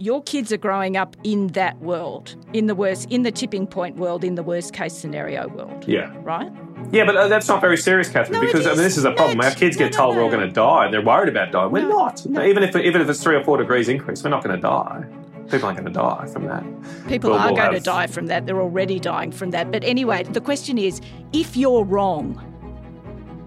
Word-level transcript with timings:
Your 0.00 0.22
kids 0.22 0.52
are 0.52 0.56
growing 0.58 0.96
up 0.96 1.16
in 1.24 1.48
that 1.48 1.76
world, 1.80 2.36
in 2.52 2.66
the 2.66 2.74
worst, 2.76 3.10
in 3.10 3.24
the 3.24 3.32
tipping 3.32 3.66
point 3.66 3.96
world, 3.96 4.22
in 4.22 4.36
the 4.36 4.44
worst 4.44 4.72
case 4.72 4.94
scenario 4.94 5.48
world. 5.48 5.84
Yeah. 5.88 6.14
Right? 6.22 6.52
Yeah, 6.92 7.04
but 7.04 7.16
uh, 7.16 7.26
that's 7.26 7.48
not 7.48 7.60
very 7.60 7.76
serious, 7.76 8.08
Catherine, 8.08 8.40
No, 8.40 8.46
because 8.46 8.64
I 8.66 8.70
mean, 8.70 8.78
this 8.78 8.96
is 8.96 9.04
a 9.04 9.10
problem. 9.10 9.40
Our 9.40 9.50
kids 9.50 9.76
no, 9.76 9.86
get 9.86 9.92
no, 9.92 9.98
told 9.98 10.16
we're 10.16 10.22
all 10.22 10.30
going 10.30 10.46
to 10.46 10.52
die, 10.54 10.84
and 10.84 10.94
they're 10.94 11.02
worried 11.02 11.28
about 11.28 11.50
dying. 11.50 11.72
We're 11.72 11.82
No, 11.82 11.88
not. 11.88 12.24
no. 12.26 12.44
Even 12.44 12.62
if 12.62 12.76
even 12.76 13.00
if 13.02 13.08
it's 13.08 13.20
three 13.22 13.34
or 13.34 13.42
four 13.42 13.58
degrees 13.58 13.88
increase, 13.88 14.22
we're 14.22 14.30
not 14.30 14.44
going 14.44 14.54
to 14.54 14.62
die. 14.62 15.04
People 15.50 15.66
aren't 15.66 15.78
going 15.80 15.92
to 15.92 15.98
die 15.98 16.26
from 16.32 16.46
that. 16.46 16.62
People 17.08 17.30
We'll- 17.30 17.40
are 17.40 17.46
we'll 17.52 17.56
going 17.56 17.72
to 17.72 17.80
die 17.80 18.06
from 18.06 18.26
that. 18.26 18.46
They're 18.46 18.60
already 18.60 19.00
dying 19.00 19.32
from 19.32 19.50
that. 19.50 19.72
But 19.72 19.82
anyway, 19.82 20.22
the 20.22 20.40
question 20.40 20.78
is 20.78 21.00
if 21.32 21.56
you're 21.56 21.82
wrong, 21.84 22.36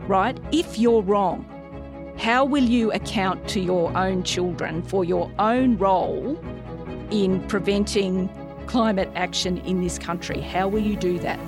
right? 0.08 0.38
If 0.52 0.78
you're 0.78 1.02
wrong, 1.02 1.46
how 2.22 2.46
will 2.46 2.64
you 2.64 2.92
account 2.92 3.48
to 3.48 3.60
your 3.60 3.98
own 3.98 4.22
children 4.22 4.84
for 4.84 5.04
your 5.04 5.32
own 5.40 5.76
role 5.80 6.40
in 7.10 7.42
preventing 7.48 8.30
climate 8.68 9.10
action 9.16 9.58
in 9.62 9.82
this 9.82 9.98
country? 9.98 10.40
How 10.40 10.68
will 10.68 10.84
you 10.84 10.96
do 10.96 11.18
that? 11.18 11.40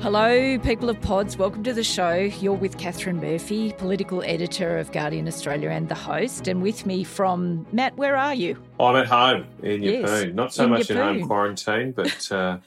Hello, 0.00 0.58
people 0.60 0.88
of 0.88 1.00
pods. 1.00 1.36
Welcome 1.36 1.64
to 1.64 1.72
the 1.72 1.82
show. 1.82 2.14
You're 2.14 2.52
with 2.52 2.78
Catherine 2.78 3.20
Murphy, 3.20 3.72
political 3.72 4.22
editor 4.22 4.78
of 4.78 4.92
Guardian 4.92 5.26
Australia 5.26 5.70
and 5.70 5.88
the 5.88 5.96
host. 5.96 6.46
And 6.46 6.62
with 6.62 6.86
me 6.86 7.02
from 7.02 7.66
Matt, 7.72 7.96
where 7.96 8.14
are 8.14 8.34
you? 8.34 8.62
I'm 8.78 8.94
at 8.94 9.06
home 9.06 9.46
in 9.64 9.82
Yes, 9.82 10.08
Yeppoon. 10.08 10.34
Not 10.34 10.54
so 10.54 10.64
in 10.64 10.70
much 10.70 10.88
in 10.88 10.98
home 10.98 11.26
quarantine, 11.26 11.90
but 11.90 12.30
uh, 12.30 12.58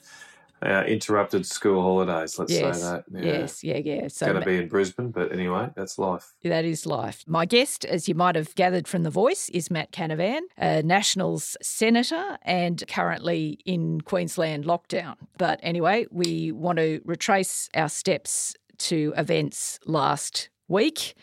uh, 0.61 0.83
interrupted 0.87 1.45
school 1.45 1.81
holidays. 1.81 2.39
Let's 2.39 2.51
yes, 2.51 2.81
say 2.81 2.87
that. 2.87 3.03
Yeah. 3.11 3.21
yes, 3.21 3.63
yeah, 3.63 3.77
yeah. 3.77 4.07
So 4.07 4.27
Going 4.27 4.39
to 4.39 4.45
be 4.45 4.57
in 4.57 4.67
Brisbane, 4.67 5.11
but 5.11 5.31
anyway, 5.31 5.69
that's 5.75 5.99
life. 5.99 6.33
That 6.43 6.65
is 6.65 6.85
life. 6.85 7.23
My 7.27 7.45
guest, 7.45 7.85
as 7.85 8.07
you 8.07 8.15
might 8.15 8.35
have 8.35 8.55
gathered 8.55 8.87
from 8.87 9.03
the 9.03 9.09
voice, 9.09 9.49
is 9.49 9.69
Matt 9.69 9.91
Canavan, 9.91 10.41
a 10.57 10.81
Nationals 10.81 11.57
senator 11.61 12.37
and 12.41 12.83
currently 12.87 13.59
in 13.65 14.01
Queensland 14.01 14.65
lockdown. 14.65 15.15
But 15.37 15.59
anyway, 15.61 16.07
we 16.11 16.51
want 16.51 16.77
to 16.79 17.01
retrace 17.05 17.69
our 17.75 17.89
steps 17.89 18.55
to 18.79 19.13
events 19.15 19.79
last 19.85 20.49
week. 20.67 21.15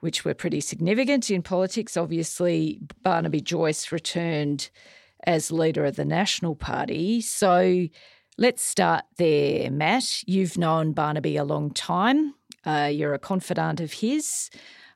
Which 0.00 0.24
were 0.24 0.34
pretty 0.34 0.60
significant 0.60 1.30
in 1.30 1.42
politics. 1.42 1.96
Obviously, 1.96 2.80
Barnaby 3.04 3.40
Joyce 3.40 3.92
returned 3.92 4.68
as 5.24 5.52
leader 5.52 5.84
of 5.84 5.94
the 5.94 6.04
National 6.04 6.56
Party. 6.56 7.20
So 7.20 7.86
let's 8.38 8.62
start 8.62 9.04
there, 9.16 9.70
Matt. 9.70 10.22
You've 10.26 10.58
known 10.58 10.92
Barnaby 10.92 11.36
a 11.36 11.44
long 11.44 11.70
time. 11.70 12.34
Uh, 12.64 12.90
you're 12.92 13.14
a 13.14 13.18
confidant 13.18 13.80
of 13.80 13.92
his. 13.92 14.50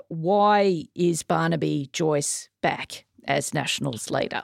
Why 0.09 0.85
is 0.95 1.23
Barnaby 1.23 1.91
Joyce 1.93 2.49
back 2.63 3.05
as 3.27 3.53
Nationals 3.53 4.11
leader? 4.11 4.43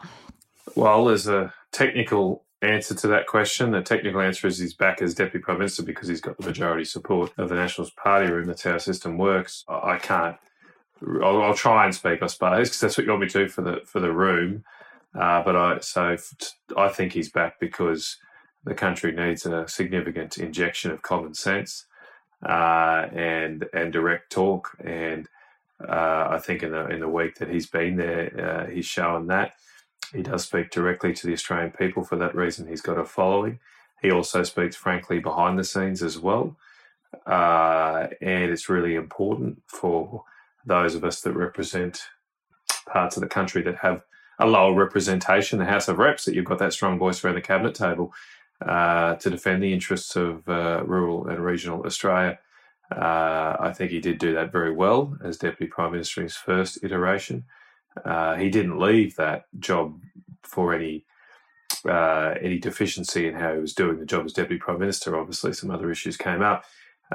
Well, 0.74 1.04
there's 1.06 1.28
a 1.28 1.52
technical 1.70 2.44
answer 2.62 2.94
to 2.94 3.08
that 3.08 3.26
question. 3.26 3.72
The 3.72 3.82
technical 3.82 4.20
answer 4.20 4.46
is 4.46 4.58
he's 4.58 4.74
back 4.74 5.02
as 5.02 5.14
Deputy 5.14 5.42
Prime 5.42 5.58
Minister 5.58 5.82
because 5.82 6.08
he's 6.08 6.20
got 6.20 6.38
the 6.38 6.46
majority 6.46 6.84
support 6.84 7.32
of 7.38 7.48
the 7.48 7.54
Nationals 7.54 7.90
Party 7.90 8.30
room. 8.30 8.46
That's 8.46 8.62
how 8.62 8.72
our 8.72 8.78
system 8.78 9.18
works. 9.18 9.64
I 9.68 9.98
can't. 9.98 10.36
I'll, 11.22 11.42
I'll 11.42 11.54
try 11.54 11.84
and 11.84 11.94
speak, 11.94 12.22
I 12.22 12.26
suppose, 12.26 12.68
because 12.68 12.80
that's 12.80 12.96
what 12.96 13.04
you 13.04 13.10
want 13.10 13.22
me 13.22 13.28
to 13.28 13.44
do 13.44 13.48
for 13.48 13.62
the 13.62 13.80
for 13.84 14.00
the 14.00 14.12
room. 14.12 14.64
Uh, 15.14 15.42
but 15.42 15.56
I 15.56 15.78
so 15.80 16.16
I 16.76 16.88
think 16.88 17.12
he's 17.12 17.30
back 17.30 17.58
because 17.60 18.18
the 18.64 18.74
country 18.74 19.12
needs 19.12 19.44
a 19.46 19.66
significant 19.68 20.38
injection 20.38 20.90
of 20.90 21.02
common 21.02 21.34
sense 21.34 21.86
uh, 22.46 23.06
and 23.12 23.66
and 23.72 23.92
direct 23.92 24.30
talk. 24.30 24.76
And 24.84 25.28
uh, 25.86 26.28
I 26.30 26.38
think 26.38 26.62
in 26.62 26.72
the 26.72 26.86
in 26.88 27.00
the 27.00 27.08
week 27.08 27.36
that 27.36 27.50
he's 27.50 27.66
been 27.66 27.96
there, 27.96 28.66
uh, 28.66 28.70
he's 28.70 28.86
shown 28.86 29.26
that 29.28 29.54
he 30.12 30.22
does 30.22 30.44
speak 30.44 30.70
directly 30.70 31.12
to 31.14 31.26
the 31.26 31.32
Australian 31.32 31.72
people. 31.72 32.04
For 32.04 32.16
that 32.16 32.34
reason, 32.34 32.68
he's 32.68 32.82
got 32.82 32.98
a 32.98 33.04
following. 33.04 33.58
He 34.00 34.10
also 34.10 34.42
speaks 34.42 34.76
frankly 34.76 35.20
behind 35.20 35.58
the 35.58 35.64
scenes 35.64 36.02
as 36.02 36.18
well, 36.18 36.56
uh, 37.26 38.08
and 38.20 38.50
it's 38.50 38.68
really 38.68 38.94
important 38.94 39.62
for 39.66 40.24
those 40.64 40.94
of 40.94 41.04
us 41.04 41.20
that 41.20 41.32
represent 41.32 42.02
parts 42.86 43.16
of 43.16 43.22
the 43.22 43.28
country 43.28 43.62
that 43.62 43.76
have 43.76 44.02
a 44.38 44.46
lower 44.46 44.74
representation, 44.74 45.58
the 45.58 45.66
House 45.66 45.88
of 45.88 45.98
Reps, 45.98 46.24
that 46.24 46.34
you've 46.34 46.44
got 46.44 46.58
that 46.58 46.72
strong 46.72 46.98
voice 46.98 47.24
around 47.24 47.36
the 47.36 47.40
cabinet 47.40 47.74
table 47.74 48.12
uh, 48.66 49.16
to 49.16 49.30
defend 49.30 49.62
the 49.62 49.72
interests 49.72 50.16
of 50.16 50.48
uh, 50.48 50.82
rural 50.84 51.28
and 51.28 51.44
regional 51.44 51.84
Australia. 51.84 52.38
Uh, 52.90 53.56
I 53.58 53.72
think 53.72 53.90
he 53.90 54.00
did 54.00 54.18
do 54.18 54.34
that 54.34 54.52
very 54.52 54.72
well 54.72 55.16
as 55.24 55.38
Deputy 55.38 55.66
Prime 55.66 55.92
Minister 55.92 56.20
in 56.20 56.26
his 56.26 56.36
first 56.36 56.78
iteration. 56.82 57.44
Uh, 58.04 58.36
he 58.36 58.50
didn't 58.50 58.78
leave 58.78 59.16
that 59.16 59.44
job 59.58 60.00
for 60.42 60.74
any 60.74 61.04
uh, 61.88 62.34
any 62.40 62.58
deficiency 62.58 63.26
in 63.26 63.34
how 63.34 63.54
he 63.54 63.60
was 63.60 63.74
doing 63.74 63.98
the 63.98 64.06
job 64.06 64.24
as 64.24 64.32
Deputy 64.32 64.58
Prime 64.58 64.78
Minister. 64.78 65.18
Obviously, 65.18 65.52
some 65.52 65.70
other 65.70 65.90
issues 65.90 66.16
came 66.16 66.42
up, 66.42 66.64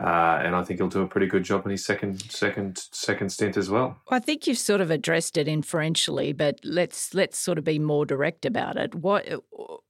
uh, 0.02 0.42
and 0.44 0.56
I 0.56 0.64
think 0.64 0.80
he'll 0.80 0.88
do 0.88 1.02
a 1.02 1.08
pretty 1.08 1.28
good 1.28 1.44
job 1.44 1.66
in 1.66 1.72
his 1.72 1.86
second 1.86 2.22
second 2.32 2.78
second 2.92 3.30
stint 3.30 3.58
as 3.58 3.70
well. 3.70 3.98
I 4.10 4.20
think 4.20 4.48
you've 4.48 4.58
sort 4.58 4.82
of 4.82 4.92
addressed 4.92 5.38
it 5.38 5.48
inferentially, 5.48 6.34
but 6.34 6.60
let's 6.64 7.14
let's 7.14 7.38
sort 7.38 7.58
of 7.58 7.64
be 7.64 7.80
more 7.80 8.06
direct 8.06 8.46
about 8.46 8.78
it. 8.78 8.96
What, 8.96 9.26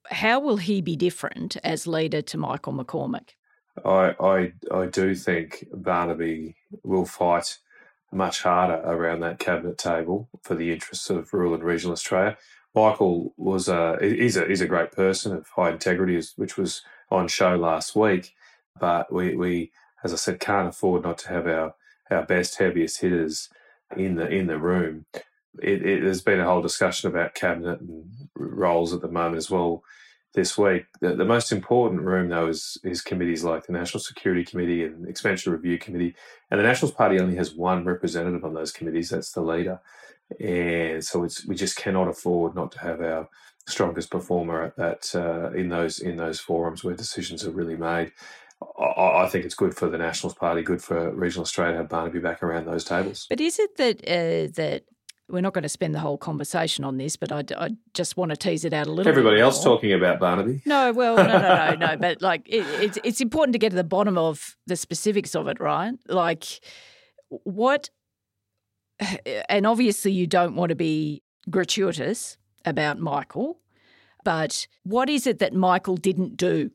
how 0.09 0.39
will 0.39 0.57
he 0.57 0.81
be 0.81 0.95
different 0.95 1.57
as 1.63 1.87
leader 1.87 2.21
to 2.21 2.37
Michael 2.37 2.73
McCormack? 2.73 3.29
I, 3.85 4.15
I 4.19 4.53
I 4.71 4.85
do 4.87 5.15
think 5.15 5.65
Barnaby 5.73 6.55
will 6.83 7.05
fight 7.05 7.57
much 8.11 8.41
harder 8.41 8.81
around 8.85 9.19
that 9.19 9.39
cabinet 9.39 9.77
table 9.77 10.29
for 10.41 10.55
the 10.55 10.71
interests 10.71 11.09
of 11.09 11.33
rural 11.33 11.53
and 11.53 11.63
regional 11.63 11.93
Australia. 11.93 12.37
Michael 12.73 13.33
was 13.37 13.67
a 13.67 13.97
he's 14.01 14.37
a 14.37 14.45
he's 14.47 14.61
a 14.61 14.67
great 14.67 14.91
person 14.91 15.35
of 15.35 15.47
high 15.49 15.71
integrity, 15.71 16.21
which 16.35 16.57
was 16.57 16.81
on 17.09 17.27
show 17.27 17.55
last 17.55 17.95
week. 17.95 18.33
But 18.79 19.11
we, 19.11 19.35
we 19.35 19.71
as 20.03 20.13
I 20.13 20.17
said, 20.17 20.39
can't 20.39 20.67
afford 20.67 21.03
not 21.03 21.17
to 21.19 21.29
have 21.29 21.47
our, 21.47 21.75
our 22.09 22.25
best 22.25 22.57
heaviest 22.57 23.01
hitters 23.01 23.49
in 23.95 24.15
the 24.15 24.27
in 24.27 24.47
the 24.47 24.59
room. 24.59 25.05
It, 25.61 25.85
it, 25.85 26.03
there's 26.03 26.21
been 26.21 26.39
a 26.39 26.45
whole 26.45 26.61
discussion 26.61 27.09
about 27.09 27.33
cabinet 27.33 27.81
and 27.81 28.05
roles 28.35 28.93
at 28.93 29.01
the 29.01 29.07
moment 29.07 29.37
as 29.37 29.49
well 29.49 29.83
this 30.33 30.57
week. 30.57 30.85
The, 31.01 31.15
the 31.15 31.25
most 31.25 31.51
important 31.51 32.01
room, 32.01 32.29
though, 32.29 32.47
is, 32.47 32.77
is 32.83 33.01
committees 33.01 33.43
like 33.43 33.65
the 33.65 33.73
National 33.73 33.99
Security 33.99 34.43
Committee 34.43 34.83
and 34.83 35.07
Expenditure 35.07 35.51
Review 35.51 35.79
Committee. 35.79 36.15
And 36.51 36.59
the 36.59 36.63
Nationals 36.63 36.93
Party 36.93 37.19
only 37.19 37.35
has 37.37 37.55
one 37.55 37.85
representative 37.85 38.45
on 38.45 38.53
those 38.53 38.71
committees, 38.71 39.09
that's 39.09 39.31
the 39.31 39.41
leader. 39.41 39.79
And 40.39 41.03
so 41.03 41.23
it's 41.23 41.45
we 41.45 41.55
just 41.55 41.77
cannot 41.77 42.07
afford 42.07 42.53
not 42.53 42.71
to 42.73 42.79
have 42.79 43.01
our 43.01 43.29
strongest 43.67 44.11
performer 44.11 44.61
at 44.63 44.75
that 44.77 45.15
uh, 45.15 45.51
in 45.57 45.69
those 45.69 45.99
in 45.99 46.17
those 46.17 46.39
forums 46.39 46.83
where 46.83 46.93
decisions 46.95 47.45
are 47.45 47.51
really 47.51 47.77
made. 47.77 48.11
I, 48.61 49.23
I 49.23 49.29
think 49.29 49.45
it's 49.45 49.55
good 49.55 49.75
for 49.75 49.89
the 49.89 49.97
Nationals 49.97 50.33
Party, 50.33 50.61
good 50.61 50.81
for 50.81 51.11
regional 51.11 51.43
Australia 51.43 51.73
to 51.73 51.77
have 51.79 51.89
Barnaby 51.89 52.19
back 52.19 52.41
around 52.43 52.65
those 52.65 52.83
tables. 52.83 53.27
But 53.29 53.41
is 53.41 53.59
it 53.59 53.77
that 53.77 53.99
uh, 54.07 54.51
that 54.55 54.83
we're 55.29 55.41
not 55.41 55.53
going 55.53 55.63
to 55.63 55.69
spend 55.69 55.93
the 55.93 55.99
whole 55.99 56.17
conversation 56.17 56.85
on 56.85 56.97
this, 56.97 57.17
but 57.17 57.31
I, 57.31 57.43
I 57.57 57.71
just 57.93 58.15
want 58.15 58.31
to 58.31 58.37
tease 58.37 58.63
it 58.63 58.71
out 58.73 58.87
a 58.87 58.91
little. 58.91 59.09
Everybody 59.09 59.41
else 59.41 59.61
talking 59.61 59.91
about 59.91 60.19
Barnaby. 60.19 60.61
No, 60.65 60.93
well, 60.93 61.17
no, 61.17 61.25
no, 61.25 61.75
no, 61.75 61.75
no. 61.75 61.97
But 61.97 62.21
like, 62.21 62.47
it, 62.47 62.65
it's 62.81 62.97
it's 63.03 63.21
important 63.21 63.53
to 63.53 63.59
get 63.59 63.71
to 63.71 63.75
the 63.75 63.83
bottom 63.83 64.17
of 64.17 64.55
the 64.67 64.75
specifics 64.75 65.35
of 65.35 65.47
it, 65.47 65.59
right? 65.59 65.93
Like, 66.07 66.45
what? 67.29 67.89
And 69.49 69.67
obviously, 69.67 70.11
you 70.13 70.27
don't 70.27 70.55
want 70.55 70.69
to 70.69 70.75
be 70.75 71.23
gratuitous 71.49 72.37
about 72.65 72.99
Michael, 72.99 73.59
but 74.23 74.67
what 74.83 75.09
is 75.09 75.27
it 75.27 75.39
that 75.39 75.53
Michael 75.53 75.97
didn't 75.97 76.37
do? 76.37 76.71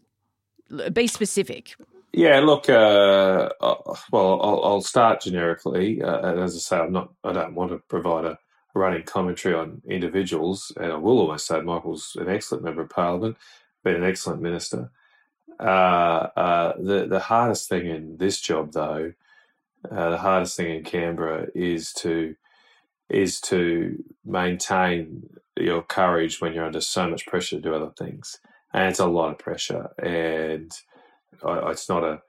Be 0.93 1.07
specific. 1.07 1.75
Yeah, 2.13 2.41
look. 2.41 2.69
Uh, 2.69 3.49
uh, 3.61 3.95
well, 4.11 4.41
I'll, 4.43 4.65
I'll, 4.65 4.81
start 4.83 5.23
generically. 5.23 6.03
Uh, 6.03 6.43
as 6.43 6.55
I 6.55 6.59
say, 6.59 6.77
I'm 6.77 6.93
not. 6.93 7.13
I 7.25 7.33
don't 7.33 7.55
want 7.55 7.71
to 7.71 7.79
provide 7.89 8.27
a 8.27 8.39
running 8.75 9.03
commentary 9.05 9.55
on 9.55 9.83
individuals, 9.89 10.73
and 10.77 10.93
I 10.93 10.97
will 10.97 11.21
always 11.21 11.43
say 11.43 11.61
Michael's 11.61 12.17
an 12.21 12.29
excellent 12.29 12.65
member 12.65 12.83
of 12.83 12.91
Parliament, 12.91 13.37
been 13.83 13.97
an 13.97 14.05
excellent 14.05 14.43
minister. 14.43 14.91
Uh, 15.59 16.29
uh, 16.37 16.73
the 16.79 17.07
the 17.07 17.21
hardest 17.21 17.69
thing 17.69 17.87
in 17.87 18.17
this 18.19 18.41
job, 18.41 18.73
though, 18.73 19.13
uh, 19.91 20.11
the 20.11 20.19
hardest 20.19 20.57
thing 20.57 20.75
in 20.75 20.85
Canberra 20.85 21.47
is 21.55 21.93
to 21.95 22.35
is 23.09 23.41
to 23.43 24.03
maintain 24.25 25.29
your 25.57 25.83
courage 25.83 26.41
when 26.41 26.53
you're 26.53 26.65
under 26.65 26.81
so 26.81 27.09
much 27.09 27.27
pressure 27.27 27.57
to 27.57 27.63
do 27.63 27.75
other 27.75 27.93
things, 27.99 28.39
and 28.73 28.91
it's 28.91 28.99
a 28.99 29.07
lot 29.07 29.31
of 29.31 29.39
pressure. 29.39 29.91
And 29.99 30.73
I, 31.45 31.71
it's 31.71 31.89
not 31.89 32.05
a 32.05 32.23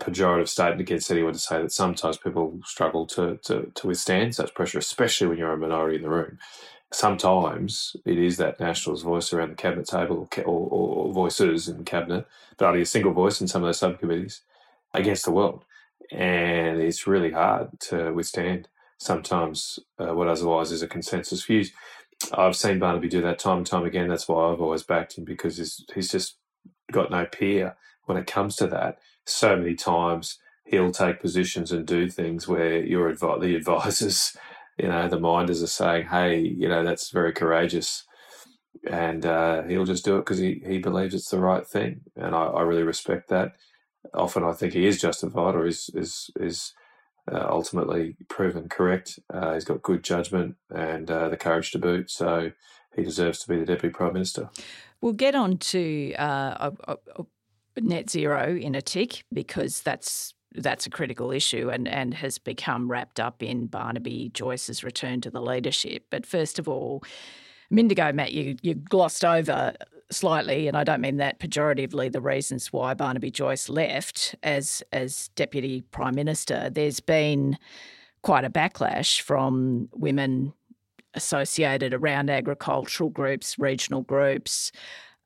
pejorative 0.00 0.48
statement 0.48 0.80
against 0.80 1.10
anyone 1.10 1.34
to 1.34 1.38
say 1.38 1.60
that 1.60 1.72
sometimes 1.72 2.16
people 2.16 2.58
struggle 2.64 3.06
to, 3.06 3.36
to, 3.44 3.70
to 3.74 3.86
withstand 3.86 4.34
such 4.34 4.54
pressure, 4.54 4.78
especially 4.78 5.26
when 5.28 5.38
you're 5.38 5.52
a 5.52 5.58
minority 5.58 5.96
in 5.96 6.02
the 6.02 6.08
room. 6.08 6.38
Sometimes 6.92 7.94
it 8.04 8.18
is 8.18 8.36
that 8.38 8.58
Nationals 8.58 9.02
voice 9.02 9.32
around 9.32 9.50
the 9.50 9.54
cabinet 9.54 9.86
table 9.86 10.28
or, 10.38 10.44
or, 10.44 11.12
voices 11.12 11.68
in 11.68 11.84
cabinet, 11.84 12.26
but 12.56 12.66
only 12.66 12.82
a 12.82 12.86
single 12.86 13.12
voice 13.12 13.40
in 13.40 13.46
some 13.46 13.62
of 13.62 13.68
those 13.68 13.78
subcommittees 13.78 14.40
against 14.92 15.24
the 15.24 15.30
world. 15.30 15.64
And 16.10 16.80
it's 16.80 17.06
really 17.06 17.30
hard 17.30 17.78
to 17.80 18.12
withstand 18.12 18.68
sometimes 18.98 19.78
uh, 19.98 20.14
what 20.14 20.26
otherwise 20.26 20.72
is 20.72 20.82
a 20.82 20.88
consensus 20.88 21.44
views. 21.44 21.72
I've 22.32 22.56
seen 22.56 22.78
Barnaby 22.78 23.08
do 23.08 23.22
that 23.22 23.38
time 23.38 23.58
and 23.58 23.66
time 23.66 23.84
again. 23.84 24.08
That's 24.08 24.28
why 24.28 24.52
I've 24.52 24.60
always 24.60 24.82
backed 24.82 25.18
him 25.18 25.24
because 25.24 25.56
he's, 25.56 25.84
he's 25.94 26.10
just 26.10 26.36
got 26.92 27.10
no 27.10 27.26
peer 27.26 27.76
when 28.06 28.18
it 28.18 28.26
comes 28.26 28.56
to 28.56 28.66
that. 28.68 28.98
So 29.26 29.56
many 29.56 29.74
times 29.74 30.38
he'll 30.64 30.92
take 30.92 31.20
positions 31.20 31.72
and 31.72 31.86
do 31.86 32.08
things 32.08 32.46
where 32.46 32.82
your 32.84 33.12
advi- 33.12 33.40
the 33.40 33.54
advisors, 33.56 34.36
you 34.78 34.88
know, 34.88 35.08
the 35.08 35.20
minders 35.20 35.62
are 35.62 35.66
saying, 35.68 36.06
"Hey, 36.06 36.38
you 36.38 36.68
know, 36.68 36.84
that's 36.84 37.10
very 37.10 37.32
courageous," 37.32 38.04
and 38.88 39.26
uh, 39.26 39.62
he'll 39.64 39.84
just 39.84 40.04
do 40.04 40.16
it 40.16 40.20
because 40.20 40.38
he, 40.38 40.62
he 40.64 40.78
believes 40.78 41.14
it's 41.14 41.30
the 41.30 41.38
right 41.38 41.66
thing, 41.66 42.02
and 42.16 42.34
I, 42.34 42.44
I, 42.44 42.62
really 42.62 42.82
respect 42.82 43.28
that. 43.28 43.52
Often, 44.14 44.44
I 44.44 44.52
think 44.52 44.72
he 44.72 44.86
is 44.86 45.00
justified 45.00 45.54
or 45.54 45.66
is 45.66 45.90
is 45.94 46.30
is 46.40 46.72
uh, 47.32 47.46
ultimately 47.48 48.16
proven 48.28 48.68
correct. 48.68 49.18
Uh, 49.32 49.54
he's 49.54 49.64
got 49.64 49.82
good 49.82 50.02
judgment 50.02 50.56
and 50.74 51.10
uh, 51.10 51.28
the 51.28 51.36
courage 51.36 51.70
to 51.72 51.78
boot, 51.78 52.10
so 52.10 52.50
he 52.94 53.02
deserves 53.02 53.40
to 53.40 53.48
be 53.48 53.58
the 53.58 53.66
deputy 53.66 53.92
prime 53.92 54.12
minister. 54.12 54.50
We'll 55.00 55.12
get 55.12 55.34
on 55.34 55.58
to 55.58 56.14
uh, 56.14 56.70
net 57.76 58.10
zero 58.10 58.56
in 58.56 58.74
a 58.74 58.82
tick 58.82 59.24
because 59.32 59.82
that's 59.82 60.34
that's 60.54 60.86
a 60.86 60.90
critical 60.90 61.30
issue 61.30 61.70
and, 61.70 61.86
and 61.86 62.12
has 62.14 62.38
become 62.38 62.90
wrapped 62.90 63.20
up 63.20 63.40
in 63.42 63.66
Barnaby 63.66 64.30
Joyce's 64.34 64.82
return 64.82 65.20
to 65.20 65.30
the 65.30 65.40
leadership. 65.40 66.06
But 66.10 66.26
first 66.26 66.58
of 66.58 66.68
all, 66.68 67.04
Mindigo, 67.72 68.12
Matt, 68.12 68.32
you, 68.32 68.56
you 68.60 68.74
glossed 68.74 69.24
over 69.24 69.74
slightly, 70.10 70.68
and 70.68 70.76
I 70.76 70.84
don't 70.84 71.00
mean 71.00 71.18
that 71.18 71.38
pejoratively, 71.38 72.12
the 72.12 72.20
reasons 72.20 72.72
why 72.72 72.94
Barnaby 72.94 73.30
Joyce 73.30 73.68
left 73.68 74.34
as 74.42 74.82
as 74.92 75.28
Deputy 75.36 75.82
Prime 75.90 76.14
Minister. 76.14 76.70
There's 76.70 77.00
been 77.00 77.56
quite 78.22 78.44
a 78.44 78.50
backlash 78.50 79.20
from 79.20 79.88
women 79.92 80.52
associated 81.14 81.94
around 81.94 82.30
agricultural 82.30 83.10
groups, 83.10 83.58
regional 83.58 84.02
groups, 84.02 84.70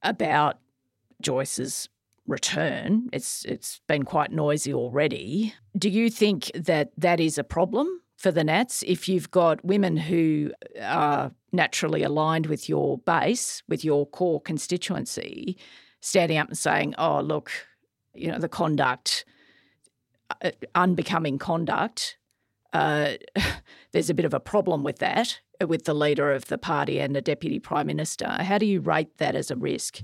about 0.03 0.59
Joyce's 1.21 1.89
return. 2.27 3.09
It's 3.13 3.45
it's 3.45 3.81
been 3.87 4.05
quite 4.05 4.33
noisy 4.33 4.73
already. 4.73 5.55
Do 5.77 5.89
you 5.89 6.11
think 6.11 6.51
that 6.55 6.93
that 6.97 7.21
is 7.21 7.39
a 7.39 7.45
problem 7.45 8.01
for 8.17 8.31
the 8.31 8.45
Nats 8.45 8.83
if 8.87 9.09
you've 9.09 9.31
got 9.31 9.65
women 9.65 9.97
who 9.97 10.53
are 10.81 11.33
naturally 11.53 12.03
aligned 12.03 12.47
with 12.47 12.69
your 12.69 12.99
base, 12.99 13.63
with 13.69 13.85
your 13.85 14.07
core 14.07 14.41
constituency, 14.41 15.57
standing 16.01 16.39
up 16.39 16.49
and 16.49 16.59
saying, 16.59 16.95
"Oh, 16.99 17.21
look, 17.21 17.51
you 18.15 18.31
know, 18.31 18.39
the 18.39 18.49
conduct 18.49 19.25
uh, 20.43 20.51
unbecoming 20.75 21.39
conduct 21.39 22.17
uh, 22.75 23.13
there's 23.93 24.11
a 24.11 24.15
bit 24.15 24.27
of 24.27 24.35
a 24.35 24.41
problem 24.41 24.83
with 24.83 24.99
that, 24.99 25.41
with 25.67 25.85
the 25.85 25.95
leader 25.95 26.33
of 26.33 26.47
the 26.47 26.59
party 26.59 27.01
and 27.01 27.17
the 27.17 27.23
deputy 27.23 27.59
prime 27.59 27.87
minister. 27.87 28.29
How 28.29 28.59
do 28.59 28.67
you 28.67 28.81
rate 28.81 29.17
that 29.19 29.35
as 29.35 29.51
a 29.51 29.57
risk? 29.57 30.03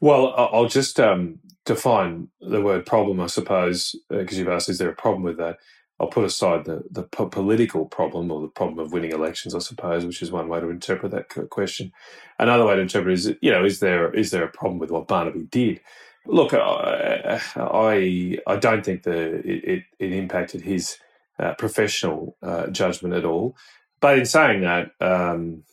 Well, 0.00 0.32
I'll 0.36 0.68
just 0.68 0.98
um, 0.98 1.40
define 1.64 2.28
the 2.40 2.62
word 2.62 2.86
problem, 2.86 3.20
I 3.20 3.26
suppose, 3.26 3.94
because 4.08 4.36
uh, 4.36 4.40
you've 4.40 4.48
asked, 4.48 4.68
is 4.68 4.78
there 4.78 4.90
a 4.90 4.94
problem 4.94 5.22
with 5.22 5.36
that? 5.38 5.58
I'll 6.00 6.08
put 6.08 6.24
aside 6.24 6.64
the, 6.64 6.84
the 6.90 7.02
po- 7.02 7.28
political 7.28 7.86
problem 7.86 8.30
or 8.30 8.40
the 8.40 8.48
problem 8.48 8.78
of 8.78 8.92
winning 8.92 9.12
elections, 9.12 9.54
I 9.54 9.58
suppose, 9.58 10.06
which 10.06 10.22
is 10.22 10.30
one 10.30 10.48
way 10.48 10.60
to 10.60 10.70
interpret 10.70 11.12
that 11.12 11.50
question. 11.50 11.92
Another 12.38 12.66
way 12.66 12.76
to 12.76 12.82
interpret 12.82 13.14
is, 13.14 13.34
you 13.40 13.50
know, 13.50 13.64
is 13.64 13.80
there 13.80 14.14
is 14.14 14.30
there 14.30 14.44
a 14.44 14.48
problem 14.48 14.78
with 14.78 14.90
what 14.90 15.08
Barnaby 15.08 15.44
did? 15.50 15.80
Look, 16.26 16.54
I 16.54 17.40
I, 17.56 18.38
I 18.46 18.56
don't 18.56 18.84
think 18.84 19.02
the 19.04 19.42
it, 19.44 19.84
it 19.98 20.12
impacted 20.12 20.62
his 20.62 20.98
uh, 21.38 21.54
professional 21.54 22.36
uh, 22.42 22.68
judgment 22.68 23.14
at 23.14 23.24
all. 23.24 23.56
But 24.00 24.18
in 24.18 24.26
saying 24.26 24.62
that, 24.62 24.92
um, 25.00 25.64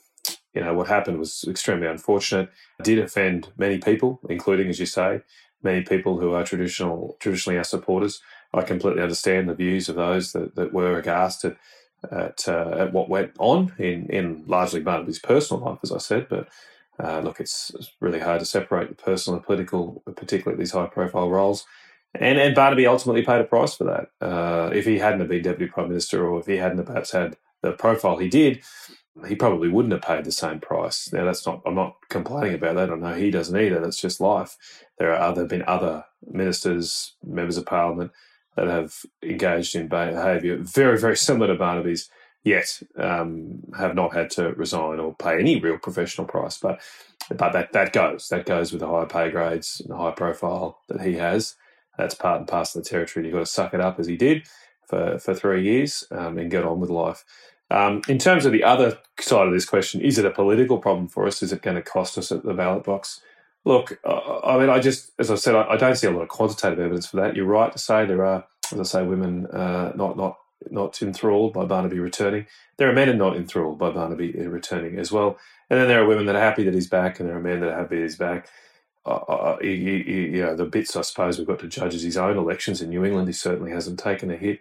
you 0.53 0.61
know, 0.61 0.73
what 0.73 0.87
happened 0.87 1.19
was 1.19 1.45
extremely 1.47 1.87
unfortunate. 1.87 2.49
It 2.79 2.85
did 2.85 2.99
offend 2.99 3.49
many 3.57 3.77
people, 3.79 4.19
including, 4.29 4.69
as 4.69 4.79
you 4.79 4.85
say, 4.87 5.21
many 5.61 5.83
people 5.83 6.19
who 6.19 6.33
are 6.33 6.43
traditional, 6.43 7.17
traditionally 7.19 7.57
our 7.57 7.63
supporters. 7.63 8.21
I 8.55 8.63
completely 8.63 9.01
understand 9.01 9.49
the 9.49 9.55
views 9.55 9.89
of 9.89 9.95
those 9.95 10.31
that, 10.31 10.55
that 10.55 10.73
were 10.73 10.97
aghast 10.97 11.45
at 11.45 11.57
at, 12.11 12.47
uh, 12.47 12.75
at 12.77 12.93
what 12.93 13.09
went 13.09 13.31
on 13.39 13.73
in, 13.77 14.07
in 14.09 14.43
largely 14.47 14.81
Barnaby's 14.81 15.19
personal 15.19 15.63
life, 15.63 15.79
as 15.83 15.91
I 15.91 15.97
said. 15.97 16.27
But 16.29 16.47
uh, 16.99 17.19
look, 17.19 17.39
it's, 17.39 17.71
it's, 17.75 17.91
really 17.99 18.19
hard 18.19 18.39
to 18.39 18.45
separate 18.45 18.89
the 18.89 18.95
personal 18.95 19.37
and 19.37 19.45
political, 19.45 20.01
particularly 20.15 20.61
these 20.61 20.71
high 20.71 20.87
profile 20.87 21.29
roles. 21.29 21.65
And, 22.13 22.37
and 22.37 22.55
Barnaby 22.55 22.87
ultimately 22.87 23.23
paid 23.23 23.41
a 23.41 23.45
price 23.45 23.75
for 23.75 23.83
that. 23.85 24.25
Uh, 24.25 24.69
if 24.73 24.85
he 24.85 24.99
hadn't 24.99 25.19
have 25.19 25.29
been 25.29 25.41
deputy 25.41 25.71
prime 25.71 25.89
minister, 25.89 26.25
or 26.25 26.39
if 26.39 26.45
he 26.45 26.57
hadn't 26.57 26.83
perhaps 26.85 27.11
had 27.11 27.35
the 27.61 27.73
profile 27.73 28.17
he 28.17 28.29
did, 28.29 28.63
he 29.27 29.35
probably 29.35 29.69
wouldn't 29.69 29.93
have 29.93 30.01
paid 30.01 30.23
the 30.23 30.31
same 30.31 30.59
price. 30.59 31.11
Now 31.11 31.25
that's 31.25 31.45
not 31.45 31.61
I'm 31.65 31.75
not 31.75 31.95
complaining 32.09 32.55
about 32.55 32.75
that. 32.75 32.89
I 32.89 32.95
know 32.95 33.13
he 33.13 33.31
doesn't 33.31 33.57
either. 33.57 33.79
That's 33.79 33.99
just 33.99 34.19
life. 34.19 34.57
There 34.97 35.13
are 35.13 35.19
other 35.19 35.41
have 35.41 35.49
been 35.49 35.63
other 35.67 36.05
ministers, 36.25 37.15
members 37.23 37.57
of 37.57 37.65
parliament 37.65 38.11
that 38.55 38.67
have 38.67 38.95
engaged 39.23 39.75
in 39.75 39.87
behaviour 39.87 40.57
very, 40.57 40.97
very 40.97 41.17
similar 41.17 41.47
to 41.47 41.55
Barnaby's, 41.55 42.09
yet 42.43 42.81
um, 42.97 43.63
have 43.77 43.95
not 43.95 44.13
had 44.13 44.29
to 44.31 44.53
resign 44.53 44.99
or 44.99 45.15
pay 45.15 45.39
any 45.39 45.59
real 45.59 45.77
professional 45.77 46.27
price. 46.27 46.57
But 46.57 46.81
but 47.29 47.53
that 47.53 47.73
that 47.73 47.93
goes. 47.93 48.29
That 48.29 48.45
goes 48.45 48.71
with 48.71 48.81
the 48.81 48.87
higher 48.87 49.05
pay 49.05 49.31
grades 49.31 49.81
and 49.81 49.89
the 49.89 49.97
high 49.97 50.11
profile 50.11 50.79
that 50.89 51.01
he 51.01 51.13
has. 51.13 51.55
That's 51.97 52.15
part 52.15 52.39
and 52.39 52.47
parcel 52.47 52.79
of 52.79 52.85
the 52.85 52.89
territory. 52.89 53.25
You've 53.25 53.33
got 53.33 53.39
to 53.39 53.45
suck 53.45 53.73
it 53.73 53.81
up 53.81 53.99
as 53.99 54.07
he 54.07 54.17
did 54.17 54.47
for, 54.87 55.17
for 55.17 55.33
three 55.33 55.63
years 55.63 56.03
um, 56.11 56.37
and 56.37 56.51
get 56.51 56.65
on 56.65 56.79
with 56.79 56.89
life. 56.89 57.23
Um, 57.71 58.01
in 58.07 58.19
terms 58.19 58.45
of 58.45 58.51
the 58.51 58.63
other 58.63 58.97
side 59.19 59.47
of 59.47 59.53
this 59.53 59.65
question, 59.65 60.01
is 60.01 60.17
it 60.17 60.25
a 60.25 60.31
political 60.31 60.77
problem 60.77 61.07
for 61.07 61.25
us? 61.25 61.41
Is 61.41 61.51
it 61.51 61.61
going 61.61 61.77
to 61.77 61.81
cost 61.81 62.17
us 62.17 62.31
at 62.31 62.43
the 62.43 62.53
ballot 62.53 62.83
box? 62.83 63.21
Look, 63.65 63.99
uh, 64.03 64.39
I 64.43 64.59
mean, 64.59 64.69
I 64.69 64.79
just, 64.79 65.11
as 65.17 65.31
I 65.31 65.35
said, 65.35 65.55
I, 65.55 65.75
don't 65.75 65.95
see 65.95 66.05
a 66.07 66.11
lot 66.11 66.21
of 66.21 66.29
quantitative 66.29 66.79
evidence 66.79 67.07
for 67.07 67.17
that. 67.17 67.35
You're 67.35 67.45
right 67.45 67.71
to 67.71 67.79
say 67.79 68.05
there 68.05 68.23
are, 68.23 68.45
as 68.71 68.79
I 68.79 68.83
say, 68.83 69.03
women 69.03 69.47
uh, 69.47 69.91
not 69.95 70.15
not 70.15 70.37
not 70.69 71.01
enthralled 71.01 71.53
by 71.53 71.65
Barnaby 71.65 71.99
returning. 71.99 72.45
There 72.77 72.89
are 72.89 72.93
men 72.93 73.09
are 73.09 73.15
not 73.15 73.35
enthralled 73.35 73.79
by 73.79 73.89
Barnaby 73.89 74.33
returning 74.33 74.99
as 74.99 75.11
well. 75.11 75.37
And 75.69 75.79
then 75.79 75.87
there 75.87 76.01
are 76.01 76.07
women 76.07 76.27
that 76.27 76.35
are 76.35 76.41
happy 76.41 76.63
that 76.63 76.75
he's 76.75 76.89
back, 76.89 77.19
and 77.19 77.27
there 77.27 77.35
are 77.35 77.41
men 77.41 77.59
that 77.61 77.69
are 77.69 77.79
happy 77.79 77.97
that 77.97 78.03
he's 78.03 78.17
back. 78.17 78.47
Uh, 79.03 79.15
uh 79.15 79.57
you, 79.61 79.69
you 79.69 80.43
know, 80.43 80.55
the 80.55 80.65
bits 80.65 80.95
I 80.95 81.01
suppose 81.01 81.37
we've 81.37 81.47
got 81.47 81.59
to 81.59 81.67
judge 81.67 81.95
is 81.95 82.03
his 82.03 82.17
own 82.17 82.37
elections 82.37 82.81
in 82.81 82.89
New 82.89 83.03
England. 83.03 83.27
He 83.27 83.33
certainly 83.33 83.71
hasn't 83.71 83.99
taken 83.99 84.29
a 84.29 84.37
hit 84.37 84.59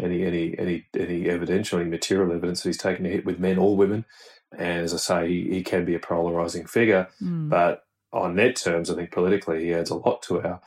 any 0.00 0.24
any 0.24 0.58
any 0.58 0.86
any 0.98 1.28
evidential, 1.28 1.80
any 1.80 1.90
material 1.90 2.32
evidence 2.32 2.62
that 2.62 2.70
he's 2.70 2.78
taken 2.78 3.06
a 3.06 3.10
hit 3.10 3.26
with 3.26 3.38
men 3.38 3.58
or 3.58 3.76
women. 3.76 4.04
And 4.52 4.84
as 4.84 4.94
I 4.94 4.96
say, 4.96 5.28
he, 5.28 5.50
he 5.50 5.62
can 5.62 5.84
be 5.84 5.94
a 5.94 5.98
polarizing 5.98 6.64
figure, 6.66 7.08
mm. 7.22 7.50
but 7.50 7.84
on 8.12 8.36
net 8.36 8.56
terms, 8.56 8.90
I 8.90 8.94
think 8.94 9.10
politically 9.10 9.64
he 9.64 9.74
adds 9.74 9.90
a 9.90 9.96
lot 9.96 10.22
to 10.22 10.40
our 10.42 10.60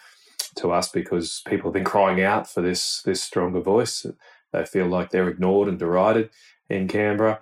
to 0.57 0.71
us 0.71 0.89
because 0.89 1.41
people 1.47 1.69
have 1.69 1.73
been 1.73 1.83
crying 1.83 2.21
out 2.21 2.49
for 2.49 2.61
this 2.61 3.01
this 3.03 3.23
stronger 3.23 3.61
voice. 3.61 4.05
They 4.51 4.65
feel 4.65 4.87
like 4.87 5.09
they're 5.09 5.29
ignored 5.29 5.69
and 5.69 5.79
derided 5.79 6.29
in 6.69 6.87
Canberra, 6.87 7.39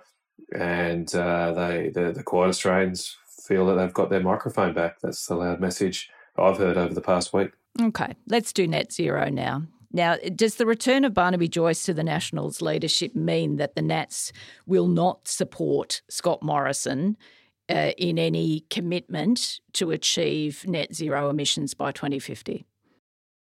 and 0.54 1.12
uh, 1.14 1.52
they 1.52 1.90
the, 1.92 2.12
the 2.12 2.22
quiet 2.22 2.48
Australians 2.48 3.16
feel 3.46 3.66
that 3.66 3.74
they've 3.74 3.92
got 3.92 4.10
their 4.10 4.22
microphone 4.22 4.74
back. 4.74 5.00
That's 5.00 5.26
the 5.26 5.34
loud 5.34 5.60
message 5.60 6.10
I've 6.36 6.58
heard 6.58 6.76
over 6.76 6.94
the 6.94 7.00
past 7.00 7.32
week. 7.32 7.50
Okay, 7.80 8.14
let's 8.28 8.52
do 8.52 8.66
net 8.66 8.92
zero 8.92 9.28
now. 9.28 9.62
Now, 9.92 10.16
does 10.36 10.54
the 10.54 10.66
return 10.66 11.04
of 11.04 11.14
Barnaby 11.14 11.48
Joyce 11.48 11.82
to 11.84 11.94
the 11.94 12.04
Nationals 12.04 12.62
leadership 12.62 13.16
mean 13.16 13.56
that 13.56 13.74
the 13.74 13.82
Nats 13.82 14.32
will 14.64 14.86
not 14.86 15.26
support 15.26 16.02
Scott 16.08 16.44
Morrison 16.44 17.16
uh, 17.70 17.92
in 17.96 18.18
any 18.18 18.64
commitment 18.70 19.60
to 19.74 19.90
achieve 19.90 20.66
net 20.66 20.94
zero 20.94 21.30
emissions 21.30 21.74
by 21.74 21.92
2050? 21.92 22.66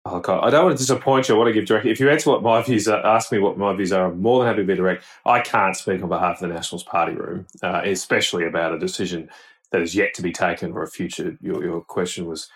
Oh 0.10 0.20
God, 0.22 0.46
I 0.46 0.50
don't 0.50 0.66
want 0.66 0.78
to 0.78 0.82
disappoint 0.82 1.28
you. 1.28 1.36
I 1.36 1.38
want 1.38 1.50
to 1.50 1.54
give 1.54 1.66
direct. 1.66 1.86
If 1.86 2.00
you 2.00 2.10
answer 2.10 2.30
what 2.30 2.42
my 2.42 2.62
views 2.62 2.88
are, 2.88 3.06
ask 3.06 3.32
me 3.32 3.40
what 3.40 3.58
my 3.58 3.76
views 3.76 3.92
are. 3.92 4.06
I'm 4.06 4.22
more 4.22 4.40
than 4.40 4.48
happy 4.48 4.62
to 4.62 4.68
be 4.68 4.76
direct. 4.76 5.04
I 5.26 5.42
can't 5.42 5.76
speak 5.76 6.02
on 6.02 6.08
behalf 6.08 6.42
of 6.42 6.48
the 6.48 6.54
Nationals 6.54 6.84
Party 6.84 7.14
room, 7.14 7.46
uh, 7.62 7.82
especially 7.84 8.46
about 8.46 8.74
a 8.74 8.80
decision 8.80 9.30
that 9.72 9.82
is 9.82 9.96
yet 9.96 10.14
to 10.14 10.22
be 10.22 10.32
taken 10.32 10.72
or 10.72 10.84
a 10.84 10.88
future. 10.88 11.38
Your, 11.42 11.62
your 11.62 11.82
question 11.82 12.26
was 12.26 12.48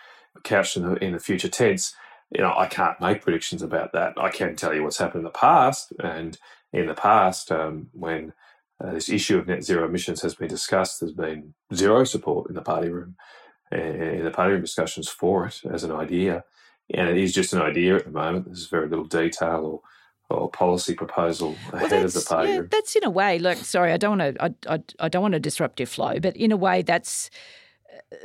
couched 0.44 0.78
in 0.78 0.84
the, 0.84 1.04
in 1.04 1.12
the 1.12 1.20
future 1.20 1.50
tense. 1.50 1.94
You 2.34 2.42
know, 2.42 2.54
I 2.56 2.68
can't 2.68 3.02
make 3.02 3.22
predictions 3.22 3.62
about 3.62 3.92
that. 3.92 4.14
I 4.18 4.30
can 4.30 4.56
tell 4.56 4.74
you 4.74 4.84
what's 4.84 4.98
happened 4.98 5.22
in 5.22 5.26
the 5.26 5.32
past, 5.32 5.92
and 6.02 6.38
in 6.72 6.86
the 6.86 6.94
past, 6.94 7.52
um, 7.52 7.88
when 7.92 8.32
uh, 8.84 8.94
this 8.94 9.10
issue 9.10 9.38
of 9.38 9.48
net 9.48 9.64
zero 9.64 9.86
emissions 9.86 10.22
has 10.22 10.36
been 10.36 10.48
discussed, 10.48 11.00
there's 11.00 11.14
been 11.14 11.54
zero 11.74 12.04
support 12.04 12.50
in 12.50 12.56
the 12.56 12.62
party 12.62 12.90
room, 12.90 13.16
in 13.72 14.24
the 14.24 14.32
party 14.32 14.54
room 14.54 14.62
discussions 14.62 15.08
for 15.08 15.46
it 15.46 15.62
as 15.72 15.84
an 15.84 15.92
idea 15.92 16.44
and 16.94 17.10
it 17.10 17.18
is 17.18 17.34
just 17.34 17.54
an 17.54 17.62
idea 17.62 17.96
at 17.96 18.06
the 18.06 18.12
moment. 18.12 18.46
There's 18.46 18.68
very 18.68 18.88
little 18.88 19.06
detail 19.06 19.66
or 19.66 19.82
or 20.30 20.50
policy 20.50 20.94
proposal 20.94 21.58
ahead 21.74 21.92
well, 21.92 22.06
of 22.06 22.14
the 22.14 22.22
party. 22.22 22.54
Yeah, 22.54 22.62
that's 22.72 22.96
in 22.96 23.04
a 23.04 23.10
way. 23.10 23.38
Look, 23.38 23.58
sorry, 23.58 23.92
I 23.92 23.98
don't 23.98 24.18
want 24.18 24.38
to. 24.38 24.44
I, 24.46 24.76
I, 24.76 24.84
I 25.02 25.10
don't 25.10 25.22
want 25.22 25.34
to 25.34 25.42
disrupt 25.42 25.78
your 25.78 25.88
flow, 25.88 26.22
but 26.22 26.38
in 26.38 26.54
a 26.54 26.58
way, 26.58 26.82
that's 26.82 27.30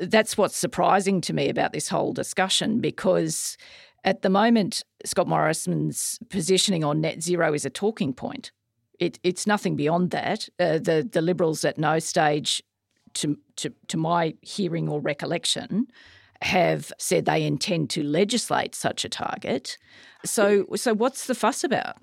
that's 0.00 0.38
what's 0.38 0.56
surprising 0.56 1.20
to 1.22 1.32
me 1.32 1.48
about 1.48 1.72
this 1.72 1.88
whole 1.88 2.12
discussion 2.12 2.80
because 2.80 3.56
at 4.04 4.22
the 4.22 4.30
moment, 4.30 4.84
Scott 5.04 5.26
Morrison's 5.26 6.20
positioning 6.30 6.84
on 6.84 7.00
net 7.00 7.22
zero 7.22 7.52
is 7.52 7.64
a 7.64 7.70
talking 7.70 8.12
point. 8.12 8.52
It, 8.98 9.18
it's 9.22 9.46
nothing 9.46 9.76
beyond 9.76 10.10
that. 10.10 10.48
Uh, 10.58 10.78
the 10.78 11.08
the 11.10 11.22
Liberals 11.22 11.64
at 11.64 11.78
no 11.78 11.98
stage, 11.98 12.62
to 13.14 13.38
to 13.56 13.72
to 13.88 13.96
my 13.96 14.34
hearing 14.42 14.88
or 14.88 15.00
recollection, 15.00 15.86
have 16.42 16.92
said 16.98 17.24
they 17.24 17.44
intend 17.44 17.90
to 17.90 18.02
legislate 18.02 18.74
such 18.74 19.04
a 19.04 19.08
target. 19.08 19.78
So, 20.24 20.66
so 20.74 20.94
what's 20.94 21.26
the 21.26 21.34
fuss 21.34 21.64
about? 21.64 21.96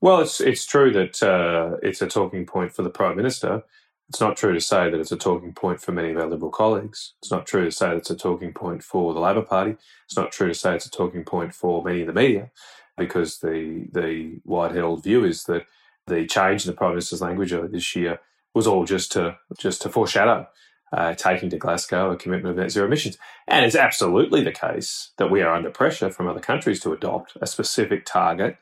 Well, 0.00 0.20
it's 0.20 0.40
it's 0.40 0.66
true 0.66 0.92
that 0.92 1.22
uh, 1.22 1.76
it's 1.82 2.02
a 2.02 2.06
talking 2.06 2.46
point 2.46 2.72
for 2.72 2.82
the 2.82 2.90
prime 2.90 3.16
minister. 3.16 3.62
It's 4.08 4.20
not 4.20 4.36
true 4.36 4.54
to 4.54 4.60
say 4.60 4.88
that 4.88 5.00
it's 5.00 5.10
a 5.10 5.16
talking 5.16 5.52
point 5.52 5.80
for 5.80 5.90
many 5.90 6.10
of 6.12 6.18
our 6.18 6.28
Liberal 6.28 6.50
colleagues. 6.50 7.14
It's 7.20 7.30
not 7.30 7.46
true 7.46 7.64
to 7.64 7.72
say 7.72 7.88
that 7.88 7.96
it's 7.96 8.10
a 8.10 8.16
talking 8.16 8.52
point 8.52 8.82
for 8.82 9.12
the 9.12 9.20
Labor 9.20 9.42
Party. 9.42 9.76
It's 10.04 10.16
not 10.16 10.30
true 10.30 10.48
to 10.48 10.54
say 10.54 10.74
it's 10.74 10.86
a 10.86 10.90
talking 10.90 11.24
point 11.24 11.54
for 11.54 11.82
many 11.82 12.02
in 12.02 12.06
the 12.06 12.12
media, 12.12 12.50
because 12.96 13.38
the 13.38 13.88
the 13.92 14.40
wide 14.44 14.76
held 14.76 15.02
view 15.02 15.24
is 15.24 15.44
that 15.44 15.66
the 16.06 16.26
change 16.26 16.64
in 16.64 16.70
the 16.70 16.76
prime 16.76 16.90
minister's 16.90 17.20
language 17.20 17.52
this 17.70 17.96
year 17.96 18.20
was 18.54 18.66
all 18.66 18.84
just 18.84 19.12
to 19.12 19.36
just 19.58 19.82
to 19.82 19.88
foreshadow 19.88 20.46
uh, 20.92 21.14
taking 21.14 21.50
to 21.50 21.58
Glasgow 21.58 22.10
a 22.10 22.16
commitment 22.16 22.52
of 22.52 22.56
net 22.58 22.70
zero 22.70 22.86
emissions. 22.86 23.18
And 23.46 23.64
it's 23.64 23.76
absolutely 23.76 24.42
the 24.42 24.52
case 24.52 25.12
that 25.18 25.30
we 25.30 25.42
are 25.42 25.52
under 25.52 25.70
pressure 25.70 26.10
from 26.10 26.28
other 26.28 26.40
countries 26.40 26.80
to 26.80 26.92
adopt 26.92 27.36
a 27.40 27.46
specific 27.46 28.04
target 28.04 28.56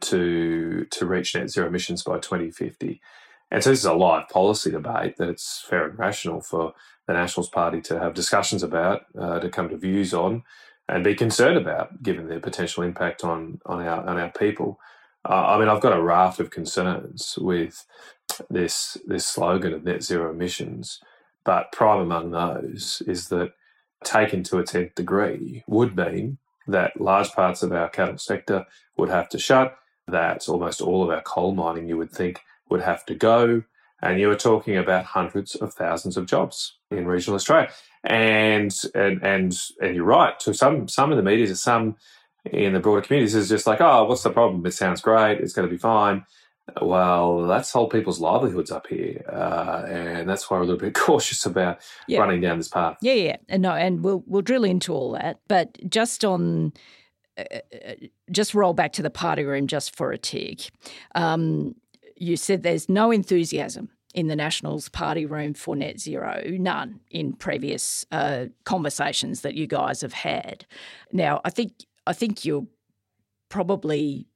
to 0.00 0.86
to 0.90 1.06
reach 1.06 1.34
net 1.34 1.50
zero 1.50 1.68
emissions 1.68 2.02
by 2.02 2.18
2050. 2.18 3.00
And 3.50 3.62
so 3.62 3.70
this 3.70 3.80
is 3.80 3.84
a 3.84 3.94
live 3.94 4.28
policy 4.28 4.72
debate 4.72 5.16
that 5.18 5.28
it's 5.28 5.64
fair 5.68 5.86
and 5.86 5.98
rational 5.98 6.40
for 6.40 6.74
the 7.06 7.12
Nationals 7.12 7.48
Party 7.48 7.80
to 7.82 8.00
have 8.00 8.12
discussions 8.12 8.64
about, 8.64 9.02
uh, 9.16 9.38
to 9.38 9.48
come 9.48 9.68
to 9.68 9.76
views 9.76 10.12
on, 10.12 10.42
and 10.88 11.04
be 11.04 11.14
concerned 11.14 11.56
about, 11.56 12.02
given 12.02 12.26
their 12.26 12.40
potential 12.40 12.82
impact 12.82 13.22
on 13.22 13.60
on 13.64 13.86
our 13.86 14.04
on 14.06 14.18
our 14.18 14.30
people. 14.30 14.80
Uh, 15.28 15.46
I 15.48 15.58
mean, 15.58 15.68
I've 15.68 15.82
got 15.82 15.96
a 15.96 16.02
raft 16.02 16.40
of 16.40 16.50
concerns 16.50 17.38
with 17.40 17.84
this 18.50 18.96
this 19.06 19.26
slogan 19.26 19.72
of 19.72 19.84
net 19.84 20.02
zero 20.02 20.30
emissions 20.30 21.00
but 21.46 21.70
prime 21.70 22.00
among 22.00 22.32
those 22.32 23.00
is 23.06 23.28
that 23.28 23.52
taken 24.04 24.42
to 24.42 24.58
a 24.58 24.64
tenth 24.64 24.96
degree 24.96 25.62
would 25.68 25.96
mean 25.96 26.38
that 26.66 27.00
large 27.00 27.30
parts 27.30 27.62
of 27.62 27.72
our 27.72 27.88
cattle 27.88 28.18
sector 28.18 28.66
would 28.96 29.08
have 29.08 29.28
to 29.28 29.38
shut, 29.38 29.76
that 30.08 30.48
almost 30.48 30.80
all 30.80 31.04
of 31.04 31.10
our 31.10 31.22
coal 31.22 31.54
mining 31.54 31.88
you 31.88 31.96
would 31.96 32.10
think 32.10 32.40
would 32.68 32.80
have 32.82 33.06
to 33.06 33.14
go. 33.14 33.62
And 34.02 34.18
you 34.18 34.26
were 34.26 34.36
talking 34.36 34.76
about 34.76 35.04
hundreds 35.04 35.54
of 35.54 35.72
thousands 35.72 36.16
of 36.16 36.26
jobs 36.26 36.78
in 36.90 37.06
regional 37.06 37.36
Australia. 37.36 37.70
And 38.02 38.74
and 38.94 39.22
and 39.22 39.56
and 39.80 39.94
you're 39.94 40.04
right, 40.04 40.38
to 40.40 40.52
some 40.52 40.88
some 40.88 41.12
in 41.12 41.16
the 41.16 41.22
media, 41.22 41.54
some 41.54 41.96
in 42.52 42.72
the 42.72 42.80
broader 42.80 43.02
communities 43.02 43.34
is 43.34 43.48
just 43.48 43.66
like, 43.66 43.80
oh, 43.80 44.04
what's 44.04 44.22
the 44.22 44.30
problem? 44.30 44.64
It 44.66 44.72
sounds 44.72 45.00
great, 45.00 45.40
it's 45.40 45.52
gonna 45.52 45.68
be 45.68 45.78
fine 45.78 46.24
well, 46.82 47.46
that's 47.46 47.70
whole 47.70 47.88
people's 47.88 48.20
livelihoods 48.20 48.70
up 48.70 48.86
here, 48.88 49.24
uh, 49.32 49.86
and 49.88 50.28
that's 50.28 50.50
why 50.50 50.56
we're 50.56 50.64
a 50.64 50.66
little 50.66 50.80
bit 50.80 50.94
cautious 50.98 51.46
about 51.46 51.80
yeah. 52.08 52.18
running 52.18 52.40
down 52.40 52.58
this 52.58 52.68
path. 52.68 52.96
Yeah, 53.00 53.14
yeah, 53.14 53.36
and 53.48 53.62
no, 53.62 53.72
and 53.72 54.02
we'll 54.02 54.24
we'll 54.26 54.42
drill 54.42 54.64
into 54.64 54.92
all 54.92 55.12
that, 55.12 55.40
but 55.48 55.78
just 55.88 56.24
on. 56.24 56.72
Uh, 57.38 57.58
uh, 57.86 57.92
just 58.30 58.54
roll 58.54 58.72
back 58.72 58.94
to 58.94 59.02
the 59.02 59.10
party 59.10 59.44
room 59.44 59.66
just 59.66 59.94
for 59.94 60.10
a 60.10 60.16
tick. 60.16 60.70
Um, 61.14 61.74
you 62.16 62.34
said 62.34 62.62
there's 62.62 62.88
no 62.88 63.10
enthusiasm 63.10 63.90
in 64.14 64.28
the 64.28 64.34
Nationals 64.34 64.88
party 64.88 65.26
room 65.26 65.52
for 65.52 65.76
net 65.76 66.00
zero, 66.00 66.42
none 66.46 66.98
in 67.10 67.34
previous 67.34 68.06
uh, 68.10 68.46
conversations 68.64 69.42
that 69.42 69.52
you 69.52 69.66
guys 69.66 70.00
have 70.00 70.14
had. 70.14 70.64
Now, 71.12 71.42
I 71.44 71.50
think 71.50 71.84
I 72.06 72.12
think 72.12 72.44
you're 72.44 72.66
probably 73.48 74.26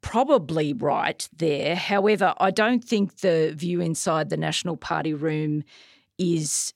probably 0.00 0.72
right 0.72 1.28
there. 1.36 1.74
However, 1.74 2.34
I 2.38 2.50
don't 2.50 2.84
think 2.84 3.18
the 3.18 3.52
view 3.56 3.80
inside 3.80 4.30
the 4.30 4.36
National 4.36 4.76
Party 4.76 5.12
room 5.12 5.64
is 6.18 6.72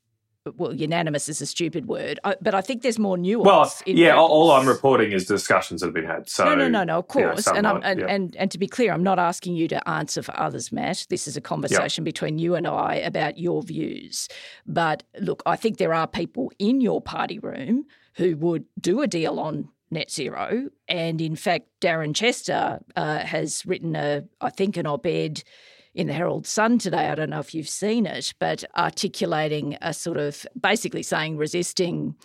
well, 0.56 0.74
unanimous 0.74 1.28
is 1.28 1.40
a 1.40 1.46
stupid 1.46 1.86
word, 1.86 2.18
uh, 2.24 2.34
but 2.40 2.52
I 2.52 2.60
think 2.60 2.82
there's 2.82 2.98
more 2.98 3.16
nuance. 3.16 3.46
Well, 3.46 3.72
yeah, 3.86 4.16
all, 4.16 4.28
all, 4.28 4.50
I'm 4.50 4.66
reporting 4.66 5.12
is 5.12 5.24
discussions 5.24 5.80
that 5.80 5.86
have 5.88 5.94
been 5.94 6.04
had. 6.04 6.28
So 6.28 6.44
no, 6.44 6.56
no, 6.56 6.68
no, 6.68 6.82
no, 6.82 6.98
of 6.98 7.06
course. 7.06 7.46
You 7.46 7.62
know, 7.62 7.76
and, 7.76 7.84
and, 7.84 8.00
yeah. 8.00 8.06
and, 8.08 8.36
and 8.36 8.50
to 8.50 8.58
be 8.58 8.66
clear, 8.66 8.92
I'm 8.92 9.04
not 9.04 9.20
asking 9.20 9.54
you 9.54 9.68
to 9.68 9.88
answer 9.88 10.20
for 10.20 10.36
others, 10.38 10.72
Matt. 10.72 11.06
This 11.08 11.28
is 11.28 11.36
a 11.36 11.40
conversation 11.40 12.02
yep. 12.02 12.12
between 12.12 12.38
you 12.38 12.56
and 12.56 12.66
I 12.66 12.96
about 12.96 13.38
your 13.38 13.62
views. 13.62 14.28
But 14.66 15.04
look, 15.20 15.44
I 15.46 15.54
think 15.54 15.78
there 15.78 15.94
are 15.94 16.08
people 16.08 16.50
in 16.58 16.80
your 16.80 17.00
party 17.00 17.38
room 17.38 17.86
who 18.14 18.36
would 18.38 18.64
do 18.80 19.00
a 19.00 19.06
deal 19.06 19.38
on 19.38 19.68
net 19.92 20.10
zero. 20.10 20.68
And 20.88 21.20
in 21.20 21.36
fact, 21.36 21.66
Darren 21.80 22.14
Chester 22.14 22.80
uh, 22.96 23.18
has 23.18 23.64
written 23.66 23.94
a, 23.94 24.24
I 24.40 24.50
think, 24.50 24.76
an 24.76 24.86
op-ed 24.86 25.42
in 25.94 26.06
the 26.06 26.12
Herald 26.12 26.46
Sun 26.46 26.78
today. 26.78 27.08
I 27.08 27.14
don't 27.14 27.30
know 27.30 27.38
if 27.38 27.54
you've 27.54 27.68
seen 27.68 28.06
it, 28.06 28.32
but 28.38 28.64
articulating 28.76 29.76
a 29.82 29.92
sort 29.92 30.16
of 30.16 30.46
basically 30.58 31.02
saying 31.02 31.36
resisting 31.36 32.16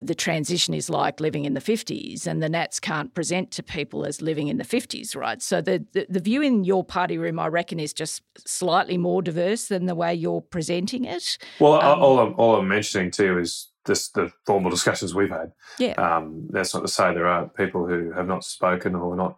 the 0.00 0.14
transition 0.14 0.74
is 0.74 0.88
like 0.88 1.18
living 1.18 1.44
in 1.44 1.54
the 1.54 1.60
50s 1.60 2.26
and 2.26 2.40
the 2.40 2.48
Nats 2.48 2.78
can't 2.78 3.12
present 3.14 3.50
to 3.52 3.64
people 3.64 4.06
as 4.06 4.22
living 4.22 4.46
in 4.46 4.56
the 4.56 4.64
50s, 4.64 5.16
right? 5.16 5.42
So 5.42 5.60
the, 5.60 5.84
the, 5.92 6.06
the, 6.08 6.20
view 6.20 6.40
in 6.40 6.62
your 6.62 6.84
party 6.84 7.18
room, 7.18 7.40
I 7.40 7.48
reckon, 7.48 7.80
is 7.80 7.92
just 7.92 8.22
slightly 8.36 8.96
more 8.96 9.22
diverse 9.22 9.66
than 9.66 9.86
the 9.86 9.96
way 9.96 10.14
you're 10.14 10.40
presenting 10.40 11.04
it. 11.04 11.36
Well, 11.58 11.80
um, 11.80 12.00
all, 12.00 12.20
I'm, 12.20 12.34
all 12.36 12.56
I'm 12.56 12.68
mentioning 12.68 13.10
too 13.10 13.38
is 13.38 13.67
this, 13.84 14.08
the 14.10 14.30
formal 14.46 14.70
discussions 14.70 15.14
we've 15.14 15.30
had. 15.30 15.52
Yeah. 15.78 15.92
Um, 15.92 16.48
that's 16.50 16.74
not 16.74 16.80
to 16.80 16.88
say 16.88 17.12
there 17.12 17.26
are 17.26 17.48
people 17.48 17.86
who 17.86 18.12
have 18.12 18.26
not 18.26 18.44
spoken 18.44 18.94
or 18.94 19.16
not 19.16 19.36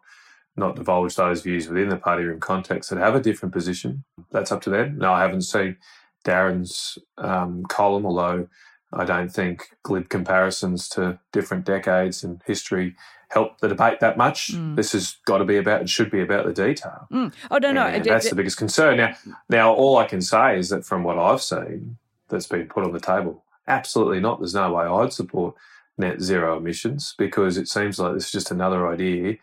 not 0.57 0.77
divulged 0.77 1.17
those 1.17 1.43
views 1.43 1.69
within 1.69 1.89
the 1.89 1.97
party 1.97 2.25
room 2.25 2.41
context 2.41 2.91
that 2.91 2.99
have 2.99 3.15
a 3.15 3.21
different 3.21 3.55
position. 3.55 4.05
That's 4.31 4.53
up 4.53 4.61
to 4.63 4.71
them. 4.71 4.99
No, 4.99 5.13
I 5.13 5.23
haven't 5.23 5.43
seen 5.43 5.77
Darren's 6.25 6.99
um, 7.17 7.63
column, 7.69 8.05
although 8.05 8.49
I 8.93 9.05
don't 9.05 9.31
think 9.31 9.69
glib 9.85 10.09
comparisons 10.09 10.89
to 10.91 11.21
different 11.33 11.65
decades 11.65 12.25
in 12.25 12.43
history 12.47 12.97
help 13.31 13.61
the 13.61 13.69
debate 13.69 14.01
that 14.01 14.19
much. 14.19 14.53
Mm. 14.53 14.77
This 14.77 14.93
has 14.93 15.17
got 15.25 15.39
to 15.39 15.45
be 15.45 15.57
about 15.57 15.81
and 15.81 15.89
should 15.89 16.11
be 16.11 16.21
about 16.21 16.47
the 16.47 16.53
detail. 16.53 17.07
Mm. 17.13 17.33
Oh 17.51 17.59
no, 17.59 17.73
no, 17.73 17.87
and 17.87 18.05
that's 18.05 18.29
the 18.29 18.37
biggest 18.37 18.57
concern. 18.57 18.97
Now, 18.97 19.15
now 19.49 19.73
all 19.73 19.97
I 19.97 20.07
can 20.07 20.21
say 20.21 20.59
is 20.59 20.69
that 20.71 20.85
from 20.85 21.05
what 21.05 21.19
I've 21.19 21.43
seen 21.43 21.97
that's 22.29 22.47
been 22.47 22.67
put 22.67 22.85
on 22.85 22.93
the 22.93 23.01
table, 23.01 23.45
Absolutely 23.71 24.21
not. 24.21 24.41
There's 24.41 24.55
no 24.55 24.75
way 24.75 24.85
I'd 24.85 25.13
support 25.13 25.55
net 25.99 26.21
zero 26.21 26.59
emissions 26.59 27.15
because 27.19 27.59
it 27.59 27.69
seems 27.69 28.01
like 28.01 28.15
this 28.15 28.27
is 28.27 28.33
just 28.33 28.51
another 28.51 28.89
idea 28.89 29.37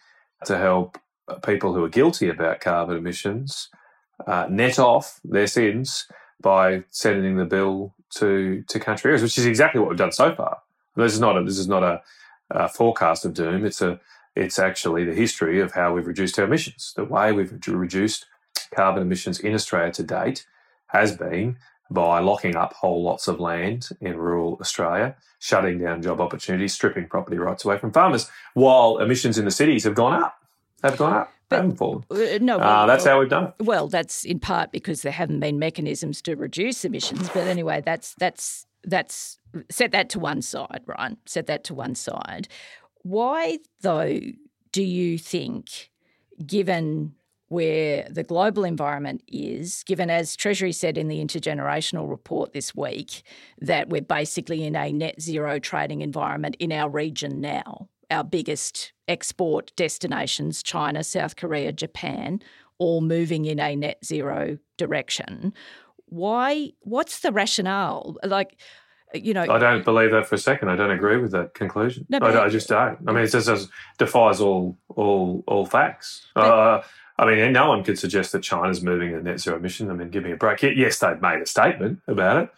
to 0.45 0.57
help 0.57 0.99
people 1.45 1.73
who 1.73 1.83
are 1.83 1.89
guilty 1.89 2.29
about 2.29 2.61
carbon 2.61 2.97
emissions 2.97 3.69
uh, 4.27 4.47
net 4.49 4.79
off 4.79 5.19
their 5.23 5.47
sins 5.47 6.07
by 6.41 6.83
sending 6.89 7.37
the 7.37 7.45
bill 7.45 7.95
to 8.15 8.63
to 8.69 8.79
country 8.79 9.09
areas, 9.09 9.23
which 9.23 9.37
is 9.37 9.45
exactly 9.45 9.79
what 9.79 9.89
we've 9.89 9.97
done 9.97 10.11
so 10.11 10.35
far. 10.35 10.59
This 10.95 11.13
is 11.13 11.19
not 11.21 11.37
a, 11.37 11.43
this 11.43 11.59
is 11.59 11.67
not 11.67 11.83
a, 11.83 12.01
a 12.51 12.69
forecast 12.69 13.25
of 13.25 13.33
doom. 13.33 13.65
It's 13.65 13.81
a 13.81 13.99
it's 14.35 14.59
actually 14.59 15.05
the 15.05 15.15
history 15.15 15.61
of 15.61 15.73
how 15.73 15.93
we've 15.93 16.07
reduced 16.07 16.39
our 16.39 16.45
emissions. 16.45 16.93
The 16.95 17.05
way 17.05 17.31
we've 17.31 17.53
reduced 17.67 18.25
carbon 18.75 19.03
emissions 19.03 19.39
in 19.39 19.53
Australia 19.53 19.93
to 19.93 20.03
date 20.03 20.45
has 20.87 21.15
been 21.15 21.57
by 21.89 22.19
locking 22.19 22.55
up 22.55 22.73
whole 22.73 23.03
lots 23.03 23.27
of 23.27 23.39
land 23.39 23.89
in 24.01 24.17
rural 24.17 24.57
Australia, 24.59 25.15
shutting 25.39 25.79
down 25.79 26.01
job 26.01 26.19
opportunities, 26.21 26.73
stripping 26.73 27.07
property 27.07 27.37
rights 27.37 27.63
away 27.65 27.77
from 27.77 27.91
farmers, 27.91 28.29
while 28.53 28.97
emissions 28.99 29.37
in 29.37 29.45
the 29.45 29.51
cities 29.51 29.83
have 29.83 29.95
gone 29.95 30.21
up. 30.21 30.35
Have 30.83 30.97
gone 30.97 31.13
up. 31.13 31.33
they 31.49 31.55
haven't 31.55 31.77
fallen. 31.77 32.03
Uh, 32.11 32.37
no, 32.41 32.57
Uh, 32.59 32.85
that's 32.85 33.05
well, 33.05 33.13
how 33.15 33.19
we've 33.19 33.29
done 33.29 33.45
it. 33.45 33.53
Well, 33.59 33.87
that's 33.87 34.23
in 34.23 34.39
part 34.39 34.71
because 34.71 35.01
there 35.01 35.11
haven't 35.11 35.39
been 35.39 35.57
mechanisms 35.59 36.21
to 36.23 36.35
reduce 36.35 36.83
emissions. 36.85 37.29
But 37.29 37.47
anyway, 37.47 37.81
that's 37.83 38.13
that's 38.19 38.65
that's 38.83 39.39
set 39.71 39.91
that 39.91 40.09
to 40.09 40.19
one 40.19 40.41
side, 40.41 40.81
right? 40.85 41.17
Set 41.25 41.47
that 41.47 41.63
to 41.65 41.73
one 41.73 41.95
side. 41.95 42.47
Why, 43.03 43.59
though, 43.81 44.19
do 44.71 44.83
you 44.83 45.17
think, 45.17 45.89
given 46.45 47.13
where 47.49 48.07
the 48.09 48.23
global 48.23 48.63
environment 48.63 49.23
is, 49.27 49.83
given 49.85 50.09
as 50.09 50.35
Treasury 50.35 50.71
said 50.73 50.97
in 50.97 51.07
the 51.07 51.23
intergenerational 51.23 52.09
report 52.09 52.53
this 52.53 52.75
week, 52.75 53.23
that 53.61 53.89
we're 53.89 54.01
basically 54.01 54.63
in 54.65 54.75
a 54.75 54.91
net 54.91 55.21
zero 55.21 55.59
trading 55.59 56.01
environment 56.01 56.55
in 56.59 56.71
our 56.71 56.89
region 56.89 57.39
now, 57.39 57.87
our 58.11 58.23
biggest 58.23 58.91
export 59.07 59.71
destinations, 59.75 60.61
China, 60.61 61.03
South 61.03 61.35
Korea, 61.37 61.71
Japan, 61.71 62.41
all 62.79 63.01
moving 63.01 63.45
in 63.45 63.59
a 63.59 63.75
net 63.75 64.03
zero 64.03 64.57
direction. 64.77 65.53
Why? 66.07 66.71
What's 66.81 67.19
the 67.21 67.31
rationale? 67.31 68.17
Like, 68.23 68.59
you 69.13 69.33
know, 69.33 69.43
I 69.49 69.57
don't 69.57 69.85
believe 69.85 70.11
that 70.11 70.27
for 70.27 70.35
a 70.35 70.37
second. 70.37 70.69
I 70.69 70.75
don't 70.75 70.91
agree 70.91 71.17
with 71.17 71.31
that 71.31 71.53
conclusion. 71.53 72.05
No, 72.09 72.19
I, 72.21 72.45
I 72.45 72.49
just 72.49 72.67
don't. 72.67 72.97
I 73.07 73.13
mean, 73.13 73.23
it 73.23 73.31
just 73.31 73.69
defies 73.97 74.41
all 74.41 74.77
all 74.89 75.43
all 75.47 75.65
facts. 75.65 76.27
But- 76.35 76.41
uh, 76.41 76.81
I 77.19 77.25
mean, 77.25 77.51
no 77.51 77.69
one 77.69 77.83
could 77.83 77.97
suggest 77.97 78.31
that 78.33 78.43
China's 78.43 78.83
moving 78.83 79.11
to 79.11 79.21
net 79.21 79.39
zero 79.39 79.57
emission. 79.57 79.89
I 79.89 79.93
mean, 79.93 80.09
give 80.09 80.23
me 80.23 80.31
a 80.31 80.35
break. 80.35 80.61
Yes, 80.61 80.99
they've 80.99 81.21
made 81.21 81.41
a 81.41 81.45
statement 81.45 82.01
about 82.07 82.43
it, 82.43 82.49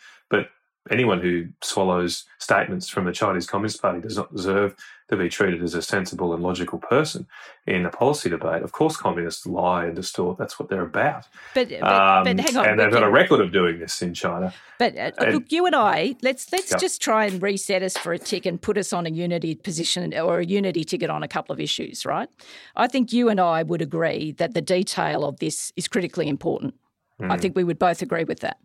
anyone 0.90 1.22
who 1.22 1.48
swallows 1.62 2.26
statements 2.40 2.88
from 2.90 3.06
the 3.06 3.12
Chinese 3.12 3.46
Communist 3.48 3.82
Party 3.82 4.00
does 4.02 4.18
not 4.18 4.34
deserve 4.34 4.76
to 5.10 5.18
be 5.18 5.28
treated 5.28 5.64
as 5.64 5.74
a 5.74 5.82
sensible 5.82 6.34
and 6.34 6.44
logical 6.44 6.78
person 6.78 7.26
in 7.66 7.86
a 7.86 7.90
policy 7.90 8.30
debate. 8.30 8.62
Of 8.62 8.72
course, 8.72 8.96
communists 8.96 9.46
lie 9.46 9.86
and 9.86 9.96
distort. 9.96 10.38
That's 10.38 10.60
what 10.60 10.70
they're 10.70 10.84
about. 10.84 11.26
but, 11.56 11.70
but, 11.70 11.84
Um, 11.84 12.24
but 12.26 12.40
hang 12.40 12.58
on, 12.58 12.70
and 12.70 12.80
they've 12.80 12.92
got 12.92 13.04
a 13.04 13.10
record 13.10 13.40
of 13.42 13.52
doing 13.52 13.80
this 13.80 14.02
in 14.04 14.14
China. 14.14 14.54
But 14.78 14.96
uh, 14.96 15.12
And- 15.18 15.34
look, 15.34 15.52
you 15.52 15.66
and 15.66 15.76
I, 15.76 16.16
let's 16.22 16.52
let's 16.52 16.72
Yeah. 16.72 16.78
just 16.78 17.02
try 17.02 17.26
and 17.26 17.42
reset 17.42 17.82
us 17.84 17.98
for 17.98 18.14
a 18.14 18.20
tick 18.20 18.46
and 18.46 18.62
put 18.62 18.78
us 18.78 18.94
on 18.94 19.06
a 19.06 19.10
unity 19.10 19.56
position 19.56 20.14
or 20.18 20.40
a 20.40 20.46
unity 20.46 20.84
ticket 20.84 21.10
on 21.10 21.24
a 21.24 21.28
couple 21.28 21.54
of 21.54 21.60
issues, 21.60 22.06
right? 22.06 22.30
I 22.76 22.88
think 22.88 23.12
you 23.12 23.30
and 23.30 23.40
I 23.40 23.64
would 23.64 23.82
agree 23.82 24.32
that 24.34 24.54
the 24.54 24.62
detail 24.62 25.26
of 25.26 25.40
this 25.40 25.74
is 25.76 25.88
critically 25.88 26.28
important. 26.28 26.76
I 27.22 27.36
think 27.36 27.54
we 27.56 27.66
would 27.66 27.78
both 27.80 28.02
agree 28.02 28.24
with 28.24 28.40
that. 28.42 28.58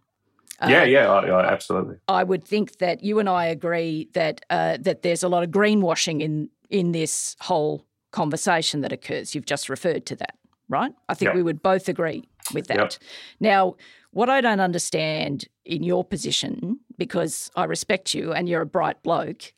Uh, 0.60 0.68
yeah, 0.70 0.84
yeah, 0.84 1.10
I, 1.10 1.26
I, 1.26 1.52
absolutely. 1.52 1.96
I 2.08 2.22
would 2.22 2.44
think 2.44 2.78
that 2.78 3.02
you 3.02 3.18
and 3.18 3.28
I 3.28 3.46
agree 3.46 4.08
that 4.14 4.40
uh, 4.50 4.78
that 4.80 5.02
there's 5.02 5.22
a 5.22 5.28
lot 5.28 5.42
of 5.42 5.50
greenwashing 5.50 6.20
in 6.22 6.48
in 6.70 6.92
this 6.92 7.36
whole 7.40 7.84
conversation 8.12 8.80
that 8.82 8.92
occurs. 8.92 9.34
You've 9.34 9.46
just 9.46 9.68
referred 9.68 10.06
to 10.06 10.16
that, 10.16 10.36
right? 10.68 10.92
I 11.08 11.14
think 11.14 11.30
Yep. 11.30 11.34
we 11.36 11.42
would 11.42 11.62
both 11.62 11.88
agree 11.88 12.24
with 12.52 12.68
that. 12.68 12.76
Yep. 12.78 12.92
Now, 13.40 13.74
what 14.12 14.30
I 14.30 14.40
don't 14.40 14.60
understand 14.60 15.46
in 15.64 15.82
your 15.82 16.04
position, 16.04 16.78
because 16.96 17.50
I 17.56 17.64
respect 17.64 18.14
you 18.14 18.32
and 18.32 18.48
you're 18.48 18.62
a 18.62 18.66
bright 18.66 19.02
bloke, 19.02 19.52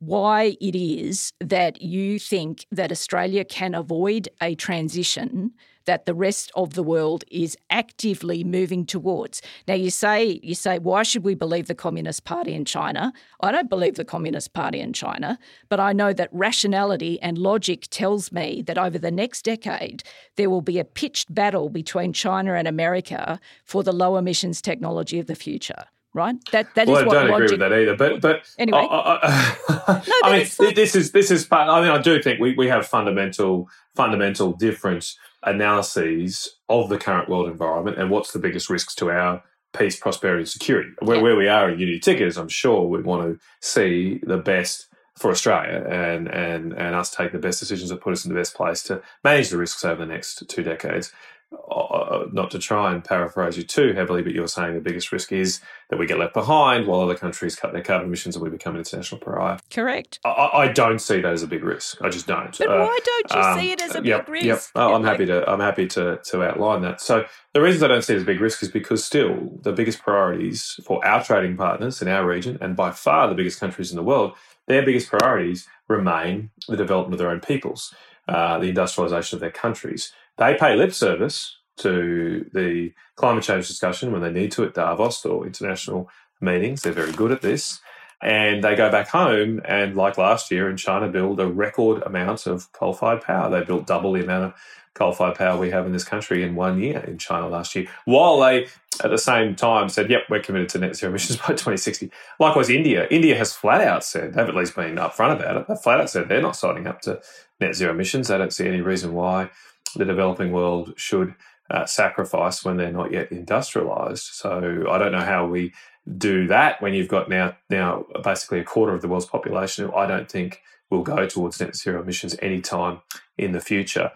why 0.00 0.56
it 0.60 0.74
is 0.74 1.32
that 1.40 1.80
you 1.80 2.18
think 2.18 2.66
that 2.72 2.90
Australia 2.90 3.44
can 3.44 3.74
avoid 3.74 4.28
a 4.40 4.54
transition 4.56 5.52
that 5.86 6.06
the 6.06 6.14
rest 6.14 6.50
of 6.54 6.74
the 6.74 6.82
world 6.82 7.24
is 7.30 7.56
actively 7.70 8.44
moving 8.44 8.84
towards. 8.86 9.42
Now 9.66 9.74
you 9.74 9.90
say 9.90 10.40
you 10.42 10.54
say 10.54 10.78
why 10.78 11.02
should 11.02 11.24
we 11.24 11.34
believe 11.34 11.66
the 11.66 11.74
Communist 11.74 12.24
Party 12.24 12.52
in 12.54 12.64
China? 12.64 13.12
I 13.40 13.52
don't 13.52 13.68
believe 13.70 13.94
the 13.96 14.04
Communist 14.04 14.52
Party 14.52 14.80
in 14.80 14.92
China, 14.92 15.38
but 15.68 15.80
I 15.80 15.92
know 15.92 16.12
that 16.12 16.28
rationality 16.32 17.20
and 17.22 17.38
logic 17.38 17.86
tells 17.90 18.32
me 18.32 18.62
that 18.62 18.78
over 18.78 18.98
the 18.98 19.10
next 19.10 19.42
decade 19.42 20.02
there 20.36 20.50
will 20.50 20.62
be 20.62 20.78
a 20.78 20.84
pitched 20.84 21.34
battle 21.34 21.68
between 21.68 22.12
China 22.12 22.54
and 22.54 22.68
America 22.68 23.40
for 23.64 23.82
the 23.82 23.92
low 23.92 24.16
emissions 24.16 24.60
technology 24.62 25.18
of 25.18 25.26
the 25.26 25.34
future. 25.34 25.84
Right? 26.12 26.34
That 26.50 26.74
that 26.74 26.88
is 26.88 26.92
well, 26.92 27.02
I 27.02 27.06
what 27.06 27.12
don't 27.14 27.30
agree 27.34 27.46
with 27.52 27.60
that 27.60 27.72
either. 27.72 27.94
But 27.96 28.20
but 28.20 28.42
Anyway. 28.58 28.78
I, 28.80 28.84
I, 28.84 29.18
I- 29.22 30.02
No, 30.08 30.14
I 30.24 30.38
mean, 30.38 30.48
like- 30.58 30.74
this 30.74 30.96
is 30.96 31.12
this 31.12 31.30
is 31.30 31.44
part. 31.46 31.68
I 31.68 31.80
mean, 31.80 31.90
I 31.90 32.02
do 32.02 32.20
think 32.20 32.40
we, 32.40 32.54
we 32.56 32.66
have 32.66 32.84
fundamental 32.86 33.68
fundamental 33.94 34.52
different 34.52 35.14
analyses 35.42 36.56
of 36.68 36.88
the 36.88 36.98
current 36.98 37.28
world 37.28 37.48
environment 37.48 37.98
and 37.98 38.10
what's 38.10 38.32
the 38.32 38.38
biggest 38.38 38.70
risks 38.70 38.94
to 38.96 39.10
our 39.10 39.42
peace, 39.76 39.98
prosperity, 39.98 40.40
and 40.40 40.48
security. 40.48 40.90
Where 41.00 41.16
Yeah. 41.16 41.22
where 41.22 41.36
we 41.36 41.48
are 41.48 41.70
in 41.70 41.78
Unity 41.78 42.00
Tickets, 42.00 42.36
I'm 42.36 42.48
sure 42.48 42.82
we 42.88 43.02
want 43.02 43.22
to 43.38 43.38
see 43.60 44.20
the 44.22 44.38
best 44.38 44.86
for 45.16 45.30
Australia 45.30 45.84
and 45.88 46.28
and 46.28 46.72
and 46.72 46.94
us 46.94 47.10
take 47.14 47.32
the 47.32 47.38
best 47.38 47.60
decisions 47.60 47.90
that 47.90 48.00
put 48.00 48.12
us 48.12 48.24
in 48.24 48.32
the 48.32 48.38
best 48.40 48.54
place 48.54 48.82
to 48.84 49.02
manage 49.22 49.50
the 49.50 49.58
risks 49.58 49.84
over 49.84 50.04
the 50.04 50.12
next 50.12 50.48
two 50.48 50.62
decades. 50.62 51.12
Uh, 51.52 52.26
not 52.32 52.50
to 52.50 52.58
try 52.60 52.92
and 52.92 53.02
paraphrase 53.04 53.56
you 53.56 53.64
too 53.64 53.92
heavily, 53.92 54.22
but 54.22 54.32
you're 54.32 54.46
saying 54.46 54.74
the 54.74 54.80
biggest 54.80 55.10
risk 55.10 55.32
is 55.32 55.60
that 55.88 55.98
we 55.98 56.06
get 56.06 56.18
left 56.18 56.32
behind 56.34 56.86
while 56.86 57.00
other 57.00 57.16
countries 57.16 57.56
cut 57.56 57.72
their 57.72 57.82
carbon 57.82 58.06
emissions 58.06 58.36
and 58.36 58.42
we 58.44 58.50
become 58.50 58.74
an 58.74 58.78
international 58.80 59.20
pariah. 59.20 59.58
correct. 59.68 60.20
I, 60.24 60.30
I 60.54 60.68
don't 60.72 61.00
see 61.00 61.20
that 61.20 61.32
as 61.32 61.42
a 61.42 61.48
big 61.48 61.64
risk. 61.64 62.00
I 62.02 62.08
just 62.08 62.26
don't. 62.28 62.56
But 62.56 62.68
Uh, 62.68 62.78
why 62.86 62.98
don't 63.04 63.32
you 63.34 63.40
um, 63.40 63.58
see 63.58 63.72
it 63.72 63.82
as 63.82 63.96
a 63.96 64.04
yep, 64.04 64.26
big 64.26 64.32
risk? 64.32 64.46
Yep. 64.46 64.60
Oh, 64.76 64.94
I'm 64.94 65.02
Like- 65.02 65.12
happy 65.12 65.26
to. 65.26 65.50
I'm 65.50 65.60
happy 65.60 65.86
to 65.88 66.20
to 66.24 66.42
outline 66.44 66.82
that. 66.82 67.00
So 67.00 67.24
the 67.52 67.60
reasons 67.60 67.82
I 67.82 67.88
don't 67.88 68.02
see 68.02 68.12
it 68.14 68.16
as 68.18 68.22
a 68.22 68.26
big 68.26 68.40
risk 68.40 68.62
is 68.62 68.70
because 68.70 69.02
still 69.04 69.58
the 69.62 69.72
biggest 69.72 70.02
priorities 70.02 70.78
for 70.84 71.04
our 71.04 71.22
trading 71.24 71.56
partners 71.56 72.00
in 72.00 72.06
our 72.08 72.24
region, 72.26 72.58
and 72.60 72.76
by 72.76 72.90
far 72.92 73.28
the 73.28 73.34
biggest 73.34 73.58
countries 73.58 73.90
in 73.90 73.96
the 73.96 74.04
world, 74.04 74.34
their 74.68 74.84
biggest 74.84 75.08
priorities 75.08 75.66
remain 75.88 76.50
the 76.68 76.76
development 76.76 77.14
of 77.14 77.18
their 77.18 77.30
own 77.30 77.40
peoples, 77.40 77.92
uh, 78.28 78.58
the 78.58 78.72
industrialisation 78.72 79.32
of 79.34 79.40
their 79.40 79.50
countries. 79.50 80.12
They 80.40 80.54
pay 80.54 80.74
lip 80.74 80.94
service 80.94 81.58
to 81.76 82.50
the 82.54 82.92
climate 83.14 83.44
change 83.44 83.68
discussion 83.68 84.10
when 84.10 84.22
they 84.22 84.32
need 84.32 84.50
to 84.52 84.64
at 84.64 84.72
Davos 84.72 85.24
or 85.26 85.46
international 85.46 86.08
meetings. 86.40 86.80
They're 86.82 86.92
very 86.92 87.12
good 87.12 87.30
at 87.30 87.42
this. 87.42 87.80
And 88.22 88.64
they 88.64 88.74
go 88.74 88.90
back 88.90 89.08
home 89.08 89.60
and, 89.66 89.96
like 89.96 90.18
last 90.18 90.50
year 90.50 90.68
in 90.68 90.78
China, 90.78 91.08
build 91.08 91.40
a 91.40 91.46
record 91.46 92.02
amount 92.02 92.46
of 92.46 92.72
coal 92.72 92.94
fired 92.94 93.20
power. 93.20 93.50
They 93.50 93.64
built 93.64 93.86
double 93.86 94.14
the 94.14 94.22
amount 94.22 94.44
of 94.44 94.54
coal 94.94 95.12
fired 95.12 95.36
power 95.36 95.58
we 95.58 95.70
have 95.70 95.86
in 95.86 95.92
this 95.92 96.04
country 96.04 96.42
in 96.42 96.54
one 96.54 96.80
year 96.80 97.00
in 97.00 97.18
China 97.18 97.48
last 97.48 97.74
year, 97.74 97.86
while 98.04 98.40
they 98.40 98.66
at 99.02 99.10
the 99.10 99.18
same 99.18 99.54
time 99.54 99.88
said, 99.88 100.10
yep, 100.10 100.22
we're 100.28 100.40
committed 100.40 100.68
to 100.70 100.78
net 100.78 100.96
zero 100.96 101.10
emissions 101.12 101.38
by 101.38 101.48
2060. 101.48 102.10
Likewise, 102.38 102.68
India. 102.68 103.06
India 103.10 103.36
has 103.36 103.54
flat 103.54 103.80
out 103.80 104.04
said, 104.04 104.34
they've 104.34 104.48
at 104.48 104.56
least 104.56 104.74
been 104.74 104.96
upfront 104.96 105.36
about 105.36 105.56
it, 105.56 105.68
they've 105.68 105.78
flat 105.78 106.00
out 106.00 106.10
said 106.10 106.28
they're 106.28 106.42
not 106.42 106.56
signing 106.56 106.86
up 106.86 107.00
to 107.02 107.20
net 107.60 107.74
zero 107.74 107.92
emissions. 107.92 108.28
They 108.28 108.38
don't 108.38 108.52
see 108.52 108.66
any 108.66 108.80
reason 108.80 109.14
why 109.14 109.50
the 109.96 110.04
developing 110.04 110.52
world 110.52 110.94
should 110.96 111.34
uh, 111.70 111.86
sacrifice 111.86 112.64
when 112.64 112.76
they're 112.76 112.92
not 112.92 113.12
yet 113.12 113.30
industrialized. 113.30 114.24
So 114.24 114.86
I 114.90 114.98
don't 114.98 115.12
know 115.12 115.20
how 115.20 115.46
we 115.46 115.72
do 116.16 116.46
that 116.48 116.80
when 116.82 116.94
you've 116.94 117.08
got 117.08 117.28
now 117.28 117.56
now 117.68 118.04
basically 118.24 118.58
a 118.58 118.64
quarter 118.64 118.94
of 118.94 119.02
the 119.02 119.08
world's 119.08 119.26
population 119.26 119.84
who 119.84 119.94
I 119.94 120.06
don't 120.06 120.30
think 120.30 120.62
will 120.90 121.02
go 121.02 121.26
towards 121.26 121.60
net 121.60 121.76
zero 121.76 122.02
emissions 122.02 122.36
anytime 122.42 123.00
in 123.38 123.52
the 123.52 123.60
future. 123.60 124.10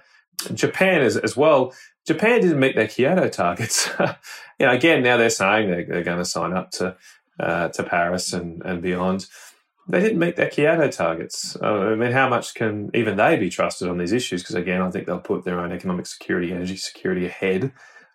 Japan 0.52 1.00
as, 1.00 1.16
as 1.16 1.36
well. 1.36 1.72
Japan 2.06 2.40
didn't 2.40 2.58
meet 2.58 2.74
their 2.74 2.88
Kyoto 2.88 3.28
targets. 3.28 3.88
you 4.58 4.66
know, 4.66 4.72
again, 4.72 5.02
now 5.02 5.16
they're 5.16 5.30
saying 5.30 5.70
they're, 5.70 5.84
they're 5.84 6.02
going 6.02 6.18
to 6.18 6.24
sign 6.24 6.52
up 6.52 6.70
to 6.72 6.96
uh, 7.38 7.68
to 7.68 7.82
Paris 7.82 8.32
and, 8.32 8.62
and 8.64 8.82
beyond. 8.82 9.26
They 9.88 10.00
didn't 10.00 10.18
meet 10.18 10.36
their 10.36 10.48
Kyoto 10.48 10.90
targets. 10.90 11.56
Uh, 11.62 11.66
I 11.66 11.94
mean, 11.94 12.12
how 12.12 12.28
much 12.28 12.54
can 12.54 12.90
even 12.94 13.16
they 13.16 13.36
be 13.36 13.50
trusted 13.50 13.88
on 13.88 13.98
these 13.98 14.12
issues? 14.12 14.42
Because 14.42 14.54
again, 14.54 14.80
I 14.80 14.90
think 14.90 15.06
they'll 15.06 15.18
put 15.18 15.44
their 15.44 15.60
own 15.60 15.72
economic 15.72 16.06
security, 16.06 16.52
energy 16.52 16.76
security 16.76 17.26
ahead 17.26 17.72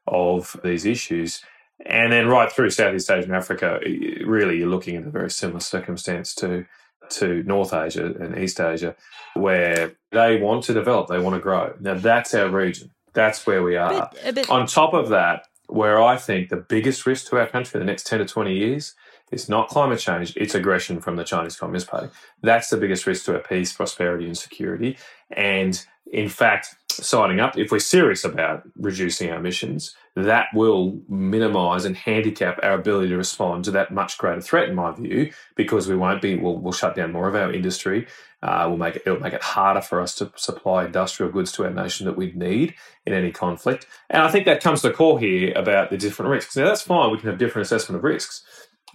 of 0.07 0.59
these 0.63 0.85
issues. 0.85 1.43
And 1.85 2.11
then 2.11 2.27
right 2.27 2.51
through 2.51 2.71
Southeast 2.71 3.09
Asia 3.11 3.25
and 3.25 3.35
Africa, 3.35 3.79
really, 4.25 4.57
you're 4.57 4.67
looking 4.67 4.95
at 4.95 5.05
a 5.05 5.11
very 5.11 5.29
similar 5.29 5.59
circumstance 5.59 6.33
to 6.35 6.65
to 7.09 7.41
North 7.43 7.73
Asia 7.73 8.05
and 8.05 8.37
East 8.37 8.59
Asia, 8.59 8.95
where 9.33 9.93
they 10.11 10.39
want 10.39 10.63
to 10.65 10.73
develop, 10.73 11.07
they 11.07 11.17
want 11.17 11.35
to 11.35 11.39
grow. 11.39 11.73
Now 11.79 11.95
that's 11.95 12.35
our 12.35 12.49
region. 12.49 12.91
That's 13.13 13.47
where 13.47 13.63
we 13.63 13.75
are. 13.75 14.11
But, 14.13 14.27
uh, 14.27 14.31
but 14.31 14.49
On 14.49 14.67
top 14.67 14.93
of 14.93 15.09
that, 15.09 15.47
where 15.67 16.01
I 16.01 16.17
think 16.17 16.49
the 16.49 16.57
biggest 16.57 17.05
risk 17.05 17.29
to 17.29 17.37
our 17.37 17.47
country 17.47 17.79
in 17.79 17.85
the 17.85 17.91
next 17.91 18.07
10 18.07 18.19
to 18.19 18.25
20 18.25 18.53
years 18.53 18.95
is 19.31 19.49
not 19.49 19.69
climate 19.69 19.99
change, 19.99 20.35
it's 20.35 20.55
aggression 20.55 20.99
from 21.01 21.15
the 21.15 21.23
Chinese 21.23 21.55
Communist 21.55 21.87
Party. 21.87 22.09
That's 22.41 22.69
the 22.69 22.77
biggest 22.77 23.05
risk 23.07 23.25
to 23.25 23.35
our 23.35 23.41
peace, 23.41 23.73
prosperity, 23.73 24.25
and 24.25 24.37
security. 24.37 24.97
And 25.31 25.83
in 26.11 26.29
fact, 26.29 26.75
signing 26.89 27.39
up, 27.39 27.57
if 27.57 27.71
we're 27.71 27.79
serious 27.79 28.23
about 28.23 28.63
reducing 28.75 29.29
our 29.29 29.37
emissions, 29.37 29.95
that 30.15 30.47
will 30.53 30.99
minimize 31.07 31.85
and 31.85 31.95
handicap 31.95 32.59
our 32.63 32.73
ability 32.73 33.09
to 33.09 33.17
respond 33.17 33.63
to 33.65 33.71
that 33.71 33.91
much 33.91 34.17
greater 34.17 34.41
threat, 34.41 34.69
in 34.69 34.75
my 34.75 34.91
view, 34.91 35.31
because 35.55 35.87
we 35.87 35.95
won't 35.95 36.21
be, 36.21 36.35
we'll, 36.35 36.57
we'll 36.57 36.73
shut 36.73 36.95
down 36.95 37.11
more 37.11 37.27
of 37.27 37.35
our 37.35 37.53
industry. 37.53 38.07
Uh, 38.41 38.65
we'll 38.67 38.77
make 38.77 38.95
it, 38.95 39.03
it'll 39.05 39.19
make 39.19 39.33
it 39.33 39.41
harder 39.41 39.81
for 39.81 40.01
us 40.01 40.15
to 40.15 40.31
supply 40.35 40.85
industrial 40.85 41.31
goods 41.31 41.51
to 41.51 41.63
our 41.63 41.69
nation 41.69 42.05
that 42.05 42.17
we'd 42.17 42.37
need 42.37 42.73
in 43.05 43.13
any 43.13 43.31
conflict. 43.31 43.85
And 44.09 44.23
I 44.23 44.31
think 44.31 44.45
that 44.45 44.63
comes 44.63 44.81
to 44.81 44.89
the 44.89 44.93
core 44.93 45.19
here 45.19 45.53
about 45.55 45.89
the 45.89 45.97
different 45.97 46.31
risks. 46.31 46.55
Now, 46.55 46.65
that's 46.65 46.81
fine. 46.81 47.11
We 47.11 47.19
can 47.19 47.29
have 47.29 47.37
different 47.37 47.65
assessment 47.65 47.97
of 47.97 48.03
risks. 48.03 48.43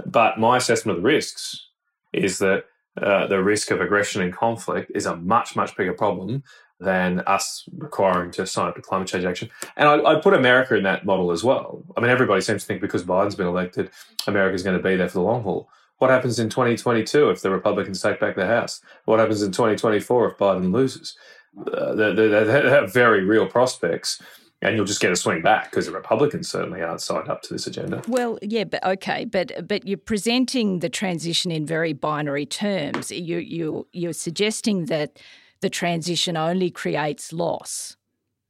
But 0.07 0.39
my 0.39 0.57
assessment 0.57 0.97
of 0.99 1.03
the 1.03 1.09
risks 1.09 1.69
is 2.13 2.39
that 2.39 2.65
uh, 3.01 3.27
the 3.27 3.43
risk 3.43 3.71
of 3.71 3.81
aggression 3.81 4.23
and 4.23 4.33
conflict 4.33 4.93
is 4.95 5.07
a 5.07 5.17
much, 5.17 5.57
much 5.57 5.77
bigger 5.77 5.93
problem 5.93 6.45
than 6.81 7.21
us 7.21 7.69
requiring 7.77 8.31
to 8.33 8.47
sign 8.47 8.69
up 8.69 8.77
to 8.77 8.83
climate 8.83 9.09
change 9.09 9.25
action. 9.25 9.51
And 9.77 9.89
I, 9.89 10.13
I 10.13 10.21
put 10.21 10.35
America 10.35 10.77
in 10.77 10.85
that 10.85 11.05
model 11.05 11.31
as 11.31 11.43
well. 11.43 11.83
I 11.97 12.01
mean, 12.01 12.11
everybody 12.11 12.41
seems 12.41 12.63
to 12.63 12.67
think 12.67 12.81
because 12.81 13.03
Biden's 13.05 13.35
been 13.35 13.47
elected, 13.47 13.91
America's 14.27 14.63
going 14.63 14.77
to 14.77 14.83
be 14.83 14.97
there 14.97 15.09
for 15.09 15.15
the 15.15 15.23
long 15.23 15.43
haul. 15.43 15.69
What 15.99 16.11
happens 16.11 16.39
in 16.39 16.51
2022 16.51 17.31
if 17.31 17.41
the 17.41 17.51
Republicans 17.51 18.03
take 18.03 18.21
back 18.21 18.37
the 18.37 18.47
House? 18.47 18.81
What 19.05 19.21
happens 19.21 19.43
in 19.43 19.53
2024 19.53 20.33
if 20.33 20.37
Biden 20.37 20.73
loses? 20.73 21.17
Uh, 21.73 21.95
they, 21.95 22.13
they, 22.15 22.29
they 22.29 22.69
have 22.69 22.93
very 22.93 23.25
real 23.25 23.47
prospects 23.47 24.21
and 24.65 24.77
you'll 24.77 24.87
just 24.87 25.01
get 25.01 25.13
a 25.13 25.17
swing 25.17 25.43
back 25.43 25.71
because 25.71 25.87
the 25.87 25.93
Republicans 25.93 26.49
certainly 26.49 26.81
aren't 26.81 27.03
signed 27.03 27.29
up 27.29 27.43
to 27.43 27.53
this 27.53 27.67
agenda. 27.67 28.03
Well, 28.09 28.39
yeah, 28.41 28.65
but 28.65 28.83
okay, 28.85 29.27
but 29.27 29.69
but 29.69 29.87
you're 29.87 29.99
presenting 29.99 30.79
the 30.79 30.89
transition 30.89 31.51
in 31.51 31.67
very 31.67 31.93
binary 31.93 32.47
terms. 32.47 33.13
You 33.13 33.39
you 33.39 33.87
you're 33.93 34.15
suggesting 34.15 34.87
that 34.87 35.19
the 35.61 35.71
transition 35.71 36.37
only 36.37 36.71
creates 36.71 37.33
loss. 37.33 37.97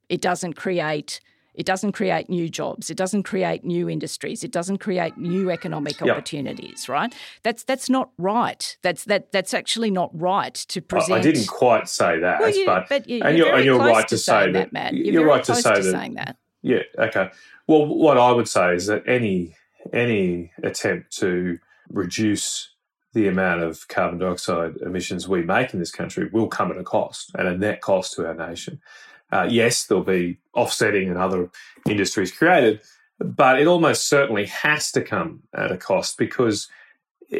It 0.09 0.21
doesn't 0.21 0.55
create 0.55 1.21
it 1.55 1.67
doesn't 1.67 1.93
create 1.93 2.29
new 2.29 2.49
jobs. 2.49 2.91
It 2.91 2.97
doesn't 2.97 3.23
create 3.23 3.65
new 3.65 3.89
industries. 3.89 4.45
It 4.45 4.51
doesn't 4.51 4.79
create 4.79 5.17
new 5.17 5.51
economic 5.51 6.01
yep. 6.01 6.11
opportunities. 6.11 6.89
Right? 6.89 7.15
That's 7.43 7.65
that's 7.65 7.89
not 7.89 8.11
right. 8.19 8.77
That's 8.83 9.05
that 9.05 9.33
that's 9.33 9.55
actually 9.55 9.91
not 9.91 10.11
right 10.13 10.55
to 10.55 10.81
present. 10.81 11.13
I, 11.13 11.19
I 11.19 11.23
didn't 11.23 11.49
quite 11.49 11.89
say 11.89 12.19
that, 12.21 12.41
well, 12.41 12.55
you, 12.55 12.67
but, 12.67 12.89
but 12.89 13.09
you, 13.09 13.23
and 13.23 13.39
you're, 13.39 13.55
and 13.55 13.65
you're 13.65 13.79
right 13.79 14.07
to, 14.09 14.19
say 14.19 14.51
that, 14.53 14.73
that. 14.73 14.95
You're, 14.95 15.13
you're 15.15 15.27
right 15.27 15.45
to 15.45 15.55
say 15.55 15.75
to 15.75 15.83
that. 15.83 15.91
Saying 15.91 16.15
that. 16.15 16.37
Yeah. 16.63 16.83
Okay. 16.99 17.31
Well, 17.67 17.87
what 17.87 18.19
I 18.19 18.33
would 18.33 18.49
say 18.49 18.75
is 18.75 18.87
that 18.87 19.03
any 19.07 19.55
any 19.93 20.53
attempt 20.63 21.17
to 21.19 21.59
reduce 21.91 22.71
the 23.13 23.29
amount 23.29 23.63
of 23.63 23.87
carbon 23.89 24.19
dioxide 24.19 24.77
emissions 24.79 25.29
we 25.29 25.43
make 25.43 25.73
in 25.73 25.79
this 25.79 25.93
country 25.93 26.29
will 26.33 26.49
come 26.49 26.71
at 26.71 26.79
a 26.79 26.83
cost 26.83 27.31
and 27.39 27.47
a 27.47 27.57
net 27.57 27.81
cost 27.81 28.15
to 28.15 28.27
our 28.27 28.35
nation. 28.35 28.81
Uh, 29.35 29.49
yes, 29.51 29.85
there'll 29.87 30.05
be 30.05 30.39
offsetting 30.55 31.09
and 31.09 31.19
other 31.19 31.51
industries 31.89 32.31
created, 32.31 32.81
but 33.19 33.61
it 33.61 33.67
almost 33.67 34.09
certainly 34.09 34.47
has 34.47 34.93
to 34.93 35.03
come 35.03 35.43
at 35.53 35.73
a 35.73 35.77
cost 35.77 36.17
because 36.17 36.69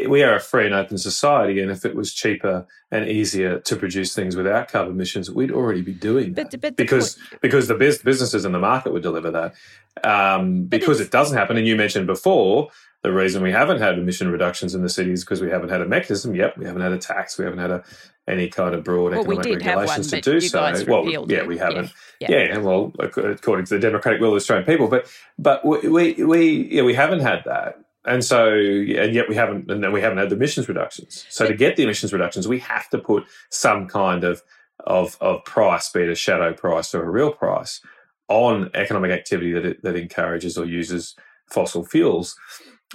we 0.09 0.23
are 0.25 0.35
a 0.35 0.41
free 0.41 0.67
and 0.67 0.75
open 0.75 0.99
society, 0.99 1.61
and 1.61 1.71
if 1.71 1.85
it 1.85 1.95
was 1.95 2.13
cheaper 2.13 2.67
and 2.91 3.09
easier 3.09 3.61
to 3.61 3.77
produce 3.77 4.13
things 4.15 4.35
without 4.35 4.67
carbon 4.69 4.95
emissions, 4.95 5.31
we'd 5.31 5.53
already 5.53 5.83
be 5.83 5.93
doing 5.93 6.35
that. 6.35 6.51
But, 6.51 6.61
but 6.61 6.77
because 6.77 7.15
point- 7.15 7.41
because 7.43 7.69
the 7.69 7.77
businesses 7.77 8.45
and 8.45 8.55
the 8.55 8.59
market 8.59 8.93
would 8.93 9.03
deliver 9.03 9.31
that. 9.31 9.55
Um, 10.03 10.65
because 10.65 11.01
it 11.01 11.13
doesn't 11.13 11.37
happen, 11.37 11.57
and 11.57 11.67
you 11.67 11.77
mentioned 11.77 12.09
before 12.09 12.71
the 13.03 13.13
reason 13.13 13.43
we 13.43 13.53
haven't 13.53 13.81
had 13.81 13.99
emission 13.99 14.33
reductions 14.33 14.75
in 14.75 14.83
the 14.83 14.89
cities 14.89 15.23
because 15.23 15.41
we 15.41 15.51
haven't 15.51 15.69
had 15.69 15.83
a 15.83 15.87
mechanism. 15.87 16.35
Yep, 16.35 16.59
we 16.59 16.65
haven't 16.65 16.83
had 16.83 16.93
a 16.93 16.99
tax. 16.99 17.39
We 17.39 17.45
haven't 17.45 17.61
had 17.61 17.71
a, 17.71 17.85
any 18.27 18.49
kind 18.49 18.75
of 18.75 18.85
broad 18.85 19.13
well, 19.13 19.21
economic 19.21 19.65
regulations 19.65 20.13
one, 20.13 20.23
to 20.23 20.33
do 20.33 20.41
so. 20.41 20.85
Well, 20.89 21.29
yeah, 21.29 21.45
we 21.45 21.59
haven't. 21.59 21.93
Yeah, 22.21 22.31
yeah. 22.31 22.45
yeah, 22.45 22.59
well, 22.59 22.93
according 22.99 23.67
to 23.67 23.75
the 23.75 23.81
democratic 23.81 24.21
will 24.21 24.29
of 24.29 24.35
the 24.35 24.37
Australian 24.37 24.67
people, 24.67 24.89
but 24.89 25.11
but 25.39 25.65
we 25.65 25.89
we, 25.89 26.25
we 26.25 26.69
yeah 26.71 26.83
we 26.83 26.95
haven't 26.95 27.21
had 27.21 27.43
that. 27.45 27.79
And 28.07 28.23
so, 28.23 28.53
and 28.53 29.15
yet 29.15 29.31
we 29.31 29.35
haven't, 29.35 29.71
and 29.71 29.83
then 29.83 29.91
we 29.91 30.03
haven't 30.03 30.19
had 30.19 30.29
the 30.29 30.37
emissions 30.37 30.69
reductions. 30.69 31.25
So 31.31 31.47
to 31.49 31.55
get 31.55 31.77
the 31.77 31.85
emissions 31.85 32.13
reductions, 32.13 32.47
we 32.47 32.59
have 32.59 32.91
to 32.91 32.99
put 32.99 33.25
some 33.51 33.89
kind 33.89 34.25
of 34.25 34.43
of 34.81 35.17
of 35.21 35.45
price, 35.45 35.89
be 35.91 36.03
it 36.03 36.11
a 36.11 36.15
shadow 36.15 36.53
price 36.53 36.95
or 36.95 37.03
a 37.03 37.11
real 37.11 37.33
price, 37.33 37.81
on 38.29 38.71
economic 38.75 39.11
activity 39.11 39.53
that 39.53 39.65
it, 39.65 39.83
that 39.83 39.97
encourages 39.97 40.59
or 40.59 40.67
uses 40.67 41.15
fossil 41.47 41.85
fuels 41.85 42.37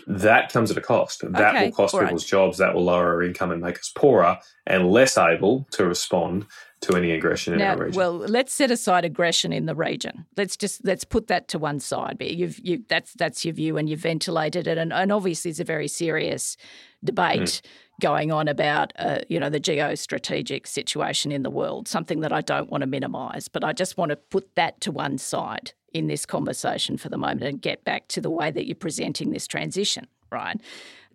that 0.08 0.52
comes 0.52 0.72
at 0.72 0.78
a 0.78 0.82
cost. 0.82 1.22
That 1.22 1.56
okay, 1.56 1.66
will 1.66 1.72
cost 1.72 1.98
people's 1.98 2.26
jobs. 2.26 2.58
That 2.58 2.74
will 2.74 2.86
lower 2.86 3.08
our 3.08 3.24
income 3.24 3.52
and 3.52 3.62
make 3.62 3.78
us 3.80 3.92
poorer 3.94 4.40
and 4.66 4.90
less 4.90 5.18
able 5.18 5.68
to 5.72 5.86
respond 5.86 6.46
to 6.82 6.96
any 6.96 7.12
aggression 7.12 7.54
in 7.54 7.60
now, 7.60 7.72
our 7.72 7.78
region. 7.78 7.98
Well, 7.98 8.14
let's 8.14 8.54
set 8.54 8.72
aside 8.72 9.04
aggression 9.04 9.52
in 9.52 9.66
the 9.66 9.76
region. 9.76 10.26
Let's 10.38 10.56
just 10.56 10.86
let's 10.86 11.04
put 11.04 11.28
that 11.28 11.48
to 11.50 11.60
one 11.60 11.80
side. 11.80 12.18
But 12.18 12.32
you've 12.32 12.60
you 12.60 12.84
that's 12.88 13.14
that's 13.14 13.44
your 13.44 13.54
view, 13.54 13.78
and 13.78 13.90
you've 13.90 14.00
ventilated 14.00 14.68
it, 14.68 14.78
and, 14.78 14.94
and 14.94 15.12
obviously 15.12 15.52
it's 15.52 15.60
a 15.60 15.66
very 15.66 15.88
serious 15.88 16.58
debate. 17.04 17.42
Mm. 17.42 17.62
Going 18.00 18.32
on 18.32 18.48
about 18.48 18.94
uh, 18.98 19.20
you 19.28 19.42
know 19.42 19.50
the 19.50 19.60
geostrategic 19.60 20.68
situation 20.68 21.34
in 21.34 21.44
the 21.44 21.50
world, 21.50 21.90
something 21.90 22.22
that 22.22 22.32
I 22.32 22.40
don't 22.40 22.70
want 22.70 22.82
to 22.82 22.88
minimise, 22.88 23.50
but 23.50 23.62
I 23.62 23.74
just 23.74 23.98
want 23.98 24.12
to 24.12 24.16
put 24.16 24.56
that 24.56 24.80
to 24.82 24.92
one 24.92 25.18
side 25.18 25.74
in 25.94 26.08
this 26.08 26.26
conversation 26.26 26.98
for 26.98 27.10
the 27.10 27.18
moment 27.18 27.44
and 27.44 27.62
get 27.62 27.84
back 27.84 28.08
to 28.10 28.22
the 28.22 28.30
way 28.30 28.52
that 28.52 28.66
you're 28.66 28.76
presenting 28.76 29.32
this 29.32 29.48
transition, 29.48 30.08
right? 30.32 30.60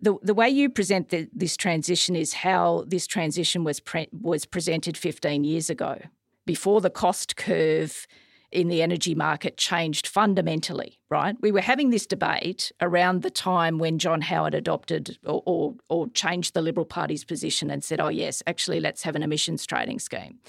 The, 0.01 0.15
the 0.21 0.33
way 0.33 0.49
you 0.49 0.69
present 0.69 1.09
the, 1.09 1.27
this 1.33 1.55
transition 1.55 2.15
is 2.15 2.33
how 2.33 2.83
this 2.87 3.07
transition 3.07 3.63
was 3.63 3.79
pre- 3.79 4.09
was 4.11 4.45
presented 4.45 4.97
15 4.97 5.43
years 5.43 5.69
ago, 5.69 5.99
before 6.45 6.81
the 6.81 6.89
cost 6.89 7.35
curve 7.35 8.07
in 8.51 8.69
the 8.69 8.81
energy 8.81 9.15
market 9.15 9.57
changed 9.57 10.07
fundamentally, 10.07 10.99
right? 11.09 11.35
We 11.41 11.51
were 11.51 11.61
having 11.61 11.89
this 11.89 12.05
debate 12.05 12.71
around 12.79 13.21
the 13.21 13.29
time 13.29 13.79
when 13.79 13.99
John 13.99 14.21
Howard 14.21 14.53
adopted 14.53 15.17
or, 15.25 15.43
or, 15.45 15.75
or 15.89 16.07
changed 16.09 16.53
the 16.53 16.61
Liberal 16.61 16.85
Party's 16.85 17.25
position 17.25 17.69
and 17.69 17.83
said, 17.83 17.99
oh, 17.99 18.07
yes, 18.07 18.41
actually, 18.47 18.79
let's 18.79 19.03
have 19.03 19.15
an 19.15 19.23
emissions 19.23 19.65
trading 19.65 19.99
scheme. 19.99 20.39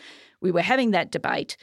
We 0.41 0.53
were 0.53 0.63
having 0.63 0.93
that 0.93 1.11
debate 1.11 1.57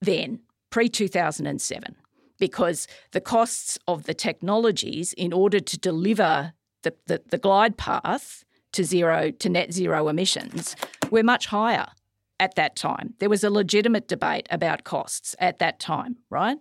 then, 0.00 0.40
pre 0.70 0.88
2007 0.88 1.96
because 2.38 2.88
the 3.12 3.20
costs 3.20 3.78
of 3.86 4.04
the 4.04 4.14
technologies 4.14 5.12
in 5.12 5.32
order 5.32 5.60
to 5.60 5.78
deliver 5.78 6.54
the, 6.82 6.94
the, 7.06 7.22
the, 7.28 7.38
glide 7.38 7.76
path 7.76 8.44
to 8.72 8.82
zero 8.82 9.30
to 9.30 9.48
net 9.48 9.72
zero 9.72 10.08
emissions 10.08 10.74
were 11.10 11.22
much 11.22 11.46
higher 11.46 11.86
at 12.40 12.54
that 12.54 12.74
time. 12.74 13.14
There 13.18 13.28
was 13.28 13.44
a 13.44 13.50
legitimate 13.50 14.08
debate 14.08 14.48
about 14.50 14.84
costs 14.84 15.36
at 15.38 15.58
that 15.58 15.78
time, 15.78 16.16
right? 16.30 16.56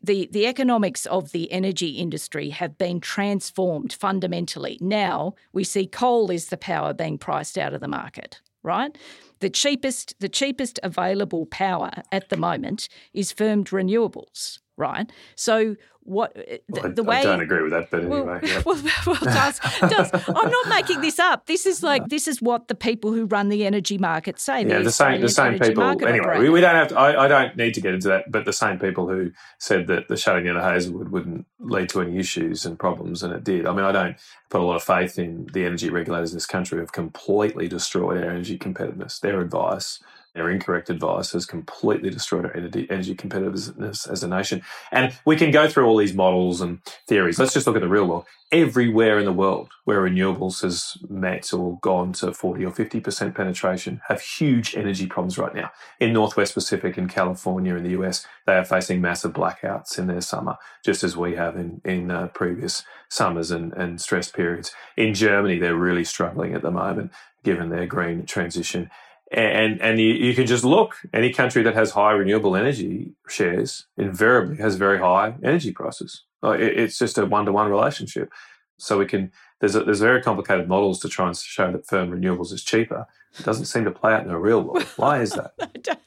The, 0.00 0.28
the 0.30 0.46
economics 0.46 1.06
of 1.06 1.32
the 1.32 1.50
energy 1.50 1.90
industry 1.90 2.50
have 2.50 2.78
been 2.78 3.00
transformed 3.00 3.92
fundamentally. 3.92 4.78
Now 4.80 5.34
we 5.52 5.64
see 5.64 5.88
coal 5.88 6.30
is 6.30 6.46
the 6.46 6.56
power 6.56 6.94
being 6.94 7.18
priced 7.18 7.58
out 7.58 7.74
of 7.74 7.80
the 7.80 7.88
market, 7.88 8.40
right? 8.62 8.96
The 9.40 9.50
cheapest, 9.50 10.14
the 10.18 10.28
cheapest 10.28 10.80
available 10.82 11.46
power 11.46 11.90
at 12.10 12.28
the 12.28 12.36
moment 12.36 12.88
is 13.12 13.32
firmed 13.32 13.68
renewables, 13.68 14.58
right? 14.78 15.10
So 15.34 15.76
what 16.08 16.34
uh, 16.38 16.56
the, 16.68 16.80
well, 16.80 16.92
the 16.92 17.02
way 17.04 17.16
I 17.18 17.22
don't 17.22 17.42
agree 17.42 17.62
with 17.62 17.72
that, 17.72 17.90
but 17.90 18.00
anyway. 18.00 18.40
Yeah. 18.42 18.62
well, 18.66 18.80
well 19.06 19.20
does, 19.20 19.58
does. 19.80 20.10
I'm 20.12 20.50
not 20.50 20.68
making 20.68 21.02
this 21.02 21.18
up. 21.18 21.46
This 21.46 21.66
is 21.66 21.82
like 21.82 22.08
this 22.08 22.26
is 22.26 22.40
what 22.40 22.68
the 22.68 22.74
people 22.74 23.12
who 23.12 23.26
run 23.26 23.50
the 23.50 23.66
energy 23.66 23.98
market 23.98 24.40
say. 24.40 24.62
Yeah, 24.62 24.78
the, 24.78 24.84
the 24.84 24.90
same 24.90 25.20
the 25.20 25.28
same 25.28 25.58
people. 25.58 25.82
Anyway, 25.82 26.38
we, 26.38 26.48
we, 26.48 26.60
don't 26.62 26.74
have 26.74 26.88
to. 26.88 26.98
I, 26.98 27.24
I, 27.24 27.28
don't 27.28 27.56
need 27.56 27.74
to 27.74 27.82
get 27.82 27.92
into 27.92 28.08
that. 28.08 28.32
But 28.32 28.46
the 28.46 28.54
same 28.54 28.78
people 28.78 29.06
who 29.06 29.32
said 29.58 29.86
that 29.88 30.08
the 30.08 30.16
shutting 30.16 30.46
down 30.46 30.56
of 30.56 30.64
Hazelwood 30.64 31.10
wouldn't 31.10 31.46
lead 31.60 31.90
to 31.90 32.00
any 32.00 32.18
issues 32.18 32.64
and 32.64 32.78
problems, 32.78 33.22
and 33.22 33.34
it 33.34 33.44
did. 33.44 33.66
I 33.66 33.74
mean, 33.74 33.84
I 33.84 33.92
don't 33.92 34.16
put 34.48 34.62
a 34.62 34.64
lot 34.64 34.76
of 34.76 34.82
faith 34.82 35.18
in 35.18 35.46
the 35.52 35.66
energy 35.66 35.90
regulators 35.90 36.32
in 36.32 36.36
this 36.36 36.46
country 36.46 36.76
who 36.76 36.80
have 36.80 36.92
completely 36.92 37.68
destroyed 37.68 38.16
our 38.16 38.30
energy 38.30 38.58
competitiveness. 38.58 39.20
Their 39.20 39.40
advice 39.40 40.00
their 40.38 40.50
incorrect 40.50 40.88
advice 40.88 41.32
has 41.32 41.44
completely 41.44 42.10
destroyed 42.10 42.44
our 42.44 42.54
energy, 42.54 43.14
competitiveness 43.14 44.10
as 44.10 44.22
a 44.22 44.28
nation. 44.28 44.62
And 44.92 45.12
we 45.24 45.36
can 45.36 45.50
go 45.50 45.68
through 45.68 45.86
all 45.86 45.96
these 45.96 46.14
models 46.14 46.60
and 46.60 46.82
theories. 47.06 47.38
Let's 47.38 47.54
just 47.54 47.66
look 47.66 47.76
at 47.76 47.82
the 47.82 47.88
real 47.88 48.06
world. 48.06 48.24
Everywhere 48.50 49.18
in 49.18 49.26
the 49.26 49.32
world 49.32 49.68
where 49.84 50.00
renewables 50.00 50.62
has 50.62 50.96
met 51.10 51.52
or 51.52 51.78
gone 51.80 52.12
to 52.14 52.32
40 52.32 52.64
or 52.64 52.70
50% 52.70 53.34
penetration 53.34 54.00
have 54.08 54.22
huge 54.22 54.74
energy 54.74 55.06
problems 55.06 55.36
right 55.36 55.54
now. 55.54 55.70
In 56.00 56.14
Northwest 56.14 56.54
Pacific, 56.54 56.96
in 56.96 57.08
California, 57.08 57.74
in 57.74 57.82
the 57.82 58.00
US, 58.00 58.24
they 58.46 58.54
are 58.54 58.64
facing 58.64 59.02
massive 59.02 59.34
blackouts 59.34 59.98
in 59.98 60.06
their 60.06 60.22
summer, 60.22 60.56
just 60.82 61.04
as 61.04 61.16
we 61.16 61.34
have 61.34 61.56
in, 61.56 61.82
in 61.84 62.10
uh, 62.10 62.28
previous 62.28 62.84
summers 63.10 63.50
and, 63.50 63.72
and 63.74 64.00
stress 64.00 64.30
periods. 64.30 64.72
In 64.96 65.12
Germany, 65.12 65.58
they're 65.58 65.76
really 65.76 66.04
struggling 66.04 66.54
at 66.54 66.62
the 66.62 66.70
moment, 66.70 67.12
given 67.44 67.68
their 67.68 67.86
green 67.86 68.24
transition 68.24 68.90
and 69.30 69.80
and 69.80 70.00
you, 70.00 70.14
you, 70.14 70.34
can 70.34 70.46
just 70.46 70.64
look. 70.64 70.96
Any 71.12 71.32
country 71.32 71.62
that 71.62 71.74
has 71.74 71.90
high 71.90 72.12
renewable 72.12 72.56
energy 72.56 73.12
shares 73.28 73.86
invariably 73.96 74.56
has 74.56 74.76
very 74.76 74.98
high 74.98 75.34
energy 75.42 75.72
prices. 75.72 76.24
It's 76.42 76.98
just 76.98 77.18
a 77.18 77.26
one-to-one 77.26 77.70
relationship. 77.70 78.32
So 78.78 78.98
we 78.98 79.06
can 79.06 79.32
there's 79.60 79.74
a, 79.74 79.84
there's 79.84 80.00
very 80.00 80.22
complicated 80.22 80.68
models 80.68 81.00
to 81.00 81.08
try 81.08 81.26
and 81.26 81.36
show 81.36 81.70
that 81.72 81.86
firm 81.86 82.10
renewables 82.10 82.52
is 82.52 82.62
cheaper. 82.62 83.06
It 83.38 83.44
doesn't 83.44 83.66
seem 83.66 83.84
to 83.84 83.90
play 83.90 84.14
out 84.14 84.22
in 84.22 84.28
the 84.28 84.38
real 84.38 84.62
world. 84.62 84.84
Why 84.96 85.20
is 85.20 85.32
that? 85.32 85.52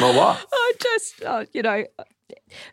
Well 0.00 0.16
why? 0.16 0.40
I 0.50 0.72
just 0.80 1.22
uh, 1.24 1.44
you 1.52 1.60
know 1.60 1.84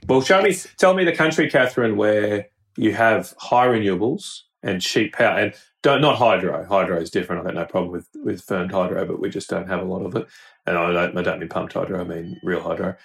well 0.07 0.21
show 0.21 0.41
me 0.41 0.55
tell 0.77 0.93
me 0.93 1.03
the 1.03 1.11
country 1.11 1.49
catherine 1.49 1.97
where 1.97 2.47
you 2.77 2.93
have 2.93 3.33
high 3.37 3.67
renewables 3.67 4.43
and 4.63 4.81
cheap 4.81 5.13
power. 5.13 5.37
And 5.37 5.53
don't, 5.85 6.01
not 6.01 6.17
hydro. 6.17 6.65
Hydro 6.65 6.99
is 6.99 7.11
different. 7.11 7.39
I've 7.39 7.45
got 7.45 7.53
no 7.53 7.65
problem 7.65 7.91
with, 7.91 8.07
with 8.23 8.41
firmed 8.41 8.71
hydro, 8.71 9.05
but 9.05 9.19
we 9.19 9.29
just 9.29 9.47
don't 9.47 9.67
have 9.67 9.79
a 9.79 9.85
lot 9.85 10.03
of 10.03 10.15
it. 10.15 10.27
And 10.65 10.77
I 10.77 10.91
don't, 10.91 11.15
I 11.15 11.21
don't 11.21 11.39
mean 11.39 11.47
pumped 11.47 11.73
hydro, 11.73 12.01
I 12.01 12.03
mean 12.03 12.39
real 12.43 12.59
hydro. 12.59 12.95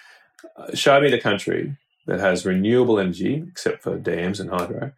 Uh, 0.57 0.73
show 0.73 0.99
me 0.99 1.11
the 1.11 1.19
country 1.19 1.77
that 2.07 2.19
has 2.19 2.43
renewable 2.43 2.99
energy, 2.99 3.45
except 3.47 3.83
for 3.83 3.99
dams 3.99 4.39
and 4.39 4.49
hydro, 4.49 4.93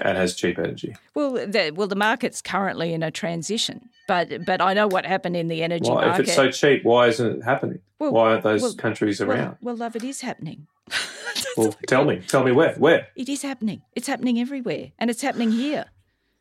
and 0.00 0.16
has 0.16 0.36
cheap 0.36 0.60
energy. 0.60 0.94
Well, 1.14 1.32
the, 1.32 1.72
well, 1.74 1.88
the 1.88 1.96
market's 1.96 2.40
currently 2.40 2.94
in 2.94 3.02
a 3.02 3.10
transition, 3.10 3.88
but 4.06 4.44
but 4.46 4.60
I 4.60 4.72
know 4.72 4.86
what 4.86 5.04
happened 5.04 5.36
in 5.36 5.48
the 5.48 5.64
energy 5.64 5.90
Why, 5.90 6.06
market. 6.06 6.20
if 6.22 6.28
it's 6.28 6.36
so 6.36 6.52
cheap, 6.52 6.84
why 6.84 7.08
isn't 7.08 7.38
it 7.38 7.42
happening? 7.42 7.80
Well, 7.98 8.12
why 8.12 8.30
aren't 8.30 8.44
those 8.44 8.62
well, 8.62 8.74
countries 8.74 9.18
well, 9.18 9.32
around? 9.32 9.56
well, 9.60 9.76
love, 9.76 9.96
it 9.96 10.04
is 10.04 10.20
happening. 10.20 10.68
Well, 11.56 11.74
tell 11.88 12.04
me, 12.04 12.20
tell 12.26 12.44
me 12.44 12.52
where, 12.52 12.74
where? 12.74 13.08
It 13.16 13.28
is 13.28 13.42
happening. 13.42 13.82
It's 13.96 14.06
happening 14.06 14.38
everywhere, 14.38 14.92
and 14.96 15.10
it's 15.10 15.22
happening 15.22 15.50
here. 15.50 15.86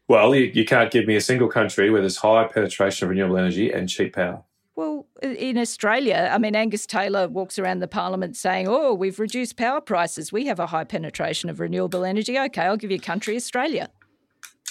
Well, 0.08 0.34
you, 0.34 0.52
you 0.54 0.66
can't 0.66 0.92
give 0.92 1.06
me 1.06 1.16
a 1.16 1.22
single 1.22 1.50
country 1.50 1.90
where 1.90 2.02
there's 2.02 2.18
high 2.18 2.48
penetration 2.48 3.06
of 3.06 3.10
renewable 3.10 3.38
energy 3.38 3.72
and 3.72 3.90
cheap 3.90 4.16
power. 4.16 4.44
Well, 4.76 5.08
in 5.24 5.58
Australia, 5.58 6.30
I 6.32 6.38
mean, 6.38 6.56
Angus 6.56 6.86
Taylor 6.86 7.28
walks 7.28 7.58
around 7.58 7.80
the 7.80 7.88
parliament 7.88 8.38
saying, 8.38 8.68
oh, 8.70 8.94
we've 8.94 9.20
reduced 9.20 9.58
power 9.58 9.82
prices. 9.82 10.32
We 10.32 10.46
have 10.46 10.60
a 10.60 10.68
high 10.68 10.84
penetration 10.84 11.50
of 11.50 11.60
renewable 11.60 12.06
energy. 12.06 12.38
Okay, 12.38 12.62
I'll 12.62 12.78
give 12.78 12.92
you 12.92 12.98
a 12.98 13.02
country, 13.02 13.36
Australia. 13.36 13.90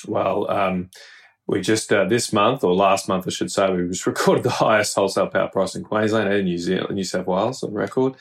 Well, 0.06 0.48
um, 0.48 0.90
we 1.48 1.60
just, 1.60 1.92
uh, 1.92 2.04
this 2.04 2.32
month, 2.32 2.62
or 2.62 2.72
last 2.72 3.08
month, 3.08 3.26
I 3.26 3.30
should 3.30 3.50
say, 3.50 3.68
we 3.68 3.88
just 3.88 4.06
recorded 4.06 4.44
the 4.44 4.50
highest 4.50 4.94
wholesale 4.94 5.26
power 5.26 5.48
price 5.48 5.74
in 5.74 5.82
Queensland 5.82 6.32
and 6.32 6.44
New 6.44 6.58
Zealand, 6.58 6.94
New 6.94 7.04
South 7.04 7.26
Wales 7.26 7.64
on 7.64 7.74
record. 7.74 8.14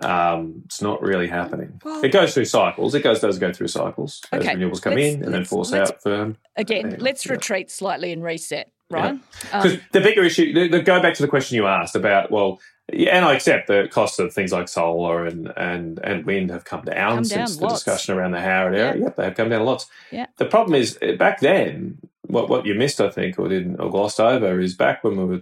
Um, 0.00 0.62
it's 0.64 0.82
not 0.82 1.00
really 1.02 1.28
happening. 1.28 1.80
Well- 1.84 2.04
it 2.04 2.08
goes 2.12 2.34
through 2.34 2.46
cycles. 2.46 2.94
It 2.94 3.02
goes 3.02 3.20
does 3.20 3.38
go 3.38 3.52
through 3.52 3.68
cycles 3.68 4.20
as 4.32 4.40
Okay, 4.42 4.54
renewables 4.54 4.82
come 4.82 4.94
let's- 4.94 5.14
in 5.14 5.24
and 5.24 5.32
then 5.34 5.44
force 5.44 5.72
out 5.72 6.02
firm. 6.02 6.36
Again, 6.56 6.90
Yeah, 6.92 6.96
let's 6.98 7.24
yeah. 7.26 7.32
retreat 7.32 7.70
slightly 7.70 8.12
and 8.12 8.22
reset, 8.22 8.70
right? 8.90 9.12
Um, 9.52 9.62
Because 9.62 9.78
the 9.92 10.00
bigger 10.00 10.24
issue, 10.24 10.52
the, 10.52 10.68
the, 10.68 10.82
go 10.82 11.00
back 11.00 11.14
to 11.14 11.22
the 11.22 11.28
question 11.28 11.56
you 11.56 11.66
asked 11.66 11.94
about, 11.94 12.30
well, 12.30 12.60
yeah, 12.92 13.16
and 13.16 13.24
I 13.24 13.34
accept 13.34 13.68
the 13.68 13.88
costs 13.90 14.18
of 14.18 14.32
things 14.34 14.52
like 14.52 14.68
solar 14.68 15.24
and 15.24 15.50
and 15.56 15.98
and 16.04 16.26
wind 16.26 16.50
have 16.50 16.64
come 16.66 16.82
down 16.82 17.14
Come 17.16 17.24
since 17.24 17.52
down 17.52 17.58
the 17.60 17.64
lots. 17.64 17.74
discussion 17.82 18.14
around 18.18 18.32
the 18.32 18.40
Howard 18.42 18.74
area. 18.74 18.96
Yeah. 18.96 19.04
Yep, 19.04 19.16
they 19.16 19.24
have 19.24 19.34
come 19.36 19.48
down 19.48 19.64
lots. 19.64 19.86
Yeah. 20.10 20.26
The 20.36 20.44
problem 20.44 20.74
is 20.74 20.98
eh, 21.00 21.14
back 21.16 21.40
then, 21.40 21.96
what 22.26 22.50
what 22.50 22.66
you 22.66 22.74
missed, 22.74 23.00
I 23.00 23.08
think, 23.08 23.38
or 23.38 23.48
didn't 23.48 23.80
or 23.80 23.88
glossed 23.90 24.20
over, 24.20 24.60
is 24.60 24.74
back 24.74 25.02
when 25.02 25.16
we 25.16 25.24
were 25.24 25.40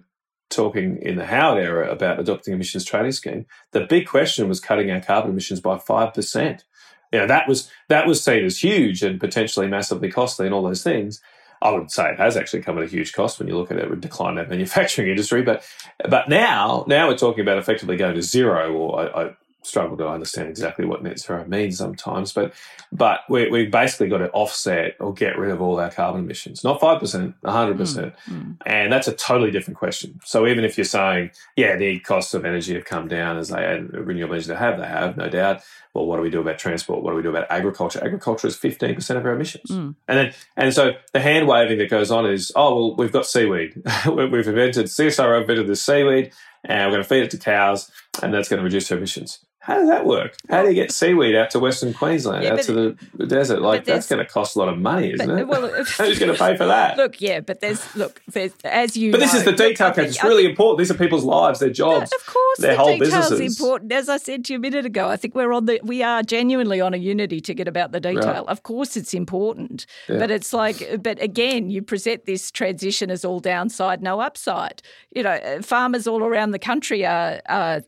talking 0.52 0.98
in 1.02 1.16
the 1.16 1.26
Howard 1.26 1.62
era 1.62 1.90
about 1.90 2.20
adopting 2.20 2.54
emissions 2.54 2.84
trading 2.84 3.12
scheme. 3.12 3.46
The 3.72 3.86
big 3.86 4.06
question 4.06 4.48
was 4.48 4.60
cutting 4.60 4.90
our 4.90 5.00
carbon 5.00 5.30
emissions 5.30 5.60
by 5.60 5.78
five 5.78 6.14
percent. 6.14 6.64
You 7.12 7.20
know, 7.20 7.26
that 7.26 7.48
was 7.48 7.70
that 7.88 8.06
was 8.06 8.22
seen 8.22 8.44
as 8.44 8.58
huge 8.58 9.02
and 9.02 9.20
potentially 9.20 9.66
massively 9.66 10.10
costly 10.10 10.46
and 10.46 10.54
all 10.54 10.62
those 10.62 10.82
things. 10.82 11.20
I 11.60 11.70
would 11.70 11.90
say 11.90 12.10
it 12.10 12.18
has 12.18 12.36
actually 12.36 12.62
come 12.62 12.76
at 12.78 12.84
a 12.84 12.88
huge 12.88 13.12
cost 13.12 13.38
when 13.38 13.46
you 13.46 13.56
look 13.56 13.70
at 13.70 13.78
it 13.78 13.88
with 13.88 14.00
decline 14.00 14.32
in 14.32 14.38
our 14.38 14.46
manufacturing 14.46 15.08
industry. 15.10 15.42
But 15.42 15.64
but 16.08 16.28
now 16.28 16.84
now 16.88 17.08
we're 17.08 17.16
talking 17.16 17.42
about 17.42 17.58
effectively 17.58 17.96
going 17.96 18.16
to 18.16 18.22
zero, 18.22 18.72
or 18.72 19.00
I, 19.00 19.22
I 19.24 19.30
struggle 19.62 19.96
to 19.96 20.08
understand 20.08 20.48
exactly 20.48 20.84
what 20.84 21.02
net 21.02 21.18
zero 21.18 21.44
means 21.46 21.78
sometimes. 21.78 22.32
But 22.32 22.54
but 22.90 23.20
we 23.28 23.48
we 23.50 23.66
basically 23.66 24.08
got 24.08 24.18
to 24.18 24.30
offset 24.30 24.96
or 25.00 25.14
get 25.14 25.38
rid 25.38 25.50
of 25.50 25.62
all 25.62 25.78
our 25.80 25.90
carbon 25.90 26.22
emissions, 26.22 26.64
not 26.64 26.80
five 26.80 27.00
percent, 27.00 27.34
hundred 27.44 27.78
percent, 27.78 28.14
mm. 28.28 28.56
and 28.66 28.92
that's 28.92 29.08
a 29.08 29.12
totally 29.12 29.50
different 29.50 29.78
question. 29.78 30.20
So 30.24 30.46
even 30.46 30.64
if 30.64 30.76
you're 30.76 30.84
saying, 30.84 31.30
yeah, 31.56 31.76
the 31.76 32.00
costs 32.00 32.34
of 32.34 32.44
energy 32.44 32.74
have 32.74 32.84
come 32.84 33.08
down 33.08 33.38
as 33.38 33.48
they 33.48 33.64
and 33.64 33.92
renewable 33.92 34.34
energy 34.34 34.48
they 34.48 34.56
have, 34.56 34.78
they 34.78 34.86
have 34.86 35.16
no 35.16 35.28
doubt. 35.28 35.62
Well, 35.94 36.06
what 36.06 36.16
do 36.16 36.22
we 36.22 36.30
do 36.30 36.40
about 36.40 36.58
transport? 36.58 37.02
What 37.02 37.10
do 37.10 37.16
we 37.16 37.22
do 37.22 37.30
about 37.30 37.50
agriculture? 37.50 38.02
Agriculture 38.02 38.46
is 38.46 38.56
fifteen 38.56 38.94
percent 38.94 39.18
of 39.18 39.26
our 39.26 39.34
emissions, 39.34 39.70
Mm. 39.70 39.94
and 40.08 40.18
then 40.18 40.32
and 40.56 40.74
so 40.74 40.92
the 41.12 41.20
hand 41.20 41.46
waving 41.46 41.78
that 41.78 41.90
goes 41.90 42.10
on 42.10 42.26
is, 42.26 42.50
oh 42.56 42.74
well, 42.74 42.96
we've 42.96 43.12
got 43.12 43.26
seaweed. 43.26 43.74
we've 44.06 44.48
invented 44.48 44.86
CSIRO 44.86 45.40
invented 45.40 45.66
this 45.66 45.82
seaweed, 45.82 46.32
and 46.64 46.86
we're 46.86 46.96
going 46.96 47.02
to 47.02 47.08
feed 47.08 47.22
it 47.24 47.30
to 47.32 47.38
cows, 47.38 47.90
and 48.22 48.32
that's 48.32 48.48
going 48.48 48.58
to 48.58 48.64
reduce 48.64 48.90
our 48.90 48.98
emissions. 48.98 49.38
How 49.64 49.76
does 49.78 49.88
that 49.88 50.04
work? 50.06 50.34
How 50.50 50.62
do 50.62 50.68
you 50.70 50.74
get 50.74 50.90
seaweed 50.90 51.36
out 51.36 51.50
to 51.50 51.60
Western 51.60 51.94
Queensland, 51.94 52.42
Yeah, 52.42 52.54
out 52.54 52.62
to 52.62 52.96
the 53.14 53.26
desert? 53.26 53.62
Like 53.62 53.84
that's 53.84 54.08
going 54.08 54.18
to 54.18 54.28
cost 54.28 54.56
a 54.56 54.58
lot 54.58 54.68
of 54.68 54.76
money, 54.76 55.12
isn't 55.12 55.24
But- 55.28 55.38
it? 55.38 55.46
well, 55.46 55.68
Who's 55.84 56.18
going 56.18 56.32
to 56.32 56.38
pay 56.38 56.56
for 56.56 56.66
that? 56.66 56.96
Look, 57.02 57.20
yeah, 57.20 57.38
but 57.38 57.60
there's 57.60 57.94
look, 57.94 58.20
there's 58.26 58.50
as 58.64 58.96
you. 58.96 59.12
but 59.12 59.20
this 59.20 59.34
is 59.34 59.44
the 59.44 59.52
detail, 59.52 59.92
think- 59.92 60.08
It's 60.08 60.22
I 60.22 60.26
really 60.26 60.42
think- 60.42 60.50
important. 60.58 60.78
These 60.78 60.90
are 60.90 60.94
people's 60.94 61.22
lives, 61.22 61.60
their 61.60 61.70
jobs, 61.70 62.12
Of 62.12 62.26
course, 62.26 62.58
their 62.58 62.72
the 62.72 62.76
whole 62.76 62.98
details 62.98 63.30
businesses. 63.30 63.60
important. 63.60 63.92
As 63.92 64.08
I 64.08 64.16
said 64.16 64.44
to 64.46 64.52
you 64.52 64.58
a 64.58 64.60
minute 64.60 64.84
ago, 64.84 65.06
I 65.08 65.16
think 65.16 65.36
we're 65.36 65.52
on 65.52 65.66
the 65.66 65.78
we 65.84 66.02
are 66.02 66.24
genuinely 66.24 66.80
on 66.80 66.92
a 66.92 66.96
unity 66.96 67.40
ticket 67.40 67.68
about 67.68 67.92
the 67.92 68.00
detail. 68.00 68.44
Of 68.48 68.64
course, 68.64 68.96
it's 68.96 69.14
important, 69.14 69.86
Yeah. 70.08 70.18
but 70.18 70.32
it's 70.32 70.52
like, 70.52 71.00
but 71.00 71.22
again, 71.22 71.70
you 71.70 71.82
present 71.82 72.26
this 72.26 72.50
transition 72.50 73.12
as 73.12 73.24
all 73.24 73.38
downside, 73.38 74.02
no 74.02 74.18
upside. 74.20 74.82
You 75.14 75.22
know, 75.22 75.38
farmers 75.62 76.08
all 76.08 76.24
around 76.24 76.50
the 76.50 76.58
country 76.58 77.06
are. 77.06 77.40
are 77.48 77.82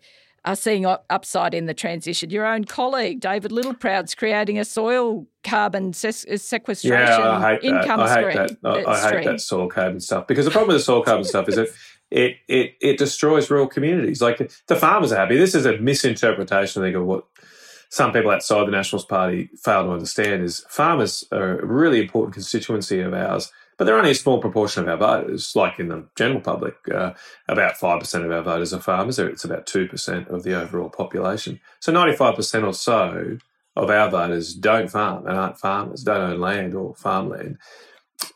are 0.45 0.57
seeing 0.57 0.85
upside 0.85 1.55
in 1.55 1.67
the 1.67 1.75
transition. 1.75 2.29
Your 2.31 2.45
own 2.47 2.65
colleague, 2.65 3.21
David 3.21 3.51
Littleproud's 3.51 4.15
creating 4.15 4.59
a 4.59 4.65
soil 4.65 5.27
carbon 5.43 5.93
ses- 5.95 6.27
sequestration 6.43 6.99
Yeah, 6.99 7.31
I 7.31 7.53
hate 7.53 7.63
that. 7.63 7.69
income 7.69 8.01
I 8.01 8.09
hate 8.15 8.31
stream. 8.33 8.59
that. 8.63 8.77
I, 8.77 8.83
uh, 8.83 8.91
I 8.91 9.11
hate 9.17 9.25
that 9.25 9.41
soil 9.41 9.69
carbon 9.69 10.01
stuff 10.01 10.27
because 10.27 10.45
the 10.45 10.51
problem 10.51 10.69
with 10.69 10.77
the 10.79 10.83
soil 10.83 11.03
carbon 11.03 11.25
stuff 11.25 11.49
is 11.49 11.57
that 11.57 11.69
it 12.11 12.37
it 12.49 12.75
it 12.81 12.99
destroys 12.99 13.51
rural 13.51 13.67
communities. 13.67 14.21
Like 14.21 14.51
the 14.67 14.77
farmers 14.77 15.13
are 15.13 15.17
happy. 15.17 15.39
This 15.39 15.55
is 15.55 15.65
a 15.67 15.79
misinterpretation, 15.79 16.83
I 16.83 16.87
think, 16.87 16.97
of 16.97 17.05
what 17.05 17.25
some 17.89 18.13
people 18.13 18.31
outside 18.31 18.67
the 18.67 18.71
Nationals 18.73 19.05
Party 19.07 19.49
fail 19.63 19.85
to 19.85 19.91
understand. 19.93 20.43
Is 20.43 20.65
farmers 20.69 21.25
are 21.33 21.59
a 21.61 21.67
really 21.67 22.01
important 22.03 22.35
constituency 22.35 23.01
of 23.01 23.15
ours. 23.15 23.51
But 23.77 23.85
they're 23.85 23.99
only 23.99 24.13
a 24.13 24.15
small 24.15 24.41
proportion 24.41 24.83
of 24.83 24.89
our 24.89 24.97
voters, 24.97 25.55
like 25.57 25.79
in 25.79 25.89
the 25.89 26.07
general 26.17 26.41
public. 26.41 26.77
Uh, 26.89 27.15
about 27.49 27.75
5% 27.75 28.25
of 28.25 28.31
our 28.31 28.43
voters 28.43 28.73
are 28.73 28.81
farmers. 28.81 29.19
It's 29.19 29.45
about 29.45 29.67
2% 29.67 30.29
of 30.29 30.43
the 30.45 30.55
overall 30.55 30.91
population. 30.91 31.61
So 31.81 31.93
95% 31.93 32.67
or 32.67 32.73
so 32.75 33.39
of 33.77 33.91
our 33.91 34.11
voters 34.11 34.55
don't 34.55 34.91
farm 34.91 35.27
and 35.27 35.37
aren't 35.37 35.59
farmers, 35.59 36.05
don't 36.05 36.33
own 36.33 36.41
land 36.41 36.75
or 36.75 36.95
farmland. 36.95 37.59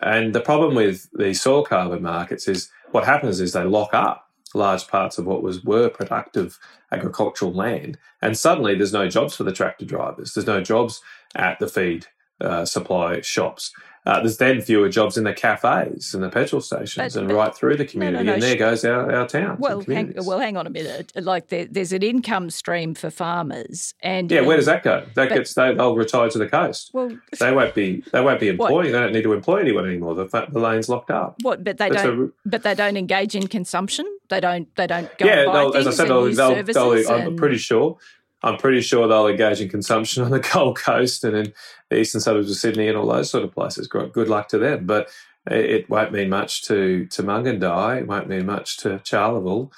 And 0.00 0.34
the 0.34 0.40
problem 0.40 0.74
with 0.74 1.08
the 1.12 1.34
soil 1.34 1.64
carbon 1.64 2.02
markets 2.02 2.48
is 2.48 2.70
what 2.90 3.04
happens 3.04 3.40
is 3.40 3.52
they 3.52 3.64
lock 3.64 3.94
up 3.94 4.24
large 4.54 4.86
parts 4.88 5.18
of 5.18 5.26
what 5.26 5.42
was 5.42 5.62
were 5.64 5.88
productive 5.88 6.58
agricultural 6.90 7.52
land, 7.52 7.98
and 8.22 8.36
suddenly 8.36 8.74
there's 8.74 8.92
no 8.92 9.08
jobs 9.08 9.36
for 9.36 9.44
the 9.44 9.52
tractor 9.52 9.84
drivers. 9.84 10.34
There's 10.34 10.46
no 10.46 10.62
jobs 10.62 11.02
at 11.34 11.58
the 11.58 11.68
feed 11.68 12.06
uh, 12.40 12.64
supply 12.64 13.20
shops. 13.20 13.72
Uh, 14.08 14.20
there's 14.20 14.38
then 14.38 14.58
fewer 14.62 14.88
jobs 14.88 15.18
in 15.18 15.24
the 15.24 15.34
cafes 15.34 16.14
and 16.14 16.22
the 16.22 16.30
petrol 16.30 16.62
stations 16.62 17.12
But- 17.14 17.20
and 17.20 17.28
but- 17.28 17.34
right 17.34 17.54
through 17.54 17.76
the 17.76 17.84
no, 17.84 17.90
community. 17.90 18.24
no, 18.24 18.32
and 18.32 18.42
there 18.42 18.56
goes 18.56 18.82
our, 18.82 19.12
our 19.14 19.28
towns. 19.28 19.60
Well, 19.60 19.82
hang, 19.82 20.14
well, 20.24 20.38
hang 20.38 20.56
on 20.56 20.66
a 20.66 20.70
minute. 20.70 21.12
Like 21.14 21.48
there, 21.48 21.66
there's 21.66 21.92
an 21.92 22.02
income 22.02 22.48
stream 22.48 22.94
for 22.94 23.10
farmers, 23.10 23.92
and 24.02 24.30
yeah, 24.32 24.40
where 24.40 24.56
does 24.56 24.64
that 24.64 24.82
go? 24.82 25.00
That 25.14 25.28
but- 25.28 25.34
gets 25.34 25.52
they, 25.52 25.74
they'll 25.74 25.94
retire 25.94 26.30
to 26.30 26.38
the 26.38 26.48
coast. 26.48 26.90
Well, 26.94 27.18
They 27.38 27.52
won't 27.52 27.74
be 27.74 28.02
they 28.12 28.22
won't 28.22 28.40
be 28.40 28.50
What? 28.52 28.70
employing. 28.70 28.92
They 28.92 28.98
don't 28.98 29.12
need 29.12 29.24
to 29.24 29.34
employ 29.34 29.58
anyone 29.58 29.86
anymore. 29.86 30.14
The, 30.14 30.24
the 30.50 30.58
lane's 30.58 30.88
locked 30.88 31.10
up. 31.10 31.36
what? 31.42 31.62
But 31.62 31.76
they 31.76 31.90
That's 31.90 32.02
don't. 32.02 32.28
a- 32.28 32.48
but 32.48 32.62
they 32.62 32.74
don't 32.74 32.96
engage 32.96 33.34
in 33.34 33.46
consumption. 33.46 34.06
They 34.30 34.40
don't. 34.40 34.74
They 34.76 34.86
don't 34.86 35.10
go 35.18 35.26
yeah, 35.26 35.70
as 35.78 35.86
I 35.86 35.90
said, 35.90 36.08
they'll, 36.08 36.24
they'll, 36.32 36.62
they'll, 36.64 37.10
I'm 37.10 37.36
pretty 37.36 37.58
sure. 37.58 37.98
I'm 38.42 38.56
pretty 38.56 38.80
sure 38.80 39.08
they'll 39.08 39.26
engage 39.26 39.60
in 39.60 39.68
consumption 39.68 40.22
on 40.24 40.30
the 40.30 40.40
Gold 40.40 40.78
Coast 40.78 41.24
and 41.24 41.36
in 41.36 41.52
the 41.90 41.98
eastern 41.98 42.20
suburbs 42.20 42.50
of 42.50 42.56
Sydney 42.56 42.88
and 42.88 42.96
all 42.96 43.06
those 43.06 43.30
sort 43.30 43.44
of 43.44 43.52
places. 43.52 43.88
Good 43.88 44.12
good 44.12 44.28
luck 44.28 44.48
to 44.48 44.58
them. 44.58 44.86
But 44.86 45.10
it, 45.50 45.88
won't 45.88 46.12
mean 46.12 46.28
much 46.28 46.62
to 46.64 47.06
to 47.06 47.22
Mungindi. 47.22 48.00
It 48.00 48.06
won't 48.06 48.28
mean 48.28 48.46
much 48.46 48.76
to 48.78 49.00
Charleville. 49.04 49.72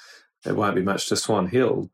It 0.45 0.55
won't 0.55 0.75
be 0.75 0.81
much 0.81 1.07
to 1.09 1.15
Swan 1.15 1.47
Hill. 1.47 1.89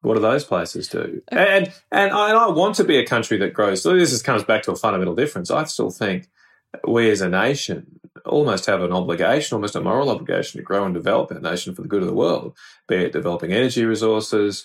What 0.00 0.14
do 0.14 0.20
those 0.20 0.44
places 0.44 0.88
do? 0.88 1.22
And 1.28 1.72
and 1.90 2.12
I, 2.12 2.30
and 2.30 2.38
I 2.38 2.48
want 2.48 2.74
to 2.76 2.84
be 2.84 2.98
a 2.98 3.06
country 3.06 3.38
that 3.38 3.54
grows. 3.54 3.82
So 3.82 3.96
this 3.96 4.12
is, 4.12 4.22
comes 4.22 4.44
back 4.44 4.62
to 4.64 4.72
a 4.72 4.76
fundamental 4.76 5.14
difference. 5.14 5.50
I 5.50 5.64
still 5.64 5.90
think 5.90 6.28
we 6.86 7.10
as 7.10 7.20
a 7.20 7.28
nation 7.28 8.00
almost 8.26 8.66
have 8.66 8.82
an 8.82 8.92
obligation, 8.92 9.54
almost 9.54 9.76
a 9.76 9.80
moral 9.80 10.10
obligation 10.10 10.58
to 10.58 10.64
grow 10.64 10.84
and 10.84 10.94
develop 10.94 11.32
our 11.32 11.40
nation 11.40 11.74
for 11.74 11.82
the 11.82 11.88
good 11.88 12.02
of 12.02 12.08
the 12.08 12.14
world, 12.14 12.56
be 12.88 12.96
it 12.96 13.12
developing 13.12 13.52
energy 13.52 13.84
resources, 13.84 14.64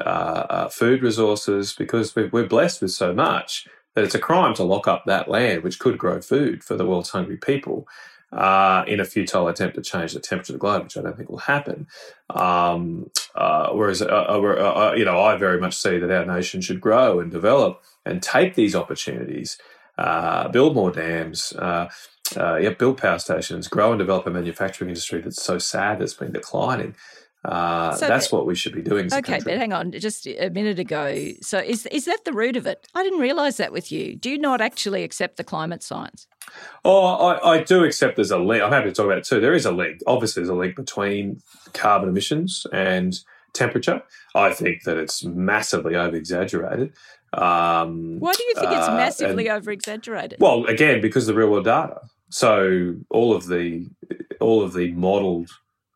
uh, 0.00 0.02
uh, 0.02 0.68
food 0.68 1.02
resources, 1.02 1.74
because 1.74 2.14
we're, 2.16 2.46
blessed 2.46 2.82
with 2.82 2.92
so 2.92 3.12
much 3.12 3.66
that 3.94 4.04
it's 4.04 4.14
a 4.14 4.20
crime 4.20 4.54
to 4.54 4.62
lock 4.62 4.86
up 4.86 5.04
that 5.06 5.28
land, 5.28 5.62
which 5.62 5.78
could 5.78 5.98
grow 5.98 6.20
food 6.20 6.62
for 6.62 6.76
the 6.76 6.86
world's 6.86 7.10
hungry 7.10 7.36
people. 7.36 7.86
Uh, 8.32 8.84
in 8.88 8.98
a 8.98 9.04
futile 9.04 9.46
attempt 9.46 9.76
to 9.76 9.80
change 9.80 10.12
the 10.12 10.20
temperature 10.20 10.52
of 10.52 10.56
the 10.56 10.60
globe, 10.60 10.82
which 10.82 10.96
I 10.96 11.00
don't 11.00 11.16
think 11.16 11.30
will 11.30 11.38
happen. 11.38 11.86
Um, 12.28 13.08
uh, 13.36 13.70
whereas, 13.70 14.02
uh, 14.02 14.06
uh, 14.06 14.40
uh, 14.40 14.90
uh, 14.90 14.94
you 14.96 15.04
know, 15.04 15.20
I 15.20 15.36
very 15.36 15.60
much 15.60 15.76
see 15.76 15.98
that 15.98 16.10
our 16.10 16.26
nation 16.26 16.60
should 16.60 16.80
grow 16.80 17.20
and 17.20 17.30
develop 17.30 17.82
and 18.04 18.20
take 18.20 18.54
these 18.54 18.74
opportunities, 18.74 19.58
build 20.52 20.74
more 20.74 20.90
dams, 20.90 21.54
uh, 22.36 22.56
yeah, 22.56 22.70
build 22.70 22.98
power 22.98 23.18
stations, 23.18 23.68
grow 23.68 23.92
and 23.92 23.98
develop 23.98 24.26
a 24.26 24.30
manufacturing 24.30 24.88
industry 24.90 25.20
that's 25.20 25.42
so 25.42 25.58
sad 25.58 25.98
that's 25.98 26.14
been 26.14 26.32
declining. 26.32 26.94
Uh, 27.44 27.94
So 27.94 28.08
that's 28.08 28.32
what 28.32 28.44
we 28.46 28.54
should 28.56 28.74
be 28.74 28.82
doing. 28.82 29.12
Okay, 29.12 29.38
but 29.44 29.56
hang 29.56 29.72
on, 29.72 29.92
just 29.92 30.26
a 30.26 30.48
minute 30.50 30.78
ago. 30.80 31.04
So 31.42 31.58
is 31.58 31.86
is 31.86 32.04
that 32.06 32.24
the 32.24 32.32
root 32.32 32.56
of 32.56 32.66
it? 32.66 32.88
I 32.94 33.02
didn't 33.04 33.20
realise 33.20 33.56
that 33.58 33.72
with 33.72 33.92
you. 33.92 34.16
Do 34.16 34.30
you 34.30 34.38
not 34.38 34.60
actually 34.60 35.04
accept 35.04 35.36
the 35.36 35.44
climate 35.44 35.82
science? 35.82 36.26
Oh, 36.84 37.04
I, 37.28 37.52
I 37.58 37.62
do 37.62 37.84
accept 37.84 38.16
there's 38.16 38.30
a 38.32 38.38
link. 38.38 38.62
I'm 38.62 38.72
happy 38.72 38.88
to 38.88 38.94
talk 38.94 39.06
about 39.06 39.18
it 39.18 39.24
too. 39.24 39.40
There 39.40 39.54
is 39.54 39.66
a 39.66 39.70
link. 39.72 40.00
Obviously, 40.06 40.40
there's 40.40 40.50
a 40.50 40.54
link 40.54 40.74
between 40.76 41.40
carbon 41.72 42.08
emissions 42.08 42.66
and 42.72 43.16
temperature. 43.52 44.02
I 44.34 44.52
think 44.52 44.82
that 44.84 44.96
it's 44.96 45.24
massively 45.24 45.94
over 45.94 46.16
exaggerated. 46.16 46.92
Um, 47.32 48.18
Why 48.20 48.32
do 48.32 48.42
you 48.44 48.54
think 48.54 48.72
it's 48.72 48.88
uh, 48.88 48.96
massively 48.96 49.48
and- 49.48 49.56
over 49.58 49.70
exaggerated? 49.70 50.38
well, 50.40 50.64
again, 50.66 51.00
because 51.00 51.28
of 51.28 51.34
the 51.34 51.38
real 51.40 51.50
world 51.50 51.64
data. 51.64 52.00
So 52.30 52.94
all 53.10 53.34
of 53.34 53.46
the 53.46 53.88
all 54.40 54.62
of 54.62 54.72
the 54.72 54.92
modelled 54.92 55.50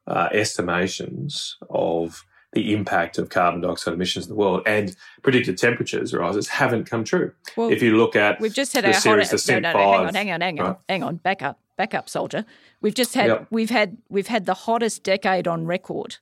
uh, 0.06 0.28
estimations 0.32 1.56
of 1.68 2.24
the 2.52 2.72
impact 2.74 3.16
of 3.18 3.28
carbon 3.28 3.60
dioxide 3.60 3.94
emissions 3.94 4.26
in 4.26 4.30
the 4.30 4.34
world 4.34 4.62
and 4.66 4.96
predicted 5.22 5.56
temperatures 5.56 6.12
rises 6.12 6.48
haven't 6.48 6.84
come 6.90 7.04
true. 7.04 7.32
Well, 7.56 7.70
if 7.70 7.80
you 7.80 7.96
look 7.96 8.16
at 8.16 8.40
We've 8.40 8.52
just 8.52 8.72
had 8.72 8.82
the 8.84 8.88
our 8.88 8.94
series, 8.94 9.28
hottest. 9.28 9.48
No, 9.48 9.60
no, 9.60 9.72
no, 9.72 9.78
hang 9.78 10.06
on, 10.06 10.14
hang 10.14 10.30
on, 10.32 10.40
hang 10.40 10.60
on, 10.60 10.66
right? 10.66 10.76
hang 10.88 11.02
on. 11.04 11.16
Back 11.16 11.42
up, 11.42 11.60
back 11.76 11.94
up, 11.94 12.08
soldier. 12.08 12.44
We've 12.80 12.94
just 12.94 13.14
had 13.14 13.26
Yep. 13.28 13.46
we've 13.50 13.70
had 13.70 13.98
we've 14.08 14.26
had 14.26 14.46
the 14.46 14.54
hottest 14.54 15.02
decade 15.04 15.46
on 15.46 15.66
record. 15.66 16.16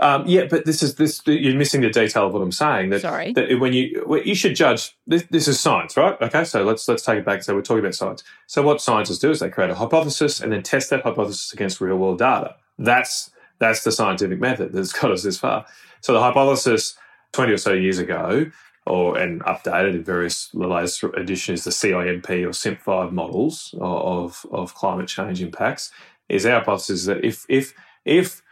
Um, 0.00 0.24
yeah, 0.26 0.46
but 0.48 0.64
this 0.64 0.82
is 0.82 0.94
this. 0.94 1.20
You're 1.26 1.56
missing 1.56 1.82
the 1.82 1.90
detail 1.90 2.26
of 2.26 2.32
what 2.32 2.42
I'm 2.42 2.52
saying. 2.52 2.90
That, 2.90 3.02
Sorry. 3.02 3.32
that 3.34 3.60
when 3.60 3.72
you 3.72 4.04
well, 4.06 4.22
you 4.22 4.34
should 4.34 4.56
judge. 4.56 4.96
This, 5.06 5.24
this 5.30 5.46
is 5.46 5.60
science, 5.60 5.96
right? 5.96 6.20
Okay, 6.20 6.44
so 6.44 6.64
let's 6.64 6.88
let's 6.88 7.04
take 7.04 7.18
it 7.18 7.24
back. 7.26 7.42
So 7.42 7.54
we're 7.54 7.62
talking 7.62 7.80
about 7.80 7.94
science. 7.94 8.24
So 8.46 8.62
what 8.62 8.80
scientists 8.80 9.18
do 9.18 9.30
is 9.30 9.40
they 9.40 9.50
create 9.50 9.70
a 9.70 9.74
hypothesis 9.74 10.40
and 10.40 10.52
then 10.52 10.62
test 10.62 10.90
that 10.90 11.02
hypothesis 11.02 11.52
against 11.52 11.80
real 11.80 11.96
world 11.96 12.18
data. 12.18 12.56
That's 12.78 13.30
that's 13.58 13.84
the 13.84 13.92
scientific 13.92 14.40
method 14.40 14.72
that's 14.72 14.92
got 15.00 15.12
us 15.12 15.22
this 15.22 15.38
far. 15.38 15.66
So 16.00 16.14
the 16.14 16.20
hypothesis 16.20 16.96
20 17.32 17.52
or 17.52 17.58
so 17.58 17.72
years 17.72 17.98
ago, 17.98 18.50
or 18.86 19.18
and 19.18 19.42
updated 19.42 19.94
in 19.94 20.04
various 20.04 20.48
the 20.48 20.66
latest 20.66 21.04
editions, 21.04 21.64
the 21.64 21.70
CMIP 21.70 22.44
or 22.44 22.50
CMIP5 22.50 23.12
models 23.12 23.74
of, 23.80 24.44
of 24.50 24.74
climate 24.74 25.08
change 25.08 25.42
impacts, 25.42 25.92
is 26.28 26.46
our 26.46 26.60
hypothesis 26.60 27.04
that 27.04 27.24
if 27.24 27.44
if 27.48 27.74
if 28.04 28.42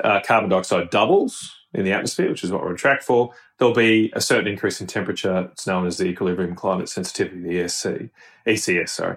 uh, 0.00 0.20
carbon 0.26 0.50
dioxide 0.50 0.90
doubles 0.90 1.52
in 1.72 1.84
the 1.84 1.92
atmosphere, 1.92 2.30
which 2.30 2.44
is 2.44 2.52
what 2.52 2.62
we're 2.62 2.70
on 2.70 2.76
track 2.76 3.02
for, 3.02 3.32
there'll 3.58 3.74
be 3.74 4.12
a 4.14 4.20
certain 4.20 4.46
increase 4.46 4.80
in 4.80 4.86
temperature. 4.86 5.48
It's 5.52 5.66
known 5.66 5.86
as 5.86 5.98
the 5.98 6.06
equilibrium 6.06 6.54
climate 6.54 6.88
sensitivity, 6.88 7.40
the 7.40 7.60
ESC, 7.60 8.10
ECS, 8.46 8.90
sorry. 8.90 9.16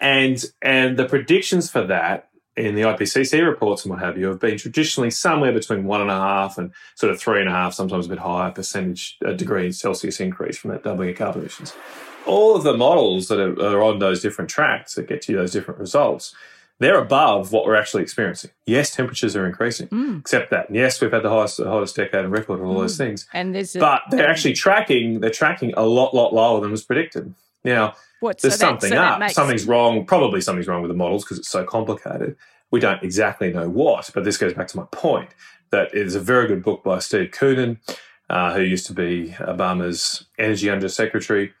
And 0.00 0.44
and 0.62 0.96
the 0.96 1.06
predictions 1.06 1.70
for 1.70 1.84
that 1.86 2.28
in 2.58 2.74
the 2.74 2.82
IPCC 2.82 3.46
reports 3.46 3.84
and 3.84 3.90
what 3.90 4.00
have 4.00 4.18
you 4.18 4.26
have 4.26 4.40
been 4.40 4.58
traditionally 4.58 5.10
somewhere 5.10 5.52
between 5.52 5.84
one 5.84 6.00
and 6.00 6.10
a 6.10 6.14
half 6.14 6.58
and 6.58 6.72
sort 6.96 7.12
of 7.12 7.20
three 7.20 7.40
and 7.40 7.48
a 7.48 7.52
half, 7.52 7.72
sometimes 7.72 8.06
a 8.06 8.08
bit 8.08 8.18
higher 8.18 8.50
percentage 8.50 9.16
uh, 9.24 9.32
degree 9.32 9.70
Celsius 9.70 10.20
increase 10.20 10.58
from 10.58 10.72
that 10.72 10.82
doubling 10.82 11.10
of 11.10 11.16
carbon 11.16 11.42
emissions. 11.42 11.72
All 12.26 12.56
of 12.56 12.64
the 12.64 12.76
models 12.76 13.28
that 13.28 13.38
are, 13.38 13.58
are 13.60 13.82
on 13.82 14.00
those 14.00 14.20
different 14.20 14.50
tracks 14.50 14.94
that 14.94 15.08
get 15.08 15.28
you 15.28 15.36
those 15.36 15.52
different 15.52 15.78
results, 15.78 16.34
they're 16.80 16.98
above 16.98 17.52
what 17.52 17.64
we're 17.66 17.74
actually 17.74 18.02
experiencing. 18.02 18.50
Yes, 18.66 18.94
temperatures 18.94 19.34
are 19.36 19.46
increasing, 19.46 19.88
Mm. 19.88 20.20
except 20.20 20.50
that. 20.50 20.68
And 20.68 20.76
yes, 20.76 21.00
we've 21.00 21.10
had 21.12 21.22
the 21.24 21.30
highest, 21.30 21.56
the 21.56 21.68
hottest 21.68 21.96
decade 21.96 22.24
on 22.24 22.30
record 22.30 22.60
and 22.60 22.68
all 22.68 22.78
those 22.78 22.96
things. 22.96 23.26
And 23.32 23.54
there's 23.54 23.74
a, 23.74 23.80
But 23.80 24.02
they're 24.10 24.28
actually 24.28 24.54
tracking. 24.54 25.20
They're 25.20 25.30
tracking 25.30 25.74
a 25.76 25.84
lot, 25.84 26.14
lot 26.14 26.32
lower 26.32 26.60
than 26.60 26.70
was 26.70 26.84
predicted. 26.84 27.34
Now, 27.64 27.94
what, 28.20 28.38
there's 28.40 28.54
so 28.54 28.58
that- 28.58 28.66
something 28.66 28.90
so 28.90 28.96
up. 29.02 29.18
makes- 29.18 29.34
Something's 29.34 29.66
wrong. 29.66 30.06
Probably 30.06 30.40
something's 30.40 30.68
wrong 30.68 30.82
with 30.82 30.90
the 30.90 30.96
models 30.96 31.24
because 31.24 31.38
it's 31.38 31.48
so 31.50 31.64
complicated. 31.64 32.36
We 32.70 32.80
don't 32.80 33.02
exactly 33.02 33.52
know 33.52 33.68
what, 33.68 34.10
but 34.14 34.24
this 34.24 34.36
goes 34.36 34.54
back 34.54 34.68
to 34.68 34.76
my 34.76 34.84
point 34.92 35.30
that 35.70 35.88
it 35.94 36.06
is 36.06 36.14
a 36.14 36.20
very 36.20 36.46
good 36.46 36.62
book 36.62 36.84
by 36.84 36.98
Steve 37.00 37.30
Koonin, 37.30 37.78
uh, 38.30 38.54
who 38.54 38.62
used 38.62 38.86
to 38.86 38.92
be 38.92 39.34
Obama's 39.38 40.26
energy 40.38 40.70
undersecretary, 40.70 41.52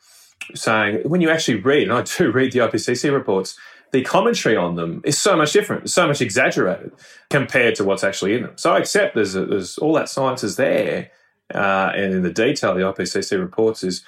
saying 0.54 1.00
when 1.08 1.20
you 1.20 1.30
actually 1.30 1.60
read, 1.60 1.84
and 1.88 1.92
I 1.92 2.02
do 2.02 2.30
read 2.30 2.52
the 2.52 2.60
IPCC 2.60 3.10
reports, 3.12 3.58
the 3.92 4.02
commentary 4.02 4.56
on 4.56 4.74
them 4.74 5.00
is 5.04 5.18
so 5.18 5.36
much 5.36 5.52
different, 5.52 5.90
so 5.90 6.06
much 6.06 6.20
exaggerated 6.20 6.92
compared 7.30 7.74
to 7.76 7.84
what's 7.84 8.04
actually 8.04 8.34
in 8.34 8.42
them. 8.42 8.52
So 8.56 8.74
I 8.74 8.78
accept 8.78 9.14
there's, 9.14 9.34
a, 9.34 9.46
there's 9.46 9.78
all 9.78 9.92
that 9.94 10.08
science 10.08 10.44
is 10.44 10.56
there, 10.56 11.10
uh, 11.54 11.92
and 11.94 12.12
in 12.12 12.22
the 12.22 12.32
detail 12.32 12.74
the 12.74 12.80
IPCC 12.80 13.38
reports 13.38 13.82
is 13.82 14.04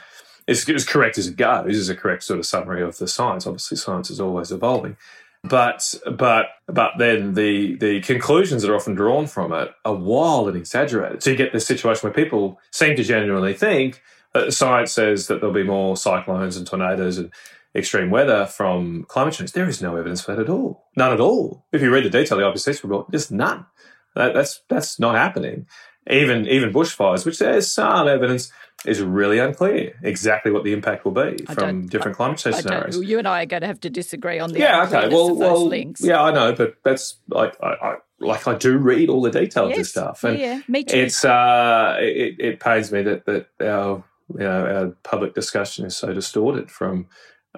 is 0.47 0.69
as 0.69 0.85
correct 0.85 1.16
as 1.16 1.29
it 1.29 1.37
goes, 1.37 1.77
is 1.77 1.88
a 1.88 1.95
correct 1.95 2.25
sort 2.25 2.38
of 2.38 2.47
summary 2.47 2.83
of 2.83 2.99
the 2.99 3.07
science. 3.07 3.47
Obviously, 3.47 3.77
science 3.77 4.11
is 4.11 4.21
always 4.21 4.51
evolving. 4.51 4.97
But 5.43 5.95
but 6.16 6.47
but 6.66 6.93
then 6.99 7.35
the 7.35 7.77
the 7.77 8.01
conclusions 8.01 8.62
that 8.62 8.71
are 8.71 8.77
often 8.77 8.95
drawn 8.95 9.27
from 9.27 9.53
it 9.53 9.71
are 9.85 9.95
wild 9.95 10.49
and 10.49 10.57
exaggerated. 10.57 11.23
So 11.23 11.31
you 11.31 11.37
get 11.37 11.53
this 11.53 11.66
situation 11.66 12.03
where 12.03 12.12
people 12.12 12.61
seem 12.71 12.97
to 12.97 13.05
genuinely 13.05 13.55
think 13.55 14.03
science 14.49 14.93
says 14.93 15.27
that 15.27 15.40
there'll 15.40 15.55
be 15.55 15.62
more 15.62 15.97
cyclones 15.97 16.57
and 16.57 16.66
tornadoes 16.66 17.19
and 17.19 17.33
extreme 17.75 18.11
weather 18.11 18.47
from 18.47 19.05
climate 19.09 19.35
change. 19.35 19.53
There 19.53 19.69
is 19.69 19.81
no 19.81 19.97
evidence 19.97 20.23
for 20.23 20.35
that 20.35 20.43
at 20.43 20.49
all. 20.49 20.87
None 20.97 21.13
at 21.13 21.21
all. 21.21 21.67
If 21.73 21.83
you 21.83 21.93
read 21.93 22.05
the 22.05 22.11
detail 22.11 22.41
of 22.41 22.55
the 22.55 22.61
IPCC 22.61 22.83
report, 22.83 23.11
just 23.11 23.31
none. 23.31 23.67
That, 24.15 24.35
that's 24.35 24.63
that's 24.69 24.99
not 24.99 25.15
happening. 25.15 25.67
Even 26.11 26.49
even 26.49 26.73
bushfires, 26.73 27.25
which 27.25 27.39
there's 27.39 27.71
some 27.71 28.09
evidence, 28.09 28.51
is 28.85 29.01
really 29.01 29.39
unclear 29.39 29.99
exactly 30.03 30.51
what 30.51 30.65
the 30.65 30.73
impact 30.73 31.05
will 31.05 31.13
be 31.13 31.45
I 31.47 31.55
from 31.55 31.87
different 31.87 32.17
climate 32.17 32.39
change 32.39 32.57
I 32.57 32.61
scenarios. 32.61 32.97
you 33.03 33.19
and 33.19 33.29
I 33.29 33.43
are 33.43 33.47
going 33.47 33.61
to 33.61 33.67
have 33.67 33.81
to 33.81 33.91
disagree 33.91 34.39
on 34.39 34.53
the 34.53 34.59
Yeah, 34.59 34.85
okay. 34.87 35.09
Well, 35.09 35.37
well, 35.37 35.67
links. 35.67 36.01
yeah, 36.03 36.23
I 36.23 36.33
know, 36.33 36.55
but 36.55 36.77
that's 36.83 37.19
like 37.29 37.57
I, 37.63 37.69
I 37.69 37.97
like 38.19 38.49
I 38.49 38.55
do 38.57 38.79
read 38.79 39.09
all 39.09 39.23
the 39.23 39.31
detail 39.31 39.65
of 39.65 39.71
yes. 39.71 39.79
this 39.79 39.91
stuff, 39.91 40.21
yeah, 40.25 40.31
and 40.31 40.39
yeah, 40.39 40.61
me 40.69 40.85
too. 40.85 40.97
it's 40.97 41.25
uh, 41.25 41.97
it, 42.01 42.37
it 42.39 42.61
pains 42.61 42.91
me 42.91 43.03
that 43.03 43.27
that 43.27 43.47
our 43.61 44.03
you 44.31 44.41
know 44.41 44.67
our 44.67 44.87
public 45.03 45.35
discussion 45.35 45.85
is 45.85 45.97
so 45.97 46.13
distorted 46.13 46.71
from 46.71 47.07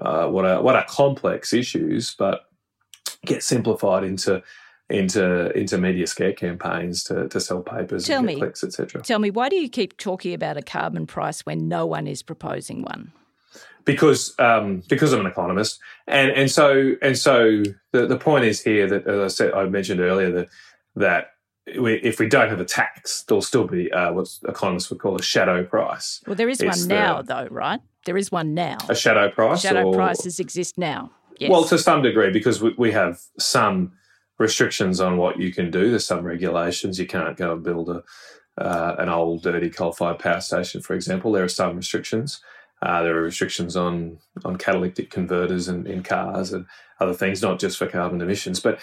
uh, 0.00 0.26
what 0.26 0.44
are 0.44 0.62
what 0.62 0.76
are 0.76 0.85
complex 0.88 1.52
issues, 1.52 2.14
but 2.14 2.42
get 3.24 3.42
simplified 3.42 4.05
into 4.05 4.42
into 4.90 5.50
into 5.59 5.78
media 5.78 6.07
scare 6.07 6.33
campaigns 6.33 7.05
to, 7.05 7.28
to 7.28 7.40
sell 7.40 7.62
papers 7.62 8.05
Tell 8.07 8.18
and 8.18 8.26
me. 8.26 8.37
clicks, 8.37 8.62
etc. 8.64 9.02
Tell 9.02 9.18
me, 9.18 9.31
why 9.31 9.48
do 9.48 9.57
you 9.57 9.68
keep 9.68 9.96
talking 9.96 10.35
about 10.35 10.57
a 10.57 10.62
carbon 10.62 11.07
price 11.07 11.46
when 11.46 11.68
no 11.68 11.87
one 11.87 12.07
is 12.07 12.22
proposing 12.22 12.83
one? 12.83 13.12
because 13.85 14.35
um, 14.38 14.83
because 14.88 15.12
I'm 15.12 15.20
an 15.20 15.26
economist, 15.26 15.81
and 16.07 16.31
and 16.31 16.50
so 16.50 16.94
and 17.02 17.16
so 17.16 17.62
the 17.92 18.07
the 18.07 18.18
point 18.18 18.44
is 18.44 18.62
here 18.62 18.87
that 18.88 19.07
as 19.07 19.20
I 19.20 19.28
said 19.28 19.55
I 19.55 19.64
mentioned 19.64 20.00
earlier 20.00 20.31
that 20.33 20.48
that 20.96 21.26
if 21.66 22.18
we 22.18 22.29
don't 22.29 22.48
have 22.48 22.61
a 22.61 22.64
tax, 22.64 23.22
there'll 23.22 23.42
still 23.42 23.66
be 23.66 23.90
uh, 23.92 24.12
what 24.12 24.29
economists 24.48 24.90
would 24.90 24.98
call 24.98 25.16
a 25.16 25.22
shadow 25.22 25.64
price. 25.64 26.20
Well, 26.27 26.37
there 26.37 26.48
is 26.48 26.61
It's 26.61 26.81
one 26.81 26.88
the- 26.88 26.94
now, 26.94 27.22
though, 27.22 27.48
right? 27.51 27.81
There 28.05 28.16
is 28.16 28.33
one 28.33 28.53
now. 28.53 28.79
A 28.88 28.96
shadow 28.96 29.31
price. 29.31 29.61
Shadow 29.61 29.85
or, 29.85 29.94
prices 29.94 30.40
exist 30.40 30.77
now. 30.77 31.12
Yes. 31.38 31.51
Well, 31.51 31.64
to 31.64 31.79
some 31.79 32.03
degree, 32.03 32.31
because 32.31 32.61
we, 32.61 32.75
we 32.77 32.90
have 32.92 33.20
some 33.38 33.92
restrictions 34.38 35.01
on 35.01 35.16
what 35.16 35.38
you 35.38 35.53
can 35.53 35.70
do. 35.70 35.88
There's 35.90 36.07
some 36.07 36.25
regulations. 36.25 36.98
You 36.98 37.07
can't 37.07 37.37
go 37.37 37.53
and 37.53 37.62
build 37.62 37.90
a 37.90 38.03
uh, 38.59 38.96
an 38.98 39.09
old, 39.09 39.42
dirty 39.42 39.70
coal-fired 39.70 40.18
power 40.18 40.40
station, 40.40 40.83
for 40.83 40.94
example. 40.94 41.33
There 41.33 41.44
are 41.44 41.48
some 41.48 41.77
restrictions. 41.77 42.40
Uh, 42.82 43.02
there 43.02 43.16
are 43.16 43.22
restrictions 43.22 43.76
on 43.76 44.18
on 44.44 44.56
catalytic 44.56 45.10
converters 45.10 45.68
in, 45.68 45.86
in 45.86 46.02
cars 46.02 46.52
and 46.52 46.66
other 47.00 47.14
things, 47.14 47.42
not 47.42 47.58
just 47.60 47.78
for 47.78 47.86
carbon 47.86 48.20
emissions, 48.20 48.60
but 48.60 48.80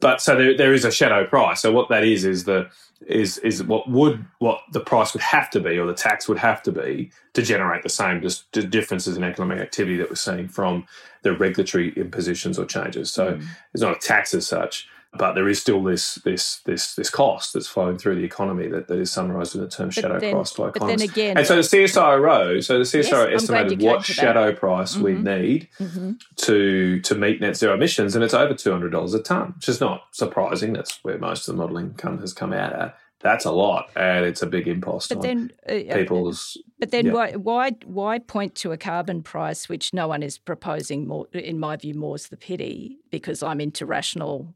but 0.00 0.20
so 0.20 0.36
there, 0.36 0.56
there 0.56 0.72
is 0.74 0.84
a 0.84 0.92
shadow 0.92 1.26
price. 1.26 1.60
So 1.62 1.72
what 1.72 1.88
that 1.90 2.04
is 2.04 2.24
is 2.24 2.44
the 2.44 2.68
is 3.06 3.38
is 3.38 3.62
what 3.64 3.90
would 3.90 4.24
what 4.38 4.60
the 4.72 4.80
price 4.80 5.12
would 5.12 5.22
have 5.22 5.50
to 5.50 5.60
be 5.60 5.76
or 5.78 5.86
the 5.86 5.94
tax 5.94 6.28
would 6.28 6.38
have 6.38 6.62
to 6.62 6.72
be 6.72 7.10
to 7.34 7.42
generate 7.42 7.82
the 7.82 7.88
same 7.88 8.22
just 8.22 8.50
d- 8.52 8.64
differences 8.66 9.16
in 9.16 9.24
economic 9.24 9.58
activity 9.60 9.96
that 9.98 10.08
we're 10.08 10.14
seeing 10.16 10.48
from 10.48 10.86
the 11.22 11.36
regulatory 11.36 11.92
impositions 11.96 12.58
or 12.58 12.64
changes. 12.64 13.10
So 13.12 13.34
Mm. 13.34 13.44
it's 13.74 13.82
not 13.82 13.96
a 13.96 14.00
tax 14.00 14.34
as 14.34 14.46
such, 14.46 14.88
but 15.18 15.34
there 15.34 15.48
is 15.48 15.60
still 15.60 15.82
this 15.82 16.14
this 16.24 16.60
this 16.64 16.94
this 16.94 17.10
cost 17.10 17.52
that's 17.52 17.66
flowing 17.66 17.98
through 17.98 18.14
the 18.14 18.24
economy 18.24 18.66
that, 18.68 18.88
that 18.88 18.98
is 18.98 19.10
summarised 19.10 19.54
in 19.54 19.60
the 19.60 19.68
term 19.68 19.88
But 19.88 19.94
shadow 19.94 20.18
then- 20.20 20.32
price 20.34 20.52
by 20.54 20.70
but 20.70 20.86
then 20.86 21.02
again- 21.02 21.36
and 21.36 21.46
so 21.46 21.56
the 21.56 21.62
CSIRO, 21.62 22.62
so 22.64 22.74
the 22.74 22.78
Yes, 22.80 23.08
CSIRO 23.10 23.26
I'm 23.28 23.34
estimated 23.34 23.82
what 23.82 24.04
shadow 24.04 24.52
price 24.54 24.96
we 24.96 25.12
Mhm. 25.12 25.22
need 25.40 25.68
Mhm. 25.78 26.20
to 26.36 27.00
to 27.00 27.14
meet 27.14 27.40
net 27.40 27.56
zero 27.56 27.74
emissions, 27.74 28.14
and 28.14 28.24
it's 28.24 28.34
over 28.34 28.54
two 28.54 28.70
hundred 28.72 28.90
dollars 28.92 29.14
a 29.14 29.22
ton, 29.22 29.52
which 29.56 29.68
is 29.68 29.80
not 29.80 30.04
surprising. 30.12 30.72
That's 30.72 30.98
where 31.02 31.18
most 31.18 31.46
of 31.48 31.54
the 31.56 31.62
modelling 31.62 31.94
come, 31.94 32.18
has 32.20 32.32
come 32.32 32.52
out 32.52 32.72
at. 32.72 32.96
That's 33.20 33.44
a 33.44 33.52
lot, 33.52 33.88
and 33.94 34.24
it's 34.24 34.42
a 34.42 34.46
big 34.48 34.66
impost 34.66 35.10
But 35.10 35.18
on 35.18 35.22
then, 35.22 35.52
uh, 35.68 35.94
people's. 35.94 36.56
but 36.80 36.90
then, 36.90 37.06
yeah. 37.06 37.12
why, 37.12 37.32
why, 37.34 37.70
why 37.84 38.18
point 38.18 38.56
to 38.56 38.72
a 38.72 38.76
carbon 38.76 39.22
price 39.22 39.68
which 39.68 39.94
no 39.94 40.08
one 40.08 40.24
is 40.24 40.38
proposing? 40.38 41.06
More, 41.06 41.26
in 41.32 41.60
my 41.60 41.76
view, 41.76 41.94
more's 41.94 42.26
the 42.28 42.36
pity 42.36 42.98
because 43.12 43.40
I'm 43.40 43.60
into 43.60 43.86
rational 43.86 44.54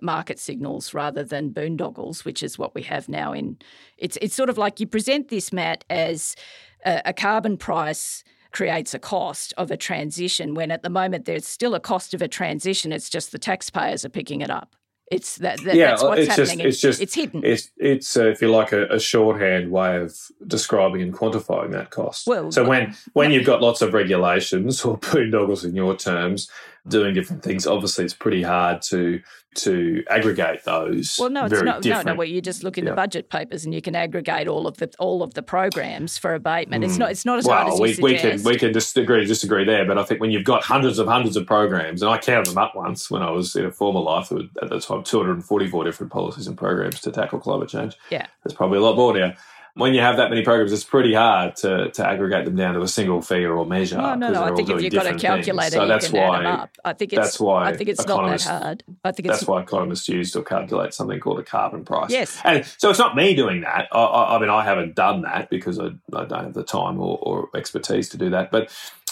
market 0.00 0.38
signals 0.38 0.94
rather 0.94 1.22
than 1.24 1.50
boondoggles, 1.50 2.24
which 2.24 2.42
is 2.42 2.58
what 2.58 2.74
we 2.74 2.82
have 2.82 3.08
now. 3.08 3.32
In 3.32 3.58
it's 3.98 4.16
it's 4.22 4.34
sort 4.34 4.48
of 4.50 4.58
like 4.58 4.80
you 4.80 4.86
present 4.86 5.28
this, 5.28 5.52
Matt, 5.52 5.84
as 5.90 6.36
a, 6.84 7.02
a 7.06 7.12
carbon 7.12 7.56
price 7.56 8.24
creates 8.52 8.94
a 8.94 8.98
cost 9.00 9.52
of 9.56 9.70
a 9.70 9.76
transition 9.76 10.54
when 10.54 10.70
at 10.70 10.82
the 10.82 10.90
moment 10.90 11.24
there's 11.24 11.46
still 11.46 11.74
a 11.74 11.80
cost 11.80 12.14
of 12.14 12.22
a 12.22 12.28
transition. 12.28 12.92
It's 12.92 13.10
just 13.10 13.32
the 13.32 13.38
taxpayers 13.38 14.04
are 14.04 14.08
picking 14.10 14.42
it 14.42 14.50
up. 14.50 14.76
It's 15.10 15.36
that, 15.38 15.60
that 15.64 15.74
Yeah, 15.74 15.88
that's 15.88 16.02
what's 16.02 16.20
it's 16.22 16.36
just- 16.36 16.50
happening. 16.50 16.66
it's 16.68 16.80
just- 16.80 17.00
it's 17.02 17.14
hidden. 17.14 17.42
It's 17.44 17.70
it's 17.76 18.16
uh, 18.16 18.26
if 18.28 18.40
you 18.40 18.50
like 18.50 18.72
a, 18.72 18.86
a 18.86 18.98
shorthand 18.98 19.70
way 19.70 19.96
of 19.98 20.16
describing 20.46 21.02
and 21.02 21.12
quantifying 21.12 21.72
that 21.72 21.90
cost. 21.90 22.26
Well, 22.26 22.50
so 22.50 22.64
when 22.64 22.94
when 23.12 23.30
you've 23.30 23.44
got 23.44 23.60
lots 23.60 23.82
of 23.82 23.92
regulations 23.92 24.82
or 24.84 24.96
boondoggles 25.10 25.64
in 25.64 25.74
your 25.76 25.94
terms, 25.96 26.48
doing 26.88 27.14
different 27.14 27.42
things. 27.42 27.66
Obviously, 27.66 28.04
it's 28.04 28.14
pretty 28.14 28.42
hard 28.42 28.82
to 28.82 29.20
to 29.56 30.02
aggregate 30.10 30.64
those. 30.64 31.16
Well, 31.18 31.30
no, 31.30 31.44
it's 31.44 31.52
not. 31.54 31.64
No, 31.64 31.80
different. 31.80 32.06
no. 32.06 32.14
Well, 32.16 32.26
you 32.26 32.40
just 32.40 32.64
look 32.64 32.76
in 32.76 32.84
Yeah. 32.84 32.90
the 32.90 32.96
budget 32.96 33.30
papers 33.30 33.64
and 33.64 33.72
you 33.72 33.80
can 33.80 33.94
aggregate 33.94 34.48
all 34.48 34.66
of 34.66 34.78
the 34.78 34.90
all 34.98 35.22
of 35.22 35.34
the 35.34 35.42
programs 35.42 36.18
for 36.18 36.34
abatement. 36.34 36.82
It's 36.84 36.98
not. 36.98 37.08
Mm. 37.08 37.12
It's 37.12 37.24
not 37.24 37.38
as 37.38 37.46
hard. 37.46 37.66
Well, 37.66 37.74
as 37.74 37.80
we, 37.80 37.90
you 37.94 38.02
we 38.02 38.18
can 38.18 38.42
we 38.42 38.56
can 38.58 38.72
just 38.72 38.96
agree 38.98 39.24
disagree 39.24 39.64
there, 39.64 39.84
but 39.84 39.96
I 39.96 40.02
think 40.04 40.20
when 40.20 40.30
you've 40.32 40.44
got 40.44 40.64
hundreds 40.64 40.98
of 40.98 41.06
hundreds 41.06 41.36
of 41.36 41.46
programs, 41.46 42.02
and 42.02 42.10
I 42.10 42.18
counted 42.18 42.50
them 42.50 42.58
up 42.58 42.74
once 42.74 43.10
when 43.10 43.22
I 43.22 43.30
was 43.30 43.54
in 43.54 43.64
a 43.64 43.70
former 43.70 44.00
life, 44.00 44.32
at 44.32 44.68
the 44.70 44.80
time 44.80 45.04
244 45.04 45.84
different 45.84 46.12
policies 46.12 46.46
and 46.48 46.58
programs 46.58 47.00
to 47.02 47.12
tackle 47.12 47.38
climate 47.38 47.68
change. 47.68 47.94
Yeah. 48.10 48.26
There's 48.42 48.54
probably 48.54 48.78
a 48.78 48.82
lot 48.82 48.96
more 48.96 49.16
now. 49.16 49.34
When 49.76 49.92
you 49.92 50.00
have 50.00 50.18
that 50.18 50.30
many 50.30 50.42
programs, 50.42 50.72
it's 50.72 50.84
pretty 50.84 51.14
hard 51.14 51.56
to, 51.56 51.90
to 51.90 52.06
aggregate 52.06 52.44
them 52.44 52.54
down 52.54 52.74
to 52.74 52.82
a 52.82 52.86
single 52.86 53.20
figure 53.20 53.56
or 53.56 53.66
measure. 53.66 53.96
No, 53.96 54.14
no, 54.14 54.30
no. 54.30 54.44
I 54.44 54.54
think 54.54 54.70
if 54.70 54.80
you've 54.80 54.92
got 54.92 55.08
a 55.08 55.16
calculator, 55.16 55.70
so 55.72 55.82
you 55.82 55.88
that's 55.88 56.08
can 56.08 56.20
why, 56.20 56.36
add 56.36 56.44
them 56.44 56.60
up. 56.60 56.70
I 56.84 56.92
think 56.92 57.12
it's. 57.12 57.20
that's 57.20 57.40
why 57.40 57.66
I 57.66 57.76
think 57.76 57.90
it's 57.90 58.06
not 58.06 58.28
that 58.28 58.42
hard. 58.42 58.84
I 59.02 59.10
think 59.10 59.26
it's. 59.26 59.38
That's 59.38 59.48
why 59.48 59.62
economists 59.62 60.08
use 60.08 60.30
to 60.32 60.42
calculate 60.42 60.94
something 60.94 61.18
called 61.18 61.40
a 61.40 61.42
carbon 61.42 61.84
price. 61.84 62.12
Yes. 62.12 62.40
And 62.44 62.64
so 62.78 62.90
it's 62.90 63.00
not 63.00 63.16
me 63.16 63.34
doing 63.34 63.62
that. 63.62 63.88
I, 63.90 63.98
I, 63.98 64.36
I 64.36 64.40
mean, 64.40 64.50
I 64.50 64.62
haven't 64.62 64.94
done 64.94 65.22
that 65.22 65.50
because 65.50 65.80
I, 65.80 65.86
I 66.14 66.24
don't 66.24 66.44
have 66.44 66.54
the 66.54 66.62
time 66.62 67.00
or, 67.00 67.18
or 67.20 67.48
expertise 67.56 68.08
to 68.10 68.16
do 68.16 68.30
that. 68.30 68.52
But 68.52 68.70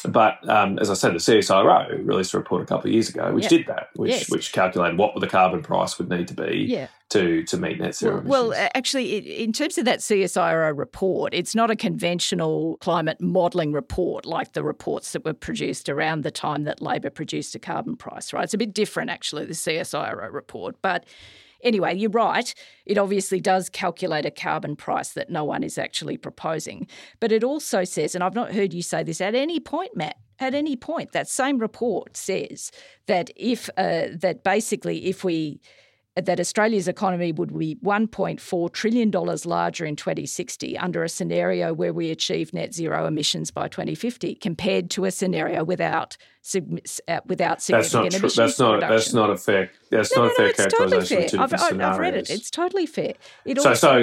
but 0.08 0.48
um, 0.48 0.78
as 0.78 0.90
I 0.90 0.94
said, 0.94 1.12
the 1.14 1.18
CSIRO 1.18 2.06
released 2.06 2.34
a 2.34 2.38
report 2.38 2.62
a 2.62 2.66
couple 2.66 2.88
of 2.88 2.92
years 2.94 3.08
ago 3.08 3.32
which 3.32 3.44
Yeah. 3.44 3.48
did 3.50 3.66
that, 3.66 3.88
which 3.94 4.10
Yes. 4.10 4.30
which 4.30 4.52
calculated 4.52 4.98
what 4.98 5.18
the 5.20 5.26
carbon 5.26 5.62
price 5.62 5.98
would 5.98 6.08
need 6.08 6.28
to 6.28 6.34
be 6.34 6.66
Yeah. 6.68 6.88
to 7.10 7.42
to 7.44 7.56
meet 7.56 7.80
net 7.80 7.94
zero 7.94 8.22
Well, 8.24 8.48
well, 8.50 8.68
actually, 8.74 9.16
in 9.42 9.52
terms 9.52 9.78
of 9.78 9.84
that 9.84 10.00
CSIRO 10.00 10.76
report, 10.76 11.34
it's 11.34 11.54
not 11.54 11.70
a 11.70 11.76
conventional 11.76 12.76
climate 12.80 13.20
modelling 13.20 13.72
report 13.72 14.26
like 14.26 14.52
the 14.52 14.62
reports 14.64 15.12
that 15.12 15.24
were 15.24 15.34
produced 15.34 15.88
around 15.88 16.22
the 16.22 16.30
time 16.30 16.64
that 16.64 16.80
Labor 16.82 17.10
produced 17.10 17.54
a 17.54 17.58
carbon 17.58 17.96
price, 17.96 18.32
right? 18.32 18.44
It's 18.44 18.54
a 18.54 18.58
bit 18.58 18.74
different, 18.74 19.10
actually, 19.10 19.44
the 19.46 19.54
CSIRO 19.54 20.32
report. 20.32 20.76
But 20.82 21.04
anyway, 21.62 21.96
you're 21.96 22.10
right. 22.10 22.52
It 22.86 22.98
obviously 22.98 23.40
does 23.40 23.68
calculate 23.68 24.26
a 24.26 24.30
carbon 24.30 24.76
price 24.76 25.10
that 25.10 25.30
no 25.30 25.44
one 25.44 25.62
is 25.62 25.78
actually 25.78 26.16
proposing. 26.16 26.86
But 27.20 27.32
it 27.32 27.44
also 27.44 27.84
says, 27.84 28.14
and 28.14 28.22
I've 28.22 28.34
not 28.34 28.52
heard 28.52 28.72
you 28.72 28.82
say 28.82 29.02
this 29.02 29.20
at 29.20 29.34
any 29.34 29.60
point, 29.60 29.96
Matt, 29.96 30.16
at 30.38 30.54
any 30.54 30.76
point, 30.76 31.12
that 31.12 31.28
same 31.28 31.58
report 31.58 32.16
says 32.16 32.72
that 33.06 33.30
if, 33.36 33.70
uh, 33.76 34.08
that 34.14 34.42
basically, 34.42 35.06
if 35.06 35.22
we, 35.24 35.60
that 36.16 36.38
Australia's 36.38 36.88
economy 36.88 37.32
would 37.32 37.56
be 37.56 37.76
$1.4 37.76 38.72
trillion 38.72 39.10
larger 39.10 39.86
in 39.86 39.96
2060 39.96 40.76
under 40.76 41.02
a 41.02 41.08
scenario 41.08 41.72
where 41.72 41.92
we 41.92 42.10
achieve 42.10 42.52
net 42.52 42.74
zero 42.74 43.06
emissions 43.06 43.50
by 43.50 43.66
2050 43.68 44.34
compared 44.34 44.90
to 44.90 45.06
a 45.06 45.10
scenario 45.10 45.64
without 45.64 46.16
uh, 46.54 47.20
without 47.26 47.60
that's 47.60 47.70
not 47.70 47.84
significant 48.12 48.14
emissions 48.14 48.34
That's 48.36 48.58
not 48.58 48.80
that's 48.80 49.14
not 49.14 49.30
a 49.30 49.36
fair 49.38 49.70
that's 49.90 50.14
no, 50.14 50.24
not 50.24 50.26
no, 50.26 50.32
a 50.32 50.34
fair 50.34 50.44
no, 50.44 50.50
it's 50.50 50.58
totally 50.58 50.90
characterization 50.90 51.38
fair. 51.38 51.44
of 51.44 51.54
I've, 51.54 51.80
I've, 51.80 51.98
read 51.98 52.14
it. 52.14 52.30
It's 52.30 52.50
totally 52.50 52.86
fair. 52.86 53.14
It 53.44 53.60
so 53.60 53.70
also, 53.70 53.80
so 53.80 53.96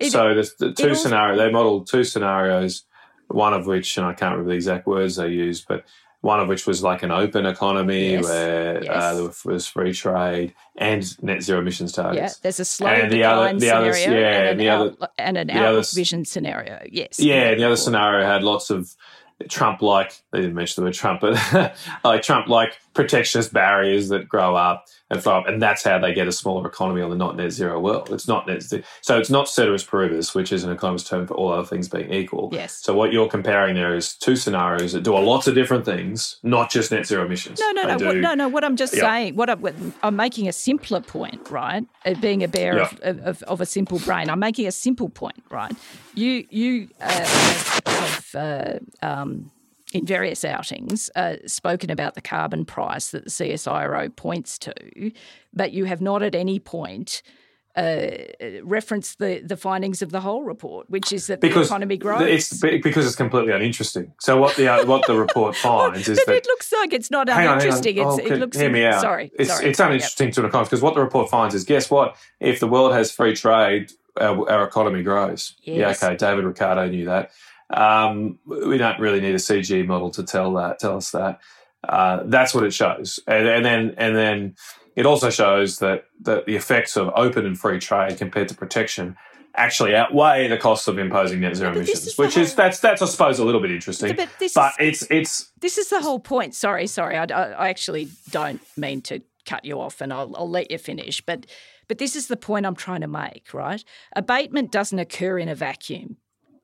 it- 0.00 0.10
so 0.12 0.34
there's 0.34 0.54
the 0.56 0.72
two 0.72 0.94
scenarios. 0.94 1.38
They 1.38 1.50
modelled 1.50 1.86
two 1.86 2.04
scenarios, 2.04 2.82
one 3.28 3.54
of 3.54 3.66
which, 3.66 3.96
and 3.96 4.04
I 4.04 4.12
can't 4.12 4.32
remember 4.32 4.50
the 4.50 4.56
exact 4.56 4.86
words 4.86 5.16
they 5.16 5.28
used, 5.28 5.66
but 5.66 5.84
one 6.26 6.40
of 6.40 6.48
which 6.48 6.66
was 6.66 6.82
like 6.82 7.02
an 7.04 7.12
open 7.12 7.46
economy 7.46 8.12
Yes, 8.12 8.24
where 8.24 8.84
yes. 8.84 8.92
uh, 8.92 9.14
there 9.14 9.30
was 9.54 9.66
free 9.66 9.92
trade 9.92 10.54
and 10.76 11.22
net 11.22 11.40
zero 11.42 11.60
emissions 11.60 11.92
targets. 11.92 12.20
yeah, 12.20 12.30
there's 12.42 12.58
a 12.60 12.64
slow 12.64 12.88
And 12.88 13.10
the 13.12 13.18
decline 13.18 13.56
other- 13.56 13.58
the 13.60 13.66
scenario 13.94 14.20
yeah, 14.20 14.36
and, 14.38 14.48
and 14.48 14.60
the 14.60 14.66
an 14.66 14.80
other- 14.80 15.08
and 15.18 15.38
an 15.38 15.46
the 15.46 15.54
other 15.68 15.82
vision 15.94 16.24
scenario. 16.24 16.80
Yes. 16.90 17.20
Yeah, 17.20 17.50
and 17.50 17.60
the 17.60 17.64
other 17.64 17.76
scenario 17.76 18.26
had 18.26 18.42
lots 18.42 18.70
of 18.70 18.94
Trump-like. 19.48 20.12
They 20.32 20.40
didn't 20.40 20.54
mention 20.54 20.82
the 20.82 20.86
word 20.88 20.94
Trump, 20.94 21.20
but 21.20 21.76
like 22.04 22.22
Trump-like 22.22 22.78
protectionist 22.94 23.52
barriers 23.52 24.08
that 24.08 24.28
grow 24.28 24.56
up 24.56 24.86
and 25.10 25.22
flow 25.22 25.38
up, 25.38 25.46
and 25.46 25.60
that's 25.62 25.84
how 25.84 25.98
they 25.98 26.14
get 26.14 26.26
a 26.26 26.32
smaller 26.32 26.66
economy 26.66 27.00
on 27.02 27.10
the 27.10 27.16
not 27.16 27.36
net 27.36 27.52
zero 27.52 27.78
world. 27.78 28.10
It's 28.10 28.26
not 28.26 28.46
net 28.46 28.62
zero, 28.62 28.82
so 29.02 29.18
it's 29.18 29.30
not 29.30 29.48
ceteris 29.48 29.84
paribus, 29.84 30.34
which 30.34 30.52
is 30.52 30.64
an 30.64 30.72
economist 30.72 31.06
term 31.06 31.26
for 31.26 31.34
all 31.34 31.52
other 31.52 31.66
things 31.66 31.88
being 31.88 32.12
equal. 32.12 32.48
Yes. 32.52 32.78
So 32.82 32.94
what 32.94 33.12
you're 33.12 33.28
comparing 33.28 33.74
there 33.76 33.94
is 33.94 34.14
two 34.16 34.34
scenarios 34.36 34.92
that 34.94 35.02
do 35.02 35.14
a 35.16 35.18
lots 35.18 35.46
of 35.46 35.54
different 35.54 35.84
things, 35.84 36.38
not 36.42 36.70
just 36.70 36.90
net 36.90 37.06
zero 37.06 37.26
emissions. 37.26 37.60
No, 37.60 37.70
no, 37.72 37.82
They 37.86 37.96
no, 38.04 38.06
what, 38.06 38.16
no, 38.16 38.34
no. 38.34 38.48
What 38.48 38.64
I'm 38.64 38.76
just 38.76 38.94
Yeah. 38.94 39.02
saying, 39.02 39.36
what 39.36 39.50
I'm, 39.50 39.92
I'm 40.02 40.16
making 40.16 40.48
a 40.48 40.52
simpler 40.52 41.00
point, 41.00 41.40
right? 41.50 41.84
Uh, 42.04 42.14
being 42.14 42.42
a 42.42 42.48
bear 42.48 42.80
of, 42.80 42.98
of, 43.02 43.42
of 43.44 43.60
a 43.60 43.66
simple 43.66 43.98
brain, 43.98 44.30
I'm 44.30 44.38
making 44.40 44.66
a 44.66 44.72
simple 44.72 45.08
point, 45.10 45.42
right? 45.50 45.72
You, 46.14 46.46
you 46.50 46.88
uh, 47.00 47.75
have, 47.96 48.34
uh, 48.34 48.78
um, 49.06 49.50
in 49.92 50.04
various 50.06 50.44
outings 50.44 51.10
uh, 51.16 51.36
spoken 51.46 51.90
about 51.90 52.14
the 52.14 52.20
carbon 52.20 52.64
price 52.64 53.10
that 53.10 53.24
the 53.24 53.30
CSIRO 53.30 54.14
points 54.16 54.58
to, 54.58 54.74
but 55.54 55.72
you 55.72 55.84
have 55.84 56.00
not 56.00 56.22
at 56.22 56.34
any 56.34 56.58
point. 56.58 57.22
Uh, 57.74 58.08
referenced 58.62 59.18
the, 59.18 59.42
the 59.44 59.54
findings 59.54 60.00
of 60.00 60.10
the 60.10 60.22
whole 60.22 60.44
report, 60.44 60.88
which 60.88 61.12
is 61.12 61.26
that 61.26 61.42
the 61.42 61.60
economy 61.60 61.98
grows. 61.98 62.22
It's 62.22 62.58
because 62.58 63.04
it's 63.06 63.16
completely 63.16 63.52
uninteresting. 63.52 64.14
So 64.18 64.40
what 64.40 64.56
the 64.56 64.66
uh, 64.66 64.86
what 64.86 65.06
the 65.06 65.14
report 65.14 65.54
finds 65.68 66.08
is 66.08 66.18
but 66.18 66.24
that 66.26 66.36
it 66.36 66.46
looks 66.46 66.72
like 66.72 66.94
it's 66.94 67.10
not 67.10 67.28
Hang 67.28 67.46
on, 67.46 67.56
on. 67.56 67.60
uninteresting. 67.60 67.98
Oh, 67.98 68.16
It's, 68.16 68.30
it 68.30 68.38
looks 68.38 68.56
hear 68.56 68.70
me 68.70 68.86
out. 68.86 69.02
Sorry, 69.02 69.30
it's 69.38 69.50
sorry. 69.50 69.66
it's 69.68 69.78
uninteresting 69.78 70.30
to 70.30 70.40
an 70.40 70.46
economist 70.46 70.70
because 70.70 70.82
what 70.82 70.94
the 70.94 71.02
report 71.02 71.28
finds 71.28 71.54
is 71.54 71.64
guess 71.64 71.90
what? 71.90 72.16
If 72.40 72.60
the 72.60 72.66
world 72.66 72.94
has 72.94 73.12
free 73.12 73.36
trade, 73.36 73.92
our, 74.18 74.50
our 74.50 74.64
economy 74.66 75.02
grows. 75.02 75.52
Yes. 75.62 76.00
Yeah, 76.00 76.08
okay. 76.08 76.16
David 76.16 76.46
Ricardo 76.46 76.88
knew 76.88 77.04
that. 77.04 77.30
Um, 77.70 78.38
we 78.46 78.78
don't 78.78 79.00
really 79.00 79.20
need 79.20 79.34
a 79.34 79.38
CG 79.38 79.86
model 79.86 80.10
to 80.12 80.22
tell 80.22 80.52
that 80.54 80.78
tell 80.78 80.96
us 80.96 81.10
that. 81.10 81.40
Uh, 81.86 82.22
that's 82.26 82.54
what 82.54 82.64
it 82.64 82.72
shows, 82.72 83.20
and, 83.26 83.46
and 83.48 83.64
then 83.64 83.94
and 83.98 84.16
then 84.16 84.54
it 84.96 85.06
also 85.06 85.30
shows 85.30 85.78
that 85.78 86.04
that 86.22 86.46
the 86.46 86.56
effects 86.56 86.96
of 86.96 87.10
open 87.14 87.44
and 87.46 87.58
free 87.58 87.78
trade 87.78 88.18
compared 88.18 88.48
to 88.48 88.54
protection 88.54 89.16
actually 89.54 89.94
outweigh 89.94 90.48
the 90.48 90.56
costs 90.58 90.86
of 90.88 90.98
imposing 90.98 91.40
net 91.40 91.56
zero 91.56 91.70
but 91.70 91.78
emissions, 91.78 92.06
is 92.06 92.18
which 92.18 92.36
is 92.36 92.50
whole- 92.50 92.56
that's 92.56 92.80
that's 92.80 93.02
I 93.02 93.06
suppose 93.06 93.38
a 93.38 93.44
little 93.44 93.60
bit 93.60 93.70
interesting. 93.70 94.14
But 94.16 94.28
this 94.38 94.54
but 94.54 94.72
is- 94.80 95.02
it's 95.02 95.10
it's 95.10 95.52
This 95.60 95.78
is 95.78 95.88
the 95.90 96.00
whole 96.00 96.18
point. 96.20 96.54
Sorry, 96.54 96.86
sorry. 96.86 97.16
I, 97.16 97.24
I- 97.24 97.52
I 97.52 97.68
actually 97.68 98.08
don't 98.30 98.60
mean 98.76 99.00
to 99.02 99.22
cut 99.44 99.64
you 99.64 99.80
off, 99.80 100.00
and 100.00 100.12
I'll, 100.12 100.34
I'll 100.36 100.50
let 100.50 100.70
you 100.70 100.78
finish. 100.78 101.20
But 101.24 101.46
but 101.88 101.98
this 101.98 102.16
is 102.16 102.26
the 102.26 102.36
point 102.36 102.66
I'm 102.66 102.74
trying 102.76 103.02
to 103.02 103.06
make. 103.08 103.54
Right? 103.54 103.84
Abatement 104.14 104.72
doesn't 104.72 104.98
occur 104.98 105.38
in 105.38 105.48
a 105.48 105.54
vacuum. 105.54 106.16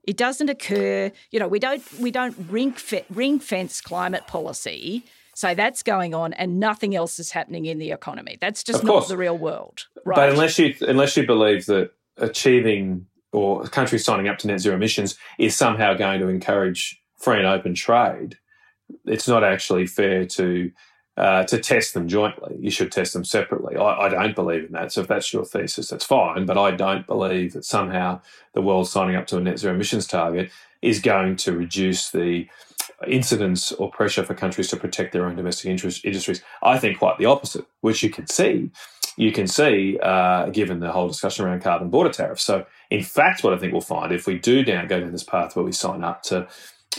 It 0.05 0.17
doesn't 0.17 0.49
occur. 0.49 1.13
You 1.31 1.39
know, 1.39 1.49
we 1.49 1.59
don't 1.59 1.83
we 2.01 2.11
don't 2.11 2.37
ring 2.49 2.73
fe- 2.73 3.05
ring 3.11 3.39
fence 3.39 3.81
climate 3.81 4.27
policy. 4.27 5.05
Say 5.35 5.55
that's 5.55 5.83
going 5.83 6.15
on, 6.15 6.35
and 6.35 6.61
nothing 6.61 6.95
else 6.95 7.19
is 7.19 7.31
happening 7.31 7.65
in 7.67 7.79
the 7.79 7.91
economy. 7.91 8.37
That's 8.41 8.63
just 8.63 8.85
not 8.85 9.09
the 9.09 9.17
real 9.17 9.39
world, 9.39 9.87
right? 10.05 10.17
But 10.17 10.29
unless 10.31 10.59
you 10.59 10.75
unless 10.83 11.17
you 11.17 11.27
believe 11.27 11.67
that 11.67 11.93
achieving 12.19 13.07
or 13.33 13.65
countries 13.65 14.05
signing 14.05 14.29
up 14.29 14.39
to 14.39 14.47
net 14.47 14.61
zero 14.61 14.77
emissions 14.77 15.17
is 15.39 15.57
somehow 15.57 15.95
going 15.95 16.21
to 16.21 16.29
encourage 16.29 17.01
free 17.17 17.39
and 17.39 17.47
open 17.47 17.75
trade, 17.75 18.37
it's 19.07 19.27
not 19.27 19.43
actually 19.43 19.87
fair 19.87 20.27
to 20.27 20.71
uh, 21.17 21.45
to 21.45 21.59
test 21.59 21.95
them 21.95 22.09
jointly. 22.09 22.57
You 22.59 22.71
should 22.71 22.91
test 22.91 23.13
them 23.13 23.25
separately. 23.25 23.77
I, 23.77 24.07
I 24.07 24.09
don't 24.09 24.35
believe 24.35 24.65
in 24.65 24.73
that. 24.73 24.93
So 24.93 25.03
if 25.03 25.09
that's 25.09 25.33
your 25.33 25.45
thesis, 25.45 25.89
that's 25.89 26.05
fine. 26.05 26.47
But 26.47 26.57
I 26.57 26.71
don't 26.71 27.07
believe 27.07 27.53
that 27.53 27.65
somehow 27.65 28.21
the 28.55 28.63
world 28.63 28.89
signing 28.89 29.17
up 29.17 29.27
to 29.29 29.37
a 29.37 29.41
net 29.41 29.59
zero 29.59 29.75
emissions 29.75 30.07
target 30.07 30.51
is 30.81 31.01
going 31.01 31.37
to 31.37 31.53
reduce 31.53 32.11
the 32.11 32.47
incidence 33.07 33.73
or 33.73 33.91
pressure 33.91 34.25
for 34.25 34.35
countries 34.35 34.69
to 34.69 34.77
protect 34.77 35.13
their 35.13 35.27
own 35.27 35.37
domestic 35.37 35.71
interest, 35.71 36.05
industries. 36.05 36.43
I 36.63 36.79
think 36.79 36.99
quite 36.99 37.19
the 37.19 37.27
opposite, 37.27 37.67
which 37.81 38.03
you 38.03 38.11
can 38.11 38.27
see. 38.27 38.71
You 39.17 39.31
can 39.31 39.47
see, 39.47 39.99
uh, 40.03 40.47
given 40.47 40.81
the 40.81 40.91
whole 40.91 41.09
discussion 41.09 41.45
around 41.45 41.61
carbon 41.61 41.91
border 41.91 42.11
tariffs. 42.11 42.43
So, 42.43 42.65
in 42.91 43.03
fact, 43.03 43.45
what 43.45 43.53
I 43.53 43.59
think 43.59 43.73
we'll 43.73 43.83
find 43.83 44.11
if 44.11 44.27
we 44.27 44.39
do 44.39 44.65
now 44.65 44.87
go 44.87 45.01
down 45.01 45.13
this 45.13 45.23
path 45.23 45.55
where 45.55 45.65
we 45.65 45.73
sign 45.73 46.03
up 46.03 46.23
to 46.25 46.49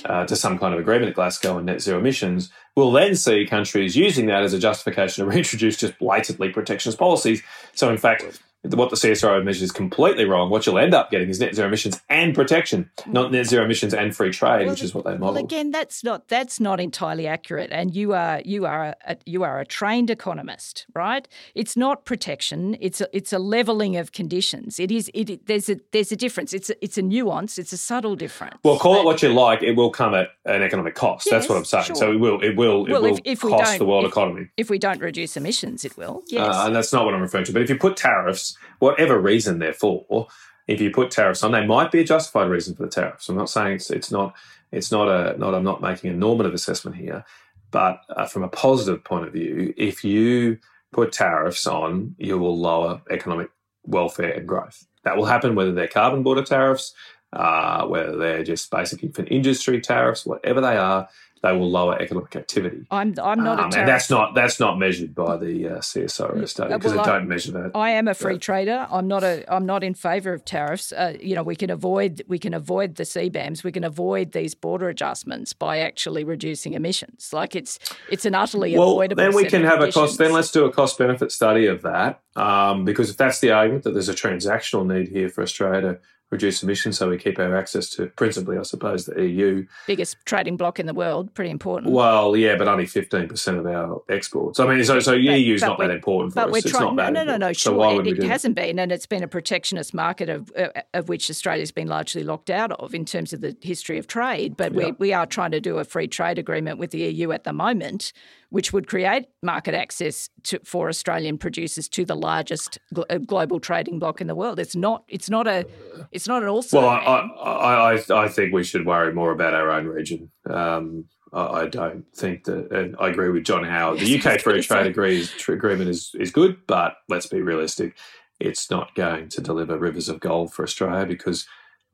uh, 0.06 0.26
to 0.26 0.36
some 0.36 0.58
kind 0.58 0.74
of 0.74 0.80
agreement 0.80 1.10
at 1.10 1.16
Glasgow 1.16 1.58
on 1.58 1.66
net 1.66 1.82
zero 1.82 2.00
emissions, 2.00 2.52
we'll 2.76 2.92
then 2.92 3.16
see 3.16 3.46
countries 3.46 3.96
using 3.96 4.26
that 4.28 4.44
as 4.44 4.54
a 4.54 4.60
justification 4.60 5.24
to 5.24 5.32
reintroduce 5.32 5.78
just 5.78 5.98
blatantly 6.00 6.50
protectionist 6.50 6.98
policies. 6.98 7.42
So, 7.74 7.90
in 7.90 7.98
fact, 7.98 8.42
what 8.64 8.90
the 8.90 8.96
CSIRO 8.96 9.44
measures 9.44 9.62
is 9.64 9.72
completely 9.72 10.24
wrong. 10.26 10.50
What 10.50 10.66
you'll 10.66 10.80
end 10.80 10.94
up 10.94 11.12
getting 11.12 11.30
is 11.30 11.40
net 11.40 11.54
zero 11.54 11.68
emissions 11.68 12.00
and 12.10 12.34
protection, 12.34 12.90
not 13.06 13.32
net 13.32 13.46
zero 13.48 13.66
emissions 13.66 13.94
and 13.94 14.16
free 14.16 14.32
trade, 14.32 14.68
which 14.68 14.82
is 14.82 14.96
what 14.96 15.04
they 15.04 15.16
Well, 15.16 15.38
again, 15.38 15.72
that's 15.72 16.04
not 16.04 16.30
that's 16.30 16.60
not 16.62 16.80
entirely 16.80 17.28
accurate. 17.28 17.72
And 17.72 17.94
you 17.94 18.14
are 18.14 18.42
you 18.46 18.66
are 18.66 18.96
a, 19.06 19.18
you 19.26 19.44
are 19.44 19.60
a 19.60 19.66
trained 19.66 20.10
economist, 20.10 20.86
right? 20.96 21.28
It's 21.56 21.76
not 21.76 22.06
protection. 22.06 22.78
It's 22.80 23.02
a, 23.02 23.08
it's 23.12 23.34
a 23.34 23.40
leveling 23.40 23.98
of 23.98 24.14
conditions. 24.14 24.80
It 24.80 24.92
is 24.92 25.12
it, 25.14 25.46
there's 25.46 25.68
a 25.70 25.80
there's 25.92 26.14
a 26.14 26.16
difference. 26.16 26.54
It's 26.54 26.70
a, 26.70 26.82
it's 26.84 26.98
a 26.98 27.02
nuance. 27.02 27.58
It's 27.58 27.74
a 27.74 27.78
subtle 27.78 28.16
difference. 28.16 28.56
Well, 28.64 28.80
call 28.80 28.98
it 29.00 29.04
what 29.06 29.22
you 29.22 29.30
like. 29.34 29.62
It 29.62 29.74
will 29.76 29.90
come 29.90 30.14
at 30.14 30.30
an 30.46 30.62
economic 30.62 30.96
cost. 30.96 31.28
That's 31.30 31.50
what 31.50 31.58
I'm 31.58 31.66
saying. 31.66 31.86
sure. 31.86 31.96
So 31.96 32.12
it 32.14 32.20
will. 32.20 32.40
It 32.42 32.56
will. 32.56 32.86
It 32.86 32.92
Well, 32.94 33.02
will 33.02 33.16
if- 33.16 33.20
if 33.26 33.40
cost 33.42 33.78
the 33.78 33.86
world 33.86 34.06
if- 34.06 34.12
economy. 34.12 34.48
If 34.56 34.70
we 34.70 34.78
don't 34.80 35.02
reduce 35.02 35.36
emissions, 35.36 35.84
it 35.84 35.98
will. 35.98 36.24
Yes. 36.28 36.56
Uh, 36.56 36.64
and 36.68 36.76
that's 36.76 36.94
not 36.94 37.04
what 37.06 37.14
I'm 37.14 37.22
referring 37.22 37.46
to. 37.46 37.52
But 37.54 37.62
if 37.62 37.70
you 37.70 37.78
put 37.78 37.98
tariffs, 37.98 38.53
whatever 38.80 39.20
reason 39.20 39.60
they're 39.60 39.74
for, 39.74 40.28
if 40.68 40.82
you 40.82 40.92
put 40.92 41.12
tariffs 41.12 41.44
on, 41.44 41.52
they 41.52 41.66
might 41.66 41.92
be 41.92 42.00
a 42.00 42.04
justified 42.04 42.50
reason 42.50 42.76
for 42.76 42.84
the 42.84 42.90
tariffs. 42.90 43.30
I'm 43.30 43.36
not 43.38 43.50
saying 43.50 43.74
it's 43.76 43.92
it's 43.92 44.12
not 44.12 44.36
it's 44.72 44.92
not 44.92 45.08
a 45.10 45.38
not 45.38 45.54
I'm 45.54 45.64
not 45.64 45.82
making 45.82 46.12
a 46.12 46.14
normative 46.14 46.54
assessment 46.54 46.98
here, 46.98 47.26
But 47.72 48.02
uh, 48.10 48.26
from 48.26 48.44
a 48.44 48.50
positive 48.50 49.04
point 49.04 49.28
of 49.28 49.34
view, 49.34 49.74
if 49.78 50.04
you 50.04 50.60
put 50.94 51.12
tariffs 51.12 51.68
on, 51.68 52.16
you 52.18 52.38
will 52.38 52.58
lower 52.58 53.02
economic 53.10 53.50
welfare 53.86 54.32
and 54.32 54.48
growth. 54.48 54.86
That 55.04 55.18
will 55.18 55.26
happen 55.26 55.56
whether 55.56 55.74
they're 55.74 55.88
carbon 55.88 56.24
border 56.24 56.44
tariffs, 56.44 56.94
uh, 57.34 57.86
whether 57.88 58.16
they're 58.18 58.44
just 58.44 58.72
basically 58.72 59.10
for 59.10 59.26
industry 59.26 59.82
tariffs, 59.82 60.26
whatever 60.26 60.62
they 60.62 60.78
are, 60.78 61.10
they 61.44 61.52
will 61.52 61.70
lower 61.70 62.02
economic 62.02 62.36
activity. 62.38 62.88
I'm 62.90 63.14
I'm 63.22 63.44
not 63.44 63.60
um, 63.60 63.66
and 63.66 63.88
that's 63.88 64.10
not 64.10 64.34
that's 64.34 64.62
not 64.62 64.80
measured 64.80 65.14
by 65.14 65.36
the 65.36 65.68
uh, 65.68 65.78
CSIRO 65.80 66.48
study 66.48 66.74
because 66.74 66.94
well, 66.94 67.04
they 67.04 67.12
don't 67.12 67.28
measure 67.28 67.52
that. 67.52 67.72
I 67.76 67.92
am 67.92 68.08
a 68.08 68.14
free 68.14 68.40
trader. 68.40 68.88
I'm 68.90 69.10
not 69.10 69.24
a 69.26 69.44
I'm 69.54 69.66
not 69.66 69.84
in 69.84 69.94
favour 69.94 70.32
of 70.32 70.46
tariffs. 70.46 70.94
Uh, 70.94 71.18
you 71.20 71.36
know, 71.36 71.44
we 71.44 71.58
can 71.58 71.70
avoid 71.70 72.24
we 72.30 72.40
can 72.40 72.54
avoid 72.54 72.96
the 72.96 73.04
CBAMs. 73.04 73.62
We 73.62 73.74
can 73.74 73.84
avoid 73.84 74.32
these 74.32 74.56
border 74.56 74.88
adjustments 74.88 75.52
by 75.52 75.80
actually 75.80 76.24
reducing 76.24 76.74
emissions. 76.74 77.32
Like 77.34 77.58
it's 77.58 77.78
it's 78.10 78.26
an 78.26 78.36
utterly 78.36 78.78
well, 78.78 78.92
avoidable. 78.92 79.22
Then 79.22 79.36
we 79.36 79.44
can 79.46 79.66
have 79.66 79.82
a 79.82 79.92
cost. 79.92 80.18
Then 80.18 80.32
let's 80.32 80.50
do 80.50 80.64
a 80.64 80.72
cost 80.72 80.98
benefit 80.98 81.34
study 81.34 81.68
of 81.68 81.82
that. 81.82 82.22
Um, 82.38 82.86
because 82.86 83.10
if 83.10 83.18
that's 83.18 83.42
the 83.42 83.52
argument 83.52 83.84
that 83.84 83.92
there's 83.92 84.10
a 84.10 84.14
transactional 84.14 84.88
need 84.88 85.10
here 85.10 85.30
for 85.30 85.44
Australia 85.44 85.82
to 85.82 86.00
reduce 86.34 86.62
emissions 86.64 86.98
so 86.98 87.10
we 87.10 87.18
keep 87.18 87.40
our 87.40 87.56
access 87.56 87.90
to 87.92 88.08
principally, 88.08 88.58
I 88.58 88.64
suppose, 88.64 89.06
the 89.06 89.26
EU. 89.26 89.66
Biggest 89.88 90.18
trading 90.26 90.58
bloc 90.58 90.80
in 90.80 90.86
the 90.86 90.94
world, 90.94 91.34
pretty 91.34 91.52
important. 91.52 91.94
Well, 91.94 92.36
yeah, 92.36 92.58
but 92.58 92.68
only 92.68 92.86
15% 92.86 93.60
of 93.60 93.66
our 93.66 94.02
exports. 94.10 94.60
I 94.60 94.68
mean, 94.68 94.84
so, 94.84 95.00
so 95.00 95.12
but, 95.12 95.22
EU 95.22 95.56
is 95.56 95.62
not 95.62 95.80
that 95.80 95.92
important 95.92 96.34
for 96.34 96.42
but 96.42 96.48
us. 96.48 96.52
We're 96.52 96.58
it's 96.58 96.72
trying, 96.72 96.96
not 96.96 97.14
no, 97.14 97.24
no, 97.24 97.32
no, 97.32 97.38
no, 97.38 97.54
so 97.54 97.78
sure. 97.78 98.06
it, 98.06 98.20
it 98.20 98.24
hasn't 98.24 98.56
been, 98.56 98.80
and 98.80 98.92
it's 98.92 99.06
been 99.06 99.24
a 99.24 99.28
protectionist 99.28 99.94
market 99.94 100.30
of, 100.30 100.52
uh, 100.58 100.70
of 100.94 101.08
which 101.08 101.30
Australia's 101.30 101.72
been 101.72 101.88
largely 101.88 102.24
locked 102.24 102.50
out 102.50 102.72
of 102.74 102.94
in 102.94 103.06
terms 103.06 103.32
of 103.32 103.42
the 103.42 103.56
history 103.62 103.98
of 103.98 104.08
trade. 104.08 104.58
But 104.58 104.74
yeah. 104.74 104.78
we, 104.78 104.92
we 104.94 105.14
are 105.14 105.26
trying 105.26 105.52
to 105.52 105.62
do 105.62 105.78
a 105.78 105.86
free 105.86 106.08
trade 106.08 106.38
agreement 106.38 106.80
with 106.80 106.92
the 106.92 107.00
EU 107.00 107.32
at 107.32 107.44
the 107.44 107.54
moment 107.54 108.12
which 108.54 108.72
would 108.72 108.86
create 108.86 109.26
market 109.42 109.74
access 109.74 110.30
to, 110.44 110.60
for 110.64 110.88
Australian 110.88 111.40
producers 111.40 111.90
to 111.90 112.06
the 112.06 112.16
largest 112.16 112.78
gl- 112.94 113.04
uh, 113.10 113.18
global 113.18 113.60
trading 113.60 113.98
bloc 113.98 114.22
in 114.22 114.28
the 114.28 114.36
world. 114.36 114.60
It's 114.60 114.76
not. 114.76 115.04
It's 115.08 115.28
not 115.28 115.48
a. 115.48 115.66
It's 116.12 116.28
not 116.28 116.44
an 116.44 116.50
also. 116.50 116.78
Well, 116.78 116.88
I, 116.88 116.98
I, 117.00 117.94
I, 117.96 118.26
I 118.26 118.28
think 118.28 118.54
we 118.54 118.64
should 118.64 118.86
worry 118.86 119.12
more 119.12 119.32
about 119.32 119.56
our 119.56 119.72
own 119.72 119.88
region. 119.88 120.30
Um, 120.48 121.06
I 121.34 121.66
don't 121.66 122.06
think 122.16 122.44
that, 122.44 122.72
and 122.72 122.96
I 123.00 123.10
agree 123.10 123.30
with 123.30 123.44
John 123.44 123.64
Howard. 123.64 124.00
The 124.00 124.20
UK 124.20 124.40
free 124.40 124.62
trade 124.62 124.86
agreement 124.86 125.90
is, 125.90 126.12
is 126.20 126.30
good, 126.30 126.58
but 126.68 126.98
let's 127.10 127.26
be 127.26 127.42
realistic. 127.42 127.98
It's 128.40 128.70
not 128.70 128.94
going 128.94 129.30
to 129.30 129.42
deliver 129.42 129.80
rivers 129.80 130.10
of 130.10 130.20
gold 130.20 130.54
for 130.54 130.62
Australia 130.62 131.08
because 131.08 131.48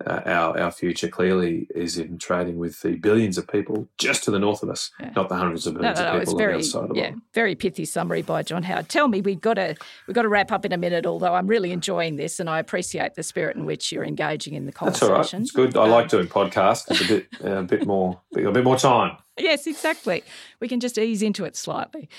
uh, 0.05 0.21
our 0.25 0.59
our 0.59 0.71
future 0.71 1.07
clearly 1.07 1.67
is 1.75 1.97
in 1.97 2.17
trading 2.17 2.57
with 2.57 2.81
the 2.81 2.95
billions 2.95 3.37
of 3.37 3.47
people 3.47 3.87
just 3.97 4.23
to 4.23 4.31
the 4.31 4.39
north 4.39 4.63
of 4.63 4.69
us, 4.69 4.91
yeah. 4.99 5.11
not 5.15 5.29
the 5.29 5.35
hundreds 5.35 5.67
of 5.67 5.73
millions 5.73 5.99
no, 5.99 6.05
no, 6.05 6.11
of 6.11 6.19
people 6.21 6.37
very, 6.37 6.53
on 6.53 6.59
the 6.59 6.63
other 6.63 6.69
side 6.69 6.89
of 6.91 6.97
yeah. 6.97 7.11
Very 7.33 7.55
pithy 7.55 7.85
summary 7.85 8.21
by 8.21 8.43
John 8.43 8.63
Howard. 8.63 8.89
Tell 8.89 9.07
me, 9.07 9.21
we've 9.21 9.41
got 9.41 9.55
to 9.55 9.75
we've 10.07 10.15
got 10.15 10.21
to 10.21 10.29
wrap 10.29 10.51
up 10.51 10.65
in 10.65 10.71
a 10.71 10.77
minute. 10.77 11.05
Although 11.05 11.33
I'm 11.33 11.47
really 11.47 11.71
enjoying 11.71 12.15
this, 12.15 12.39
and 12.39 12.49
I 12.49 12.59
appreciate 12.59 13.15
the 13.15 13.23
spirit 13.23 13.55
in 13.55 13.65
which 13.65 13.91
you're 13.91 14.05
engaging 14.05 14.53
in 14.53 14.65
the 14.65 14.71
conversation. 14.71 15.07
That's 15.07 15.33
all 15.33 15.37
right. 15.37 15.41
It's 15.41 15.51
good. 15.51 15.77
I 15.77 15.83
um, 15.83 15.91
like 15.91 16.07
doing 16.07 16.27
podcasts. 16.27 16.89
It's 16.89 17.01
a 17.01 17.07
bit 17.07 17.27
uh, 17.43 17.57
a 17.57 17.63
bit 17.63 17.85
more 17.85 18.21
a 18.35 18.51
bit 18.51 18.63
more 18.63 18.77
time. 18.77 19.17
Yes, 19.37 19.67
exactly. 19.67 20.23
We 20.59 20.67
can 20.67 20.79
just 20.79 20.97
ease 20.97 21.21
into 21.21 21.45
it 21.45 21.55
slightly. 21.55 22.09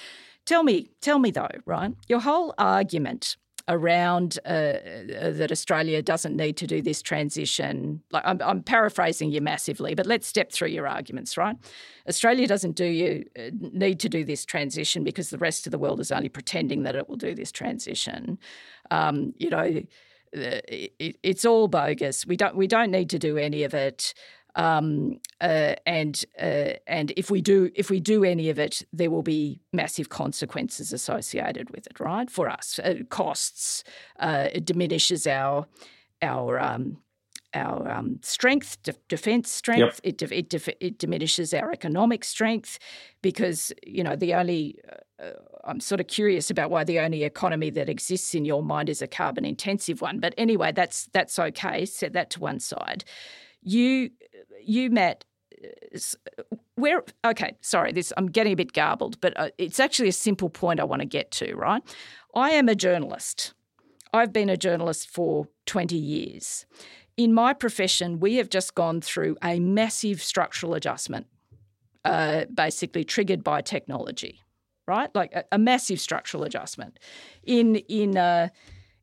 Tell 0.46 0.62
me, 0.62 0.90
tell 1.00 1.18
me 1.18 1.30
though, 1.30 1.48
Ryan, 1.64 1.96
your 2.08 2.20
whole 2.20 2.54
argument 2.58 3.36
around 3.68 4.38
uh, 4.44 4.48
uh, 4.48 5.30
that 5.30 5.50
Australia 5.50 6.02
doesn't 6.02 6.36
need 6.36 6.56
to 6.56 6.66
do 6.66 6.82
this 6.82 7.02
transition. 7.02 8.02
Like 8.10 8.22
I'm, 8.26 8.40
I'm, 8.42 8.62
paraphrasing 8.62 9.30
you 9.30 9.40
massively, 9.40 9.94
but 9.94 10.06
let's 10.06 10.26
step 10.26 10.52
through 10.52 10.68
your 10.68 10.86
arguments. 10.86 11.36
Right? 11.36 11.56
Australia 12.08 12.46
doesn't 12.46 12.76
do 12.76 12.84
you 12.84 13.24
uh, 13.38 13.50
need 13.60 14.00
to 14.00 14.08
do 14.08 14.24
this 14.24 14.44
transition 14.44 15.04
because 15.04 15.30
the 15.30 15.38
rest 15.38 15.66
of 15.66 15.70
the 15.70 15.78
world 15.78 16.00
is 16.00 16.12
only 16.12 16.28
pretending 16.28 16.82
that 16.84 16.94
it 16.94 17.08
will 17.08 17.16
do 17.16 17.34
this 17.34 17.52
transition. 17.52 18.38
Um, 18.90 19.34
you 19.38 19.50
know, 19.50 19.82
it, 20.32 21.16
it's 21.22 21.44
all 21.44 21.68
bogus. 21.68 22.26
We 22.26 22.36
don't 22.36 22.56
we 22.56 22.66
don't 22.66 22.90
need 22.90 23.10
to 23.10 23.18
do 23.18 23.36
any 23.36 23.64
of 23.64 23.74
it. 23.74 24.14
Um, 24.56 25.20
uh, 25.40 25.74
and 25.86 26.24
uh, 26.40 26.74
and 26.86 27.12
if 27.16 27.30
we 27.30 27.40
do 27.40 27.70
if 27.74 27.90
we 27.90 28.00
do 28.00 28.24
any 28.24 28.50
of 28.50 28.58
it, 28.58 28.84
there 28.92 29.10
will 29.10 29.22
be 29.22 29.60
massive 29.72 30.08
consequences 30.08 30.92
associated 30.92 31.70
with 31.70 31.86
it, 31.86 32.00
right? 32.00 32.30
For 32.30 32.48
us, 32.48 32.78
uh, 32.78 32.94
costs. 33.08 33.84
Uh, 34.18 34.48
it 34.52 34.64
diminishes 34.64 35.26
our 35.26 35.66
our 36.22 36.60
um, 36.60 36.98
our 37.54 37.90
um, 37.90 38.18
strength, 38.22 38.82
de- 38.82 38.94
defence 39.08 39.50
strength. 39.50 40.00
Yep. 40.04 40.22
It, 40.22 40.32
it, 40.32 40.76
it 40.80 40.98
diminishes 40.98 41.52
our 41.52 41.72
economic 41.72 42.24
strength 42.24 42.78
because 43.22 43.72
you 43.86 44.04
know 44.04 44.16
the 44.16 44.34
only. 44.34 44.78
Uh, 45.18 45.30
I'm 45.64 45.80
sort 45.80 46.00
of 46.00 46.06
curious 46.06 46.50
about 46.50 46.70
why 46.70 46.84
the 46.84 46.98
only 47.00 47.24
economy 47.24 47.68
that 47.70 47.90
exists 47.90 48.34
in 48.34 48.46
your 48.46 48.62
mind 48.62 48.88
is 48.88 49.02
a 49.02 49.06
carbon 49.06 49.44
intensive 49.44 50.00
one. 50.00 50.18
But 50.18 50.34
anyway, 50.38 50.72
that's 50.72 51.08
that's 51.12 51.38
okay. 51.38 51.84
Set 51.84 52.12
that 52.14 52.30
to 52.30 52.40
one 52.40 52.60
side. 52.60 53.04
You 53.62 54.10
you 54.64 54.90
met 54.90 55.24
where 56.76 57.04
okay 57.24 57.56
sorry 57.60 57.92
this 57.92 58.12
i'm 58.16 58.26
getting 58.26 58.52
a 58.52 58.56
bit 58.56 58.72
garbled 58.72 59.20
but 59.20 59.38
uh, 59.38 59.50
it's 59.58 59.78
actually 59.78 60.08
a 60.08 60.12
simple 60.12 60.48
point 60.48 60.80
i 60.80 60.84
want 60.84 61.00
to 61.00 61.06
get 61.06 61.30
to 61.30 61.54
right? 61.54 61.82
I 62.34 62.50
am 62.50 62.68
a 62.68 62.76
journalist. 62.76 63.54
I've 64.12 64.32
been 64.32 64.48
a 64.48 64.56
journalist 64.56 65.10
for 65.10 65.48
20 65.66 65.96
years. 65.96 66.64
In 67.16 67.34
my 67.34 67.52
profession 67.52 68.20
we 68.20 68.36
have 68.36 68.48
just 68.48 68.74
gone 68.74 69.00
through 69.00 69.36
a 69.42 69.60
massive 69.60 70.22
structural 70.22 70.74
adjustment 70.74 71.26
uh, 72.04 72.44
basically 72.54 73.04
triggered 73.04 73.44
by 73.44 73.60
technology 73.60 74.40
right? 74.90 75.14
Like 75.14 75.32
a, 75.32 75.44
a 75.52 75.58
massive 75.58 76.00
structural 76.00 76.42
adjustment. 76.42 76.98
In 77.44 77.76
in 77.76 78.16
uh, 78.16 78.48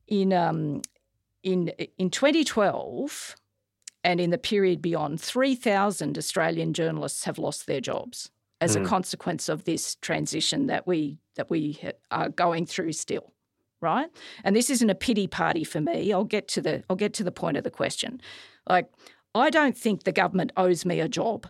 in 0.06 0.32
um, 0.32 0.82
in 1.42 1.68
in 1.96 2.10
2012 2.10 3.36
and 4.04 4.20
in 4.20 4.30
the 4.30 4.38
period 4.38 4.80
beyond, 4.80 5.20
3,000 5.20 6.16
Australian 6.16 6.72
journalists 6.72 7.24
have 7.24 7.38
lost 7.38 7.66
their 7.66 7.80
jobs 7.80 8.30
as 8.60 8.76
mm. 8.76 8.82
a 8.82 8.86
consequence 8.86 9.48
of 9.48 9.64
this 9.64 9.96
transition 9.96 10.66
that 10.66 10.86
we 10.86 11.18
that 11.36 11.50
we 11.50 11.80
are 12.10 12.28
going 12.28 12.66
through 12.66 12.92
still 12.92 13.32
right? 13.80 14.10
And 14.42 14.56
this 14.56 14.70
isn't 14.70 14.90
a 14.90 14.94
pity 14.96 15.28
party 15.28 15.62
for 15.62 15.80
me. 15.80 16.12
I'll 16.12 16.24
get 16.24 16.48
to 16.48 16.60
the 16.60 16.82
i'll 16.90 16.96
get 16.96 17.14
to 17.14 17.24
the 17.24 17.30
point 17.32 17.56
of 17.56 17.64
the 17.64 17.70
question. 17.70 18.20
Like 18.68 18.90
i 19.34 19.50
don't 19.50 19.76
think 19.76 20.02
the 20.02 20.12
government 20.12 20.52
owes 20.56 20.84
me 20.84 21.00
a 21.00 21.08
job. 21.08 21.46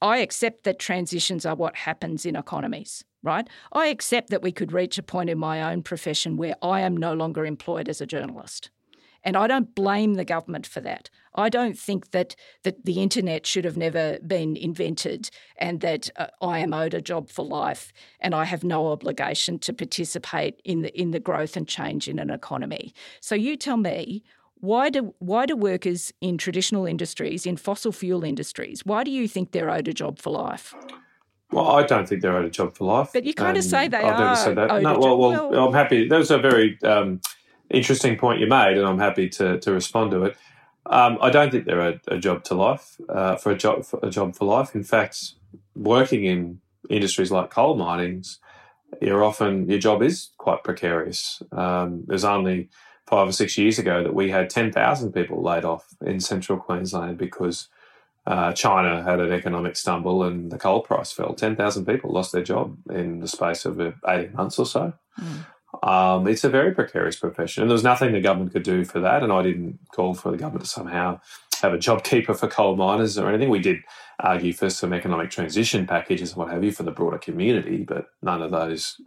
I 0.00 0.18
accept 0.18 0.64
that 0.64 0.78
transitions 0.78 1.44
are 1.44 1.56
what 1.56 1.76
happens 1.76 2.24
in 2.24 2.36
economies 2.36 3.04
right? 3.22 3.48
I 3.72 3.88
accept 3.88 4.30
that 4.30 4.42
we 4.42 4.52
could 4.52 4.72
reach 4.72 4.96
a 4.96 5.02
point 5.02 5.28
in 5.28 5.38
my 5.38 5.72
own 5.72 5.82
profession 5.82 6.36
where 6.36 6.54
i 6.62 6.80
am 6.80 6.96
no 6.96 7.14
longer 7.14 7.44
employed 7.44 7.88
as 7.88 8.00
a 8.00 8.06
journalist 8.06 8.70
and 9.24 9.36
I 9.36 9.46
don't 9.46 9.74
blame 9.74 10.14
the 10.14 10.24
government 10.24 10.66
for 10.66 10.80
that. 10.80 11.10
I 11.34 11.48
don't 11.48 11.78
think 11.78 12.10
that, 12.10 12.34
that 12.62 12.84
the 12.84 13.02
internet 13.02 13.46
should 13.46 13.64
have 13.64 13.76
never 13.76 14.18
been 14.26 14.56
invented 14.56 15.30
and 15.56 15.80
that 15.80 16.10
uh, 16.16 16.26
I 16.40 16.58
am 16.60 16.72
owed 16.74 16.94
a 16.94 17.00
job 17.00 17.28
for 17.28 17.44
life 17.44 17.92
and 18.20 18.34
I 18.34 18.44
have 18.44 18.64
no 18.64 18.88
obligation 18.88 19.58
to 19.60 19.72
participate 19.72 20.60
in 20.64 20.82
the, 20.82 21.00
in 21.00 21.12
the 21.12 21.20
growth 21.20 21.56
and 21.56 21.68
change 21.68 22.08
in 22.08 22.18
an 22.18 22.30
economy. 22.30 22.92
So 23.20 23.34
you 23.34 23.56
tell 23.56 23.76
me, 23.76 24.24
why 24.60 24.90
do, 24.90 25.14
why 25.18 25.46
do 25.46 25.56
workers 25.56 26.12
in 26.20 26.38
traditional 26.38 26.86
industries, 26.86 27.46
in 27.46 27.56
fossil 27.56 27.92
fuel 27.92 28.24
industries, 28.24 28.84
why 28.84 29.04
do 29.04 29.10
you 29.10 29.28
think 29.28 29.52
they're 29.52 29.70
owed 29.70 29.86
a 29.86 29.94
job 29.94 30.18
for 30.18 30.30
life? 30.30 30.74
Well, 31.52 31.68
I 31.68 31.84
don't 31.84 32.08
think 32.08 32.20
they're 32.22 32.36
owed 32.36 32.44
a 32.44 32.50
job 32.50 32.76
for 32.76 32.84
life. 32.84 33.10
But 33.12 33.24
you 33.24 33.32
kind 33.32 33.56
of 33.56 33.64
say 33.64 33.88
they 33.88 33.98
I've 33.98 34.14
are. 34.14 34.18
never 34.18 34.36
said 34.36 34.56
that. 34.56 34.82
No, 34.82 34.98
well, 34.98 35.16
well, 35.16 35.50
well, 35.50 35.68
I'm 35.68 35.72
happy. 35.72 36.06
That 36.08 36.18
was 36.18 36.30
a 36.30 36.38
very 36.38 36.78
um, 36.82 37.20
interesting 37.70 38.16
point 38.16 38.40
you 38.40 38.46
made, 38.46 38.76
and 38.76 38.86
I'm 38.86 38.98
happy 38.98 39.28
to, 39.30 39.58
to 39.60 39.72
respond 39.72 40.10
to 40.12 40.24
it. 40.24 40.36
Um, 40.86 41.18
I 41.20 41.30
don't 41.30 41.50
think 41.50 41.66
they're 41.66 41.88
a, 41.88 42.00
a 42.08 42.18
job 42.18 42.44
to 42.44 42.54
life 42.54 42.96
uh, 43.08 43.36
for 43.36 43.50
a 43.52 43.56
job 43.56 43.84
for 43.84 44.00
a 44.02 44.10
job 44.10 44.34
for 44.34 44.46
life. 44.46 44.74
In 44.74 44.84
fact, 44.84 45.34
working 45.74 46.24
in 46.24 46.60
industries 46.88 47.30
like 47.30 47.50
coal 47.50 47.76
minings, 47.76 48.38
you're 49.02 49.22
often 49.22 49.68
your 49.68 49.78
job 49.78 50.02
is 50.02 50.30
quite 50.38 50.64
precarious. 50.64 51.42
Um, 51.52 52.04
there's 52.06 52.24
only 52.24 52.70
five 53.06 53.28
or 53.28 53.32
six 53.32 53.58
years 53.58 53.78
ago 53.78 54.02
that 54.02 54.14
we 54.14 54.30
had 54.30 54.48
ten 54.48 54.72
thousand 54.72 55.12
people 55.12 55.42
laid 55.42 55.64
off 55.64 55.94
in 56.04 56.20
central 56.20 56.58
Queensland 56.58 57.18
because 57.18 57.68
uh, 58.26 58.52
China 58.52 59.02
had 59.02 59.20
an 59.20 59.32
economic 59.32 59.76
stumble 59.76 60.22
and 60.22 60.50
the 60.50 60.58
coal 60.58 60.80
price 60.80 61.12
fell. 61.12 61.34
Ten 61.34 61.54
thousand 61.54 61.84
people 61.84 62.12
lost 62.12 62.32
their 62.32 62.42
job 62.42 62.78
in 62.90 63.20
the 63.20 63.28
space 63.28 63.66
of 63.66 63.78
eighteen 63.80 64.32
months 64.34 64.58
or 64.58 64.66
so. 64.66 64.94
Mm. 65.20 65.44
Um, 65.82 66.26
it's 66.26 66.44
a 66.44 66.48
very 66.48 66.74
precarious 66.74 67.16
profession, 67.16 67.62
and 67.62 67.70
there 67.70 67.74
was 67.74 67.84
nothing 67.84 68.12
the 68.12 68.20
government 68.20 68.52
could 68.52 68.62
do 68.62 68.84
for 68.84 69.00
that. 69.00 69.22
And 69.22 69.32
I 69.32 69.42
didn't 69.42 69.78
call 69.92 70.14
for 70.14 70.30
the 70.30 70.38
government 70.38 70.64
to 70.64 70.70
somehow 70.70 71.20
have 71.62 71.72
a 71.72 71.78
job 71.78 72.04
keeper 72.04 72.34
for 72.34 72.48
coal 72.48 72.76
miners 72.76 73.18
or 73.18 73.28
anything. 73.28 73.50
We 73.50 73.58
did 73.58 73.78
argue 74.20 74.52
for 74.52 74.70
some 74.70 74.92
economic 74.92 75.30
transition 75.30 75.86
packages 75.86 76.30
and 76.30 76.38
what 76.38 76.50
have 76.50 76.64
you 76.64 76.72
for 76.72 76.82
the 76.84 76.90
broader 76.90 77.18
community, 77.18 77.84
but 77.84 78.06
none 78.22 78.42
of 78.42 78.50
those 78.50 79.00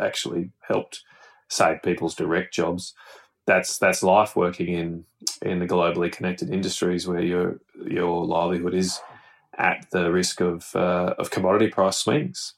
actually 0.00 0.50
helped 0.60 1.02
save 1.48 1.82
people's 1.82 2.14
direct 2.14 2.54
jobs. 2.54 2.94
That's 3.46 3.78
that's 3.78 4.02
life 4.02 4.36
working 4.36 4.68
in 4.68 5.04
in 5.40 5.58
the 5.58 5.66
globally 5.66 6.12
connected 6.12 6.50
industries 6.50 7.06
where 7.08 7.22
your 7.22 7.60
your 7.84 8.24
livelihood 8.24 8.74
is 8.74 9.00
at 9.58 9.86
the 9.90 10.12
risk 10.12 10.40
of 10.40 10.74
uh, 10.76 11.14
of 11.18 11.30
commodity 11.30 11.68
price 11.68 11.98
swings. 11.98 12.54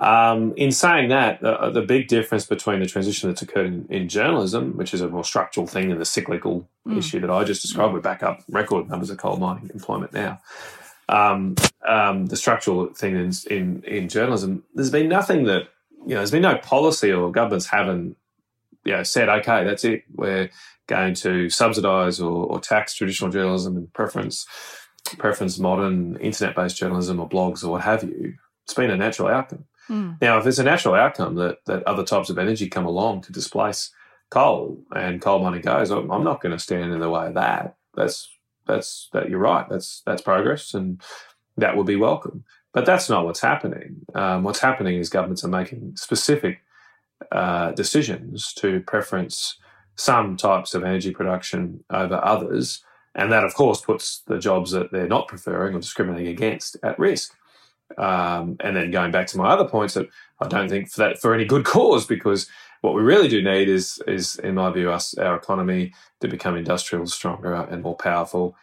Um, 0.00 0.54
in 0.56 0.70
saying 0.70 1.08
that, 1.08 1.40
the, 1.40 1.70
the, 1.70 1.82
big 1.82 2.06
difference 2.06 2.46
between 2.46 2.78
the 2.78 2.86
transition 2.86 3.28
that's 3.28 3.42
occurred 3.42 3.66
in, 3.66 3.86
in, 3.90 4.08
journalism, 4.08 4.76
which 4.76 4.94
is 4.94 5.00
a 5.00 5.08
more 5.08 5.24
structural 5.24 5.66
thing, 5.66 5.90
and 5.90 6.00
the 6.00 6.04
cyclical 6.04 6.68
mm. 6.86 6.98
issue 6.98 7.18
that 7.18 7.30
I 7.30 7.42
just 7.42 7.62
described, 7.62 7.94
we 7.94 8.00
back 8.00 8.22
up 8.22 8.40
record 8.48 8.88
numbers 8.88 9.10
of 9.10 9.18
coal 9.18 9.38
mining 9.38 9.70
employment 9.74 10.12
now. 10.12 10.40
Um, 11.08 11.56
um, 11.84 12.26
the 12.26 12.36
structural 12.36 12.86
thing 12.94 13.16
in, 13.16 13.32
in, 13.50 13.82
in 13.82 14.08
journalism, 14.08 14.62
there's 14.72 14.90
been 14.90 15.08
nothing 15.08 15.44
that 15.44 15.68
you 16.06 16.14
know. 16.14 16.16
There's 16.18 16.30
been 16.30 16.42
no 16.42 16.58
policy 16.58 17.10
or 17.10 17.32
governments 17.32 17.66
haven't 17.66 18.16
you 18.84 18.92
know 18.92 19.02
said, 19.02 19.28
okay, 19.28 19.64
that's 19.64 19.84
it. 19.84 20.04
We're 20.14 20.50
going 20.86 21.14
to 21.14 21.50
subsidise 21.50 22.20
or, 22.20 22.46
or 22.46 22.60
tax 22.60 22.94
traditional 22.94 23.30
journalism 23.30 23.76
and 23.76 23.92
preference 23.92 24.46
preference 25.16 25.58
modern 25.58 26.16
internet 26.16 26.54
based 26.54 26.76
journalism 26.76 27.18
or 27.20 27.28
blogs 27.28 27.64
or 27.64 27.72
what 27.72 27.82
have 27.82 28.04
you. 28.04 28.34
It's 28.64 28.74
been 28.74 28.90
a 28.90 28.96
natural 28.96 29.28
outcome. 29.28 29.64
Mm. 29.88 30.20
Now, 30.20 30.38
if 30.38 30.46
it's 30.46 30.58
a 30.58 30.64
natural 30.64 30.94
outcome 30.94 31.34
that, 31.36 31.58
that 31.66 31.82
other 31.84 32.04
types 32.04 32.30
of 32.30 32.38
energy 32.38 32.68
come 32.68 32.86
along 32.86 33.22
to 33.22 33.32
displace 33.32 33.90
coal 34.30 34.82
and 34.94 35.20
coal 35.20 35.38
mining 35.38 35.62
goes, 35.62 35.90
I'm 35.90 36.24
not 36.24 36.40
going 36.40 36.52
to 36.52 36.62
stand 36.62 36.92
in 36.92 37.00
the 37.00 37.10
way 37.10 37.28
of 37.28 37.34
that. 37.34 37.76
That's 37.94 38.28
that's 38.66 39.08
that 39.12 39.30
you're 39.30 39.38
right. 39.38 39.66
That's 39.68 40.02
that's 40.06 40.22
progress, 40.22 40.74
and 40.74 41.00
that 41.56 41.76
would 41.76 41.86
be 41.86 41.96
welcome. 41.96 42.44
But 42.72 42.84
that's 42.84 43.08
not 43.08 43.24
what's 43.24 43.40
happening. 43.40 44.02
Um, 44.14 44.42
what's 44.42 44.60
happening 44.60 44.98
is 44.98 45.08
governments 45.08 45.42
are 45.42 45.48
making 45.48 45.96
specific 45.96 46.60
uh, 47.32 47.72
decisions 47.72 48.52
to 48.54 48.80
preference 48.80 49.58
some 49.96 50.36
types 50.36 50.74
of 50.74 50.84
energy 50.84 51.10
production 51.10 51.82
over 51.90 52.20
others, 52.22 52.84
and 53.14 53.32
that, 53.32 53.44
of 53.44 53.54
course, 53.54 53.80
puts 53.80 54.22
the 54.26 54.38
jobs 54.38 54.70
that 54.70 54.92
they're 54.92 55.08
not 55.08 55.26
preferring 55.26 55.74
or 55.74 55.80
discriminating 55.80 56.28
against 56.28 56.76
at 56.84 56.98
risk. 56.98 57.34
Um, 57.96 58.56
and 58.60 58.76
then 58.76 58.90
going 58.90 59.10
back 59.10 59.26
to 59.28 59.38
my 59.38 59.48
other 59.48 59.66
points 59.66 59.94
that 59.94 60.08
I 60.40 60.48
don't 60.48 60.68
think 60.68 60.90
for 60.90 60.98
that 61.00 61.18
for 61.18 61.34
any 61.34 61.44
good 61.44 61.64
cause 61.74 62.06
because 62.06 62.48
what 62.80 62.94
we 62.94 63.02
really 63.02 63.28
do 63.28 63.42
need 63.42 63.68
is 63.68 64.00
is 64.06 64.36
in 64.36 64.54
my 64.54 64.70
view 64.70 64.90
us 64.90 65.14
our 65.14 65.36
economy 65.36 65.92
to 66.20 66.28
become 66.28 66.56
industrial, 66.56 67.06
stronger 67.06 67.54
and 67.54 67.82
more 67.82 67.96
powerful, 67.96 68.56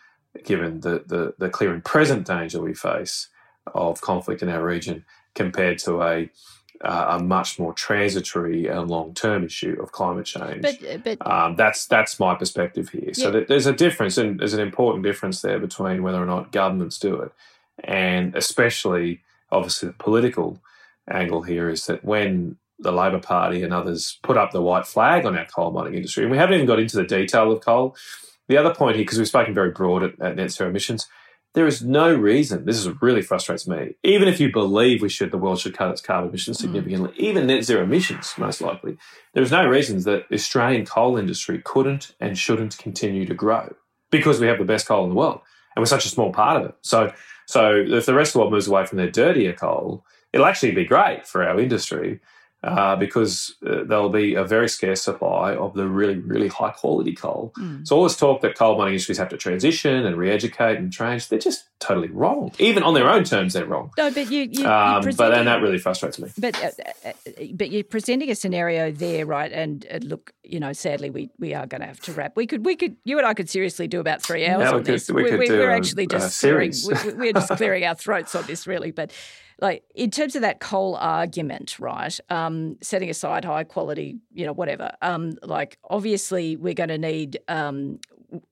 given 0.43 0.81
the 0.81 1.03
the, 1.05 1.33
the 1.37 1.49
clear 1.49 1.73
and 1.73 1.83
present 1.83 2.25
danger 2.25 2.61
we 2.61 2.73
face 2.73 3.29
of 3.73 3.99
conflict 4.01 4.43
in 4.43 4.49
our 4.49 4.63
region 4.63 5.03
compared 5.33 5.79
to 5.79 6.01
a 6.01 6.29
uh, 6.83 7.17
a 7.17 7.23
much 7.23 7.57
more 7.57 7.73
transitory 7.73 8.67
and 8.67 8.89
long 8.89 9.13
term 9.13 9.45
issue 9.45 9.77
of 9.81 9.91
climate 9.91 10.25
change. 10.25 10.61
But, 10.61 11.03
but 11.03 11.27
um, 11.29 11.55
that's 11.55 11.87
that's 11.87 12.19
my 12.19 12.35
perspective 12.35 12.89
here. 12.89 13.05
Yeah. 13.07 13.13
So 13.13 13.31
there's 13.31 13.65
a 13.65 13.73
difference, 13.73 14.17
and 14.17 14.39
there's 14.39 14.53
an 14.53 14.59
important 14.59 15.03
difference 15.03 15.41
there 15.41 15.59
between 15.59 16.03
whether 16.03 16.21
or 16.21 16.25
not 16.25 16.51
governments 16.51 16.99
do 16.99 17.15
it 17.15 17.31
and 17.83 18.35
especially, 18.35 19.21
obviously, 19.51 19.89
the 19.89 19.95
political 19.95 20.59
angle 21.09 21.43
here 21.43 21.69
is 21.69 21.85
that 21.85 22.03
when 22.03 22.57
the 22.79 22.91
Labor 22.91 23.19
Party 23.19 23.63
and 23.63 23.73
others 23.73 24.19
put 24.23 24.37
up 24.37 24.51
the 24.51 24.61
white 24.61 24.85
flag 24.85 25.25
on 25.25 25.37
our 25.37 25.45
coal 25.45 25.71
mining 25.71 25.95
industry, 25.95 26.23
and 26.23 26.31
we 26.31 26.37
haven't 26.37 26.55
even 26.55 26.67
got 26.67 26.79
into 26.79 26.97
the 26.97 27.05
detail 27.05 27.51
of 27.51 27.61
coal. 27.61 27.95
The 28.47 28.57
other 28.57 28.73
point 28.73 28.95
here, 28.95 29.05
because 29.05 29.17
we've 29.17 29.27
spoken 29.27 29.53
very 29.53 29.71
broad 29.71 30.03
at, 30.03 30.21
at 30.21 30.35
net 30.35 30.51
zero 30.51 30.69
emissions, 30.69 31.07
there 31.55 31.65
is 31.65 31.81
no 31.81 32.13
reason. 32.13 32.65
This 32.65 32.77
is 32.77 33.01
really 33.01 33.21
frustrates 33.21 33.65
me. 33.65 33.95
Even 34.03 34.27
if 34.27 34.41
you 34.41 34.51
believe 34.51 35.01
we 35.01 35.09
should, 35.09 35.31
the 35.31 35.37
world 35.37 35.59
should 35.59 35.75
cut 35.75 35.89
its 35.89 36.01
carbon 36.01 36.29
emissions 36.29 36.57
mm. 36.57 36.61
significantly, 36.61 37.11
mm. 37.11 37.17
even 37.17 37.47
net 37.47 37.63
zero 37.63 37.83
emissions, 37.83 38.33
most 38.37 38.61
likely, 38.61 38.97
there 39.33 39.41
is 39.41 39.51
no 39.51 39.65
reasons 39.65 40.03
that 40.03 40.27
the 40.29 40.35
Australian 40.35 40.85
coal 40.85 41.17
industry 41.17 41.61
couldn't 41.63 42.13
and 42.19 42.37
shouldn't 42.37 42.77
continue 42.77 43.25
to 43.25 43.33
grow 43.33 43.73
because 44.11 44.39
we 44.39 44.47
have 44.47 44.59
the 44.59 44.65
best 44.65 44.85
coal 44.85 45.03
in 45.05 45.09
the 45.09 45.15
world 45.15 45.39
and 45.75 45.81
we're 45.81 45.87
such 45.87 46.05
a 46.05 46.09
small 46.09 46.31
part 46.31 46.61
of 46.61 46.69
it. 46.69 46.75
So 46.81 47.13
so 47.45 47.85
if 47.87 48.05
the 48.05 48.13
rest 48.13 48.29
of 48.29 48.33
the 48.33 48.39
world 48.39 48.53
moves 48.53 48.67
away 48.67 48.85
from 48.85 48.97
their 48.97 49.11
dirtier 49.11 49.53
coal, 49.53 50.05
it'll 50.33 50.45
actually 50.45 50.71
be 50.71 50.85
great 50.85 51.27
for 51.27 51.43
our 51.47 51.59
industry 51.59 52.19
uh, 52.65 52.95
because 52.95 53.55
uh, 53.65 53.83
there'll 53.83 54.09
be 54.09 54.33
a 54.33 54.43
very 54.43 54.67
scarce 54.67 55.03
supply 55.03 55.55
of 55.55 55.75
the 55.75 55.87
really, 55.87 56.17
really 56.17 56.47
high 56.47 56.71
quality 56.71 57.13
coal. 57.13 57.53
Mm. 57.59 57.87
So 57.87 57.95
all 57.95 58.03
this 58.03 58.17
talk 58.17 58.41
that 58.41 58.57
coal 58.57 58.75
mining 58.75 58.93
industries 58.93 59.19
have 59.19 59.29
to 59.29 59.37
transition 59.37 60.03
and 60.03 60.17
re-educate 60.17 60.77
and 60.77 60.91
change, 60.91 61.29
they're 61.29 61.37
just 61.37 61.65
totally 61.79 62.09
wrong. 62.09 62.51
Even 62.57 62.81
on 62.81 62.95
their 62.95 63.07
own 63.07 63.23
terms, 63.23 63.53
they're 63.53 63.67
wrong. 63.67 63.91
No, 63.99 64.09
but 64.09 64.31
you, 64.31 64.49
you 64.51 64.65
um, 64.65 65.03
but 65.15 65.33
and 65.35 65.47
that 65.47 65.61
really 65.61 65.77
frustrates 65.77 66.17
me. 66.17 66.29
But 66.39 66.61
uh, 66.63 66.71
uh, 67.05 67.11
but 67.53 67.69
you're 67.69 67.83
presenting 67.83 68.31
a 68.31 68.35
scenario 68.35 68.91
there, 68.91 69.27
right? 69.27 69.51
And 69.51 69.85
uh, 69.91 69.99
look, 70.01 70.33
you 70.43 70.59
know, 70.59 70.73
sadly, 70.73 71.11
we, 71.11 71.29
we 71.37 71.53
are 71.53 71.67
going 71.67 71.81
to 71.81 71.87
have 71.87 71.99
to 72.01 72.13
wrap. 72.13 72.35
We 72.35 72.47
could 72.47 72.65
we 72.65 72.75
could 72.75 72.95
you 73.03 73.19
and 73.19 73.27
I 73.27 73.35
could 73.35 73.49
seriously 73.49 73.87
do 73.87 73.99
about 73.99 74.23
three 74.23 74.47
hours 74.47 74.71
on 74.71 74.83
this. 74.83 75.11
We, 75.11 75.23
we, 75.37 75.49
are 75.49 75.69
actually 75.69 76.07
just 76.07 76.39
clearing, 76.39 76.73
we, 77.15 77.29
are 77.29 77.33
just 77.33 77.49
clearing 77.49 77.85
our 77.85 77.95
throats 77.95 78.33
on 78.33 78.43
this, 78.47 78.65
really. 78.65 78.89
But 78.89 79.11
like 79.61 79.83
in 79.93 80.11
terms 80.11 80.35
of 80.35 80.41
that 80.41 80.59
coal 80.59 80.95
argument, 80.95 81.79
right? 81.79 82.17
Um, 82.29 82.77
setting 82.81 83.09
aside 83.09 83.45
high 83.45 83.63
quality, 83.63 84.17
you 84.33 84.45
know, 84.45 84.53
whatever. 84.53 84.91
Um, 85.01 85.37
like 85.43 85.77
obviously, 85.89 86.55
we're 86.55 86.73
going 86.73 86.89
to 86.89 86.97
need 86.97 87.39
um, 87.47 87.99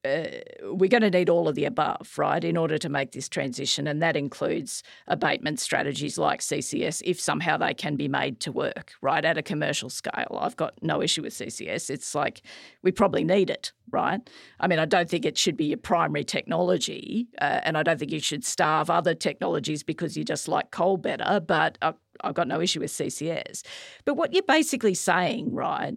uh, 0.05 0.23
we're 0.63 0.89
going 0.89 1.01
to 1.01 1.09
need 1.09 1.29
all 1.29 1.47
of 1.47 1.55
the 1.55 1.65
above, 1.65 2.11
right, 2.17 2.43
in 2.43 2.57
order 2.57 2.77
to 2.77 2.89
make 2.89 3.11
this 3.11 3.29
transition. 3.29 3.87
And 3.87 4.01
that 4.01 4.15
includes 4.15 4.83
abatement 5.07 5.59
strategies 5.59 6.17
like 6.17 6.41
CCS, 6.41 7.01
if 7.05 7.19
somehow 7.19 7.57
they 7.57 7.73
can 7.73 7.95
be 7.95 8.07
made 8.07 8.39
to 8.41 8.51
work, 8.51 8.93
right, 9.01 9.23
at 9.23 9.37
a 9.37 9.41
commercial 9.41 9.89
scale. 9.89 10.37
I've 10.39 10.55
got 10.55 10.73
no 10.81 11.01
issue 11.01 11.21
with 11.21 11.33
CCS. 11.33 11.89
It's 11.89 12.15
like 12.15 12.41
we 12.81 12.91
probably 12.91 13.23
need 13.23 13.49
it, 13.49 13.71
right? 13.91 14.21
I 14.59 14.67
mean, 14.67 14.79
I 14.79 14.85
don't 14.85 15.09
think 15.09 15.25
it 15.25 15.37
should 15.37 15.57
be 15.57 15.65
your 15.65 15.77
primary 15.77 16.23
technology, 16.23 17.27
uh, 17.41 17.61
and 17.63 17.77
I 17.77 17.83
don't 17.83 17.99
think 17.99 18.11
you 18.11 18.19
should 18.19 18.43
starve 18.43 18.89
other 18.89 19.13
technologies 19.13 19.83
because 19.83 20.17
you 20.17 20.23
just 20.23 20.47
like 20.47 20.71
coal 20.71 20.97
better, 20.97 21.39
but 21.39 21.77
I've, 21.81 21.95
I've 22.21 22.33
got 22.33 22.47
no 22.47 22.61
issue 22.61 22.79
with 22.79 22.91
CCS. 22.91 23.63
But 24.05 24.15
what 24.15 24.33
you're 24.33 24.43
basically 24.43 24.93
saying, 24.93 25.53
right, 25.53 25.95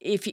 if 0.00 0.28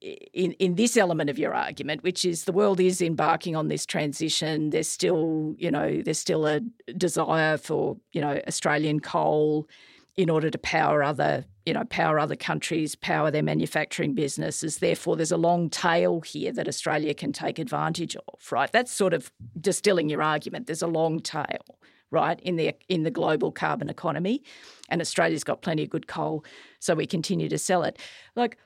in, 0.00 0.52
in 0.52 0.76
this 0.76 0.96
element 0.96 1.28
of 1.28 1.38
your 1.38 1.54
argument, 1.54 2.02
which 2.02 2.24
is 2.24 2.44
the 2.44 2.52
world 2.52 2.80
is 2.80 3.02
embarking 3.02 3.56
on 3.56 3.68
this 3.68 3.84
transition. 3.84 4.70
There's 4.70 4.88
still, 4.88 5.54
you 5.58 5.70
know, 5.70 6.02
there's 6.02 6.18
still 6.18 6.46
a 6.46 6.60
desire 6.96 7.56
for, 7.56 7.96
you 8.12 8.20
know, 8.20 8.40
Australian 8.46 9.00
coal 9.00 9.68
in 10.16 10.30
order 10.30 10.50
to 10.50 10.58
power 10.58 11.02
other, 11.02 11.44
you 11.64 11.72
know, 11.72 11.84
power 11.84 12.18
other 12.18 12.36
countries, 12.36 12.94
power 12.94 13.30
their 13.30 13.42
manufacturing 13.42 14.14
businesses. 14.14 14.78
Therefore, 14.78 15.16
there's 15.16 15.32
a 15.32 15.36
long 15.36 15.70
tail 15.70 16.20
here 16.20 16.52
that 16.52 16.68
Australia 16.68 17.14
can 17.14 17.32
take 17.32 17.58
advantage 17.58 18.16
of, 18.16 18.52
right? 18.52 18.70
That's 18.72 18.92
sort 18.92 19.14
of 19.14 19.30
distilling 19.60 20.08
your 20.08 20.22
argument. 20.22 20.66
There's 20.66 20.82
a 20.82 20.88
long 20.88 21.20
tail, 21.20 21.78
right, 22.10 22.40
in 22.40 22.56
the 22.56 22.74
in 22.88 23.02
the 23.02 23.10
global 23.10 23.52
carbon 23.52 23.88
economy, 23.88 24.42
and 24.88 25.00
Australia's 25.00 25.44
got 25.44 25.62
plenty 25.62 25.84
of 25.84 25.90
good 25.90 26.06
coal, 26.08 26.44
so 26.80 26.94
we 26.94 27.06
continue 27.06 27.48
to 27.48 27.58
sell 27.58 27.84
it. 27.84 27.98
Like 28.34 28.58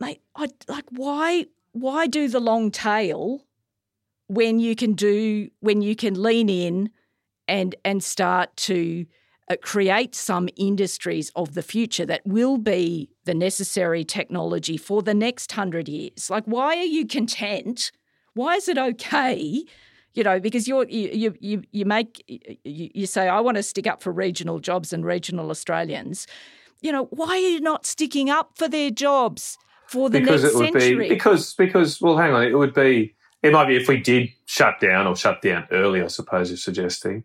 mate, 0.00 0.20
I 0.34 0.48
like 0.68 0.86
why 0.90 1.46
why 1.72 2.06
do 2.06 2.28
the 2.28 2.40
long 2.40 2.70
tail 2.70 3.44
when 4.28 4.58
you 4.58 4.74
can 4.74 4.94
do 4.94 5.50
when 5.60 5.82
you 5.82 5.96
can 5.96 6.20
lean 6.20 6.48
in 6.48 6.90
and 7.48 7.74
and 7.84 8.02
start 8.02 8.56
to 8.56 9.06
uh, 9.48 9.56
create 9.62 10.14
some 10.14 10.48
industries 10.56 11.30
of 11.36 11.54
the 11.54 11.62
future 11.62 12.04
that 12.04 12.26
will 12.26 12.58
be 12.58 13.10
the 13.24 13.34
necessary 13.34 14.04
technology 14.04 14.76
for 14.76 15.02
the 15.02 15.14
next 15.14 15.52
100 15.52 15.88
years? 15.88 16.30
Like 16.30 16.44
why 16.44 16.76
are 16.76 16.84
you 16.84 17.06
content? 17.06 17.92
Why 18.34 18.56
is 18.56 18.68
it 18.68 18.78
okay 18.78 19.64
you 20.14 20.24
know 20.24 20.40
because 20.40 20.66
you're 20.66 20.88
you 20.88 21.36
you 21.40 21.62
you 21.72 21.84
make 21.84 22.24
you, 22.64 22.90
you 22.94 23.06
say 23.06 23.28
i 23.28 23.38
want 23.38 23.58
to 23.58 23.62
stick 23.62 23.86
up 23.86 24.02
for 24.02 24.10
regional 24.10 24.58
jobs 24.58 24.92
and 24.92 25.04
regional 25.04 25.50
australians. 25.50 26.26
You 26.80 26.92
know 26.92 27.04
why 27.10 27.28
are 27.28 27.36
you 27.36 27.60
not 27.60 27.86
sticking 27.86 28.30
up 28.30 28.52
for 28.56 28.66
their 28.66 28.90
jobs 28.90 29.58
for 29.86 30.10
the 30.10 30.20
because 30.20 30.42
next 30.42 30.54
it 30.54 30.58
would 30.58 30.72
century. 30.80 31.08
Be, 31.08 31.14
because 31.14 31.54
because 31.54 32.00
well, 32.00 32.16
hang 32.16 32.32
on, 32.32 32.42
it 32.44 32.56
would 32.56 32.74
be 32.74 33.14
it 33.42 33.52
might 33.52 33.66
be 33.66 33.76
if 33.76 33.88
we 33.88 33.98
did 33.98 34.30
shut 34.46 34.80
down 34.80 35.06
or 35.06 35.16
shut 35.16 35.42
down 35.42 35.66
early. 35.70 36.02
I 36.02 36.08
suppose 36.08 36.50
you're 36.50 36.56
suggesting 36.56 37.24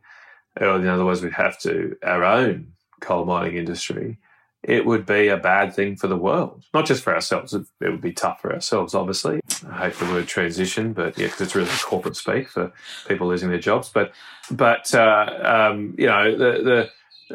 early. 0.60 0.84
In 0.84 0.88
other 0.88 1.06
words, 1.06 1.22
we'd 1.22 1.34
have 1.34 1.60
to 1.62 1.98
our 2.04 2.24
own 2.24 2.74
coal 3.00 3.26
mining 3.26 3.58
industry. 3.58 4.18
It 4.64 4.86
would 4.86 5.08
be 5.08 5.28
a 5.28 5.38
bad 5.38 5.74
thing 5.74 5.96
for 5.96 6.08
the 6.08 6.18
world, 6.18 6.64
not 6.72 6.86
just 6.86 7.02
for 7.02 7.16
ourselves. 7.16 7.52
It, 7.52 7.66
it 7.80 7.90
would 7.90 8.02
be 8.02 8.14
tough 8.14 8.42
for 8.42 8.54
ourselves, 8.54 8.94
obviously. 8.94 9.40
I 9.68 9.90
hate 9.90 9.98
the 9.98 10.06
word 10.06 10.28
transition, 10.28 10.94
but 10.94 11.18
yeah, 11.18 11.26
because 11.26 11.42
it's 11.42 11.56
really 11.56 11.70
corporate 11.82 12.16
speak 12.16 12.48
for 12.48 12.72
people 13.08 13.28
losing 13.28 13.50
their 13.50 13.58
jobs. 13.58 13.90
But 13.90 14.12
but 14.52 14.94
uh, 14.94 15.72
um, 15.72 15.96
you 15.98 16.06
know 16.06 16.32
the 16.32 16.64
the 16.64 16.90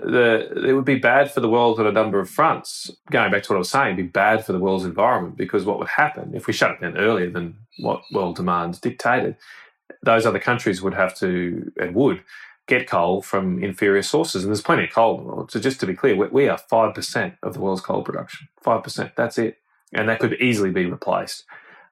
the, 0.05 0.69
it 0.69 0.73
would 0.73 0.85
be 0.85 0.99
bad 0.99 1.31
for 1.31 1.41
the 1.41 1.49
world 1.49 1.81
on 1.81 1.87
a 1.87 1.93
number 1.93 2.21
of 2.21 2.29
fronts. 2.29 2.91
Going 3.11 3.31
back 3.31 3.43
to 3.45 3.53
what 3.53 3.57
I 3.57 3.59
was 3.59 3.71
saying, 3.71 3.95
it'd 3.95 3.97
be 3.97 4.03
bad 4.05 4.45
for 4.45 4.53
the 4.53 4.59
world's 4.59 4.85
environment 4.85 5.37
because 5.37 5.65
what 5.65 5.79
would 5.79 5.89
happen 5.89 6.35
if 6.35 6.47
we 6.47 6.53
shut 6.53 6.73
it 6.73 6.81
down 6.81 6.97
earlier 6.97 7.31
than 7.31 7.57
what 7.79 8.03
world 8.13 8.37
demands 8.37 8.81
dictated, 8.81 9.37
those 10.03 10.27
other 10.27 10.39
countries 10.39 10.83
would 10.83 10.95
have 10.95 11.15
to 11.19 11.73
and 11.81 11.95
would 11.95 12.23
get 12.67 12.89
coal 12.89 13.23
from 13.23 13.63
inferior 13.63 14.03
sources. 14.03 14.43
And 14.43 14.51
there's 14.51 14.63
plenty 14.63 14.85
of 14.85 14.91
coal 14.91 15.19
in 15.19 15.27
the 15.27 15.33
world. 15.33 15.51
So 15.53 15.61
just 15.61 15.81
to 15.81 15.87
be 15.87 15.95
clear, 15.95 16.17
we 16.17 16.49
are 16.49 16.59
5% 16.59 17.37
of 17.43 17.55
the 17.55 17.61
world's 17.61 17.81
coal 17.81 18.03
production. 18.03 18.49
5%, 18.65 19.13
that's 19.15 19.39
it. 19.39 19.59
And 19.93 20.09
that 20.09 20.19
could 20.19 20.35
easily 20.35 20.71
be 20.71 20.87
replaced 20.87 21.45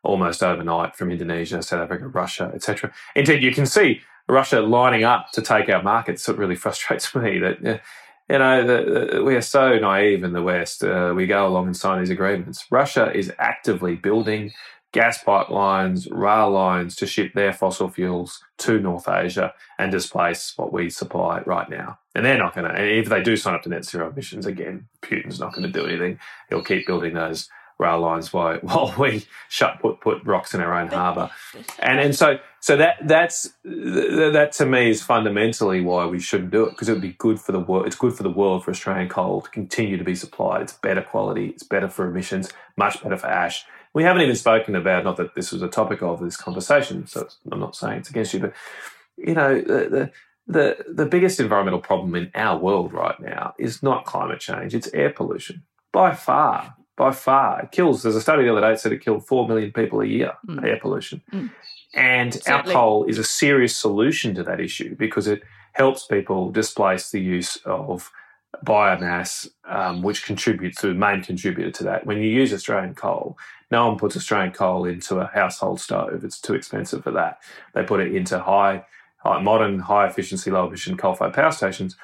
almost 0.02 0.42
overnight 0.42 0.94
from 0.94 1.10
Indonesia, 1.10 1.62
South 1.62 1.80
Africa, 1.80 2.06
Russia, 2.08 2.50
etc. 2.54 2.92
Indeed, 3.16 3.42
you 3.42 3.52
can 3.52 3.66
see 3.66 4.02
Russia 4.28 4.60
lining 4.60 5.04
up 5.04 5.30
to 5.32 5.42
take 5.42 5.68
our 5.68 5.82
markets. 5.82 6.28
It 6.28 6.38
really 6.38 6.54
frustrates 6.64 7.14
me 7.14 7.38
that 7.38 7.60
you 7.62 8.38
know 8.38 8.66
the, 8.66 9.10
the, 9.12 9.22
we 9.24 9.34
are 9.36 9.42
so 9.42 9.78
naive 9.78 10.24
in 10.24 10.32
the 10.32 10.42
West. 10.42 10.82
Uh, 10.82 11.12
we 11.14 11.26
go 11.26 11.46
along 11.46 11.66
and 11.66 11.76
sign 11.76 12.00
these 12.00 12.10
agreements. 12.10 12.66
Russia 12.70 13.12
is 13.14 13.32
actively 13.38 13.96
building 13.96 14.52
gas 14.94 15.22
pipelines, 15.24 16.06
rail 16.10 16.50
lines 16.50 16.94
to 16.94 17.04
ship 17.06 17.32
their 17.34 17.52
fossil 17.52 17.88
fuels 17.88 18.40
to 18.56 18.78
North 18.78 19.08
Asia 19.08 19.52
and 19.76 19.90
displace 19.90 20.54
what 20.56 20.72
we 20.72 20.88
supply 20.88 21.40
right 21.46 21.68
now. 21.68 21.98
And 22.14 22.24
they're 22.24 22.38
not 22.38 22.54
going 22.54 22.72
to. 22.72 22.80
If 22.80 23.08
they 23.08 23.20
do 23.20 23.36
sign 23.36 23.54
up 23.54 23.62
to 23.62 23.68
net 23.68 23.84
zero 23.84 24.08
emissions 24.08 24.46
again, 24.46 24.86
Putin's 25.02 25.40
not 25.40 25.52
going 25.52 25.70
to 25.70 25.78
do 25.80 25.84
anything. 25.84 26.20
He'll 26.48 26.62
keep 26.62 26.86
building 26.86 27.14
those 27.14 27.48
rail 27.78 28.00
lines 28.00 28.32
while, 28.32 28.56
while 28.62 28.94
we 28.98 29.26
shut 29.48 29.80
put 29.80 30.00
put 30.00 30.24
rocks 30.24 30.54
in 30.54 30.60
our 30.60 30.74
own 30.74 30.88
harbour. 30.88 31.30
And 31.78 32.00
and 32.00 32.14
so 32.14 32.38
so 32.60 32.76
that 32.76 32.96
that's 33.06 33.52
that 33.64 34.52
to 34.56 34.66
me 34.66 34.90
is 34.90 35.02
fundamentally 35.02 35.80
why 35.80 36.06
we 36.06 36.20
shouldn't 36.20 36.50
do 36.50 36.64
it 36.64 36.70
because 36.70 36.88
it 36.88 36.92
would 36.92 37.02
be 37.02 37.16
good 37.18 37.40
for 37.40 37.52
the 37.52 37.60
world. 37.60 37.86
It's 37.86 37.96
good 37.96 38.14
for 38.14 38.22
the 38.22 38.30
world 38.30 38.64
for 38.64 38.70
Australian 38.70 39.08
coal 39.08 39.42
to 39.42 39.50
continue 39.50 39.96
to 39.96 40.04
be 40.04 40.14
supplied. 40.14 40.62
It's 40.62 40.72
better 40.72 41.02
quality. 41.02 41.48
It's 41.48 41.62
better 41.62 41.88
for 41.88 42.08
emissions. 42.08 42.50
Much 42.76 43.02
better 43.02 43.16
for 43.16 43.26
ash. 43.26 43.64
We 43.92 44.02
haven't 44.02 44.22
even 44.22 44.36
spoken 44.36 44.74
about 44.74 45.04
not 45.04 45.16
that 45.18 45.34
this 45.34 45.52
was 45.52 45.62
a 45.62 45.68
topic 45.68 46.02
of 46.02 46.20
this 46.20 46.36
conversation. 46.36 47.06
So 47.06 47.28
I'm 47.50 47.60
not 47.60 47.76
saying 47.76 47.98
it's 47.98 48.10
against 48.10 48.34
you, 48.34 48.40
but 48.40 48.54
you 49.16 49.34
know 49.34 49.60
the, 49.60 49.88
the 49.88 50.12
the 50.46 50.84
the 50.88 51.06
biggest 51.06 51.40
environmental 51.40 51.80
problem 51.80 52.14
in 52.14 52.30
our 52.34 52.58
world 52.58 52.92
right 52.92 53.18
now 53.20 53.54
is 53.58 53.82
not 53.82 54.04
climate 54.04 54.40
change; 54.40 54.74
it's 54.74 54.88
air 54.92 55.10
pollution 55.10 55.62
by 55.92 56.12
far 56.14 56.74
by 56.96 57.12
far. 57.12 57.62
It 57.62 57.72
kills. 57.72 58.02
There's 58.02 58.16
a 58.16 58.20
study 58.20 58.44
the 58.44 58.52
other 58.52 58.60
day 58.60 58.70
that 58.70 58.80
said 58.80 58.92
it 58.92 59.04
killed 59.04 59.26
four 59.26 59.48
million 59.48 59.72
people 59.72 60.00
a 60.00 60.06
year. 60.06 60.32
Mm. 60.46 60.64
Air 60.64 60.78
pollution, 60.80 61.22
mm. 61.32 61.50
and 61.94 62.34
Certainly. 62.34 62.74
our 62.74 62.80
coal 62.80 63.04
is 63.04 63.18
a 63.18 63.24
serious 63.24 63.76
solution 63.76 64.34
to 64.34 64.42
that 64.44 64.60
issue 64.60 64.94
because 64.96 65.26
it 65.26 65.42
helps 65.72 66.06
people 66.06 66.50
displace 66.50 67.10
the 67.10 67.20
use 67.20 67.56
of 67.64 68.10
biomass, 68.64 69.48
um, 69.68 70.02
which 70.02 70.24
contributes 70.24 70.80
to 70.80 70.88
the 70.88 70.94
main 70.94 71.22
contributor 71.22 71.70
to 71.70 71.84
that. 71.84 72.06
When 72.06 72.18
you 72.18 72.30
use 72.30 72.52
Australian 72.52 72.94
coal, 72.94 73.36
no 73.70 73.88
one 73.88 73.98
puts 73.98 74.16
Australian 74.16 74.52
coal 74.52 74.84
into 74.84 75.16
a 75.16 75.26
household 75.26 75.80
stove. 75.80 76.24
It's 76.24 76.40
too 76.40 76.54
expensive 76.54 77.02
for 77.02 77.10
that. 77.12 77.40
They 77.74 77.82
put 77.82 78.00
it 78.00 78.14
into 78.14 78.38
high, 78.38 78.84
high 79.18 79.42
modern, 79.42 79.80
high 79.80 80.06
efficiency, 80.06 80.50
low 80.50 80.68
emission 80.68 80.96
coal-fired 80.96 81.34
power 81.34 81.50
stations, 81.50 81.96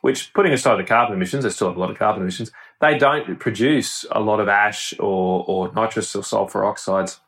which, 0.00 0.32
putting 0.32 0.52
aside 0.52 0.78
the 0.78 0.84
carbon 0.84 1.16
emissions, 1.16 1.44
they 1.44 1.50
still 1.50 1.68
have 1.68 1.76
a 1.76 1.80
lot 1.80 1.90
of 1.90 1.98
carbon 1.98 2.22
emissions 2.22 2.50
they 2.80 2.96
don't 2.98 3.38
produce 3.38 4.04
a 4.10 4.20
lot 4.20 4.40
of 4.40 4.48
ash 4.48 4.94
or, 4.98 5.44
or 5.46 5.72
nitrous 5.74 6.14
or 6.14 6.22
sulfur 6.22 6.64
oxides, 6.64 7.20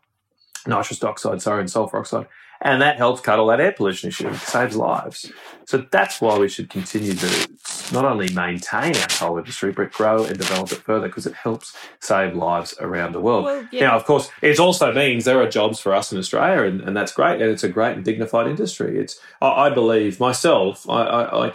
nitrous 0.66 1.02
oxide, 1.02 1.42
sorry, 1.42 1.60
and 1.60 1.70
sulfur 1.70 1.98
oxide. 1.98 2.26
And 2.62 2.82
that 2.82 2.98
helps 2.98 3.22
cut 3.22 3.38
all 3.38 3.46
that 3.46 3.58
air 3.58 3.72
pollution 3.72 4.08
issue. 4.08 4.28
It 4.28 4.36
saves 4.36 4.76
lives. 4.76 5.32
So 5.64 5.86
that's 5.90 6.20
why 6.20 6.36
we 6.36 6.46
should 6.46 6.68
continue 6.68 7.14
to 7.14 7.48
not 7.90 8.04
only 8.04 8.28
maintain 8.34 8.94
our 8.96 9.06
coal 9.08 9.38
industry, 9.38 9.72
but 9.72 9.90
grow 9.92 10.24
and 10.24 10.36
develop 10.36 10.70
it 10.70 10.78
further 10.78 11.06
because 11.06 11.26
it 11.26 11.32
helps 11.32 11.74
save 12.00 12.34
lives 12.34 12.74
around 12.78 13.12
the 13.12 13.20
world. 13.20 13.44
Well, 13.44 13.68
yeah. 13.72 13.86
Now, 13.88 13.96
of 13.96 14.04
course, 14.04 14.30
it 14.42 14.60
also 14.60 14.92
means 14.92 15.24
there 15.24 15.40
are 15.40 15.48
jobs 15.48 15.80
for 15.80 15.94
us 15.94 16.12
in 16.12 16.18
Australia, 16.18 16.64
and, 16.64 16.82
and 16.82 16.94
that's 16.94 17.12
great. 17.12 17.40
And 17.40 17.50
it's 17.50 17.64
a 17.64 17.68
great 17.68 17.96
and 17.96 18.04
dignified 18.04 18.46
industry. 18.46 18.98
It's, 18.98 19.18
I, 19.40 19.48
I 19.48 19.70
believe 19.70 20.20
myself, 20.20 20.86
I, 20.86 21.02
I, 21.02 21.46
I 21.46 21.52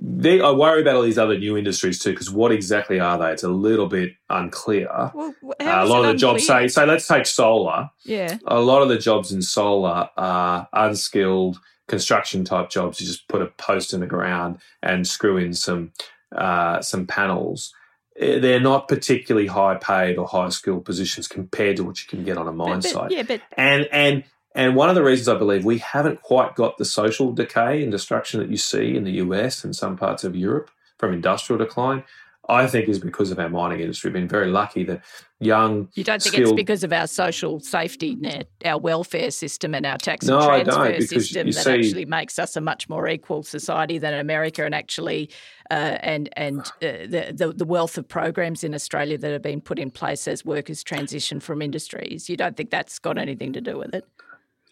they, 0.00 0.40
I 0.40 0.50
worry 0.50 0.82
about 0.82 0.96
all 0.96 1.02
these 1.02 1.18
other 1.18 1.38
new 1.38 1.56
industries 1.56 1.98
too, 1.98 2.10
because 2.10 2.30
what 2.30 2.52
exactly 2.52 2.98
are 2.98 3.18
they? 3.18 3.30
It's 3.32 3.42
a 3.42 3.48
little 3.48 3.86
bit 3.86 4.12
unclear. 4.28 4.88
Well, 5.14 5.34
uh, 5.42 5.52
a 5.60 5.86
lot 5.86 5.98
of 5.98 6.04
the 6.04 6.10
unclear? 6.10 6.14
jobs 6.14 6.46
say, 6.46 6.68
so 6.68 6.84
let's 6.84 7.06
take 7.06 7.26
solar. 7.26 7.90
Yeah. 8.04 8.38
A 8.46 8.60
lot 8.60 8.82
of 8.82 8.88
the 8.88 8.98
jobs 8.98 9.32
in 9.32 9.42
solar 9.42 10.10
are 10.16 10.68
unskilled 10.72 11.60
construction 11.88 12.44
type 12.44 12.70
jobs. 12.70 13.00
You 13.00 13.06
just 13.06 13.28
put 13.28 13.42
a 13.42 13.46
post 13.46 13.92
in 13.92 14.00
the 14.00 14.06
ground 14.06 14.58
and 14.82 15.06
screw 15.06 15.36
in 15.36 15.54
some 15.54 15.92
uh, 16.34 16.80
some 16.82 17.06
panels. 17.06 17.72
Eh, 18.18 18.38
they're 18.38 18.60
not 18.60 18.88
particularly 18.88 19.46
high 19.46 19.76
paid 19.76 20.18
or 20.18 20.26
high 20.26 20.48
skilled 20.48 20.84
positions 20.84 21.28
compared 21.28 21.76
to 21.76 21.84
what 21.84 22.00
you 22.00 22.08
can 22.08 22.24
get 22.24 22.36
on 22.36 22.48
a 22.48 22.52
mine 22.52 22.80
but, 22.80 22.82
but, 22.82 22.90
site. 22.90 23.10
Yeah, 23.10 23.22
but 23.22 23.40
and 23.56 23.88
and 23.92 24.24
and 24.56 24.74
one 24.74 24.88
of 24.88 24.94
the 24.94 25.04
reasons 25.04 25.28
I 25.28 25.36
believe 25.36 25.64
we 25.64 25.78
haven't 25.78 26.22
quite 26.22 26.54
got 26.54 26.78
the 26.78 26.84
social 26.84 27.32
decay 27.32 27.82
and 27.82 27.92
destruction 27.92 28.40
that 28.40 28.50
you 28.50 28.56
see 28.56 28.96
in 28.96 29.04
the 29.04 29.12
US 29.12 29.62
and 29.62 29.76
some 29.76 29.96
parts 29.96 30.24
of 30.24 30.34
Europe 30.34 30.70
from 30.98 31.12
industrial 31.12 31.58
decline, 31.58 32.02
I 32.48 32.66
think 32.66 32.88
is 32.88 32.98
because 32.98 33.30
of 33.30 33.38
our 33.38 33.48
mining 33.48 33.80
industry. 33.80 34.08
We've 34.08 34.14
been 34.14 34.28
very 34.28 34.46
lucky 34.46 34.84
that 34.84 35.02
young. 35.40 35.88
You 35.94 36.04
don't 36.04 36.22
think 36.22 36.34
skilled... 36.34 36.52
it's 36.52 36.56
because 36.56 36.84
of 36.84 36.92
our 36.92 37.06
social 37.06 37.58
safety 37.60 38.14
net, 38.14 38.48
our 38.64 38.78
welfare 38.78 39.30
system, 39.30 39.74
and 39.74 39.84
our 39.84 39.98
tax 39.98 40.28
and 40.28 40.42
transfer 40.42 41.00
system 41.00 41.50
that 41.50 41.52
see... 41.52 41.72
actually 41.72 42.04
makes 42.04 42.38
us 42.38 42.56
a 42.56 42.60
much 42.60 42.88
more 42.88 43.08
equal 43.08 43.42
society 43.42 43.98
than 43.98 44.14
America, 44.14 44.64
and 44.64 44.74
actually, 44.74 45.28
uh, 45.70 45.98
and 46.00 46.28
and 46.36 46.60
uh, 46.60 47.04
the, 47.06 47.32
the, 47.34 47.52
the 47.54 47.64
wealth 47.64 47.98
of 47.98 48.06
programs 48.06 48.62
in 48.62 48.74
Australia 48.74 49.18
that 49.18 49.32
have 49.32 49.42
been 49.42 49.60
put 49.60 49.78
in 49.78 49.90
place 49.90 50.28
as 50.28 50.44
workers 50.44 50.84
transition 50.84 51.40
from 51.40 51.60
industries. 51.60 52.28
You 52.28 52.36
don't 52.36 52.56
think 52.56 52.70
that's 52.70 52.98
got 52.98 53.18
anything 53.18 53.52
to 53.54 53.60
do 53.60 53.76
with 53.76 53.94
it? 53.94 54.06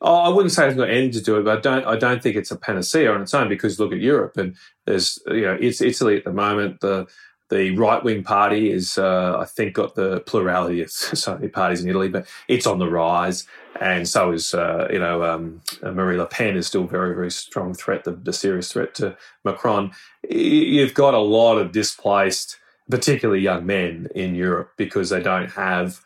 Oh, 0.07 0.17
I 0.17 0.29
wouldn't 0.29 0.53
say 0.53 0.67
it's 0.67 0.77
got 0.77 0.91
anything 0.91 1.13
to 1.13 1.23
do 1.23 1.39
it, 1.39 1.45
but 1.45 1.57
I 1.57 1.61
don't. 1.63 1.87
I 1.87 1.97
don't 1.97 2.23
think 2.23 2.37
it's 2.37 2.51
a 2.51 2.57
panacea 2.57 3.11
on 3.11 3.23
its 3.23 3.33
own 3.33 3.49
because 3.49 3.81
look 3.81 3.91
at 3.91 4.01
Europe 4.01 4.37
and 4.37 4.55
there's 4.85 5.19
you 5.29 5.41
know 5.41 5.57
it's 5.59 5.81
Italy 5.81 6.19
at 6.19 6.25
the 6.25 6.33
moment. 6.33 6.81
The 6.81 7.07
the 7.49 7.71
right 7.71 8.05
wing 8.05 8.23
party 8.23 8.71
is 8.71 8.99
uh, 8.99 9.39
I 9.41 9.47
think 9.47 9.73
got 9.73 9.95
the 9.95 10.21
plurality 10.21 10.83
of 10.83 10.91
so 10.91 11.35
many 11.37 11.49
parties 11.49 11.83
in 11.83 11.89
Italy, 11.89 12.11
but 12.11 12.27
it's 12.49 12.67
on 12.67 12.79
the 12.79 12.91
rise, 12.91 13.47
and 13.81 14.07
so 14.07 14.33
is 14.33 14.53
uh, 14.53 14.89
you 14.93 14.99
know 14.99 15.25
um, 15.25 15.63
Marine 15.83 16.19
Le 16.19 16.27
Pen 16.27 16.55
is 16.55 16.67
still 16.67 16.85
very 16.85 17.15
very 17.15 17.31
strong 17.31 17.73
threat, 17.73 18.05
the, 18.05 18.13
the 18.13 18.35
serious 18.35 18.71
threat 18.71 18.95
to 18.97 19.17
Macron. 19.43 19.91
You've 20.29 20.93
got 20.93 21.15
a 21.15 21.19
lot 21.19 21.57
of 21.57 21.73
displaced, 21.73 22.59
particularly 22.91 23.41
young 23.41 23.65
men 23.65 24.09
in 24.15 24.35
Europe 24.35 24.73
because 24.77 25.09
they 25.09 25.23
don't 25.23 25.49
have 25.53 26.03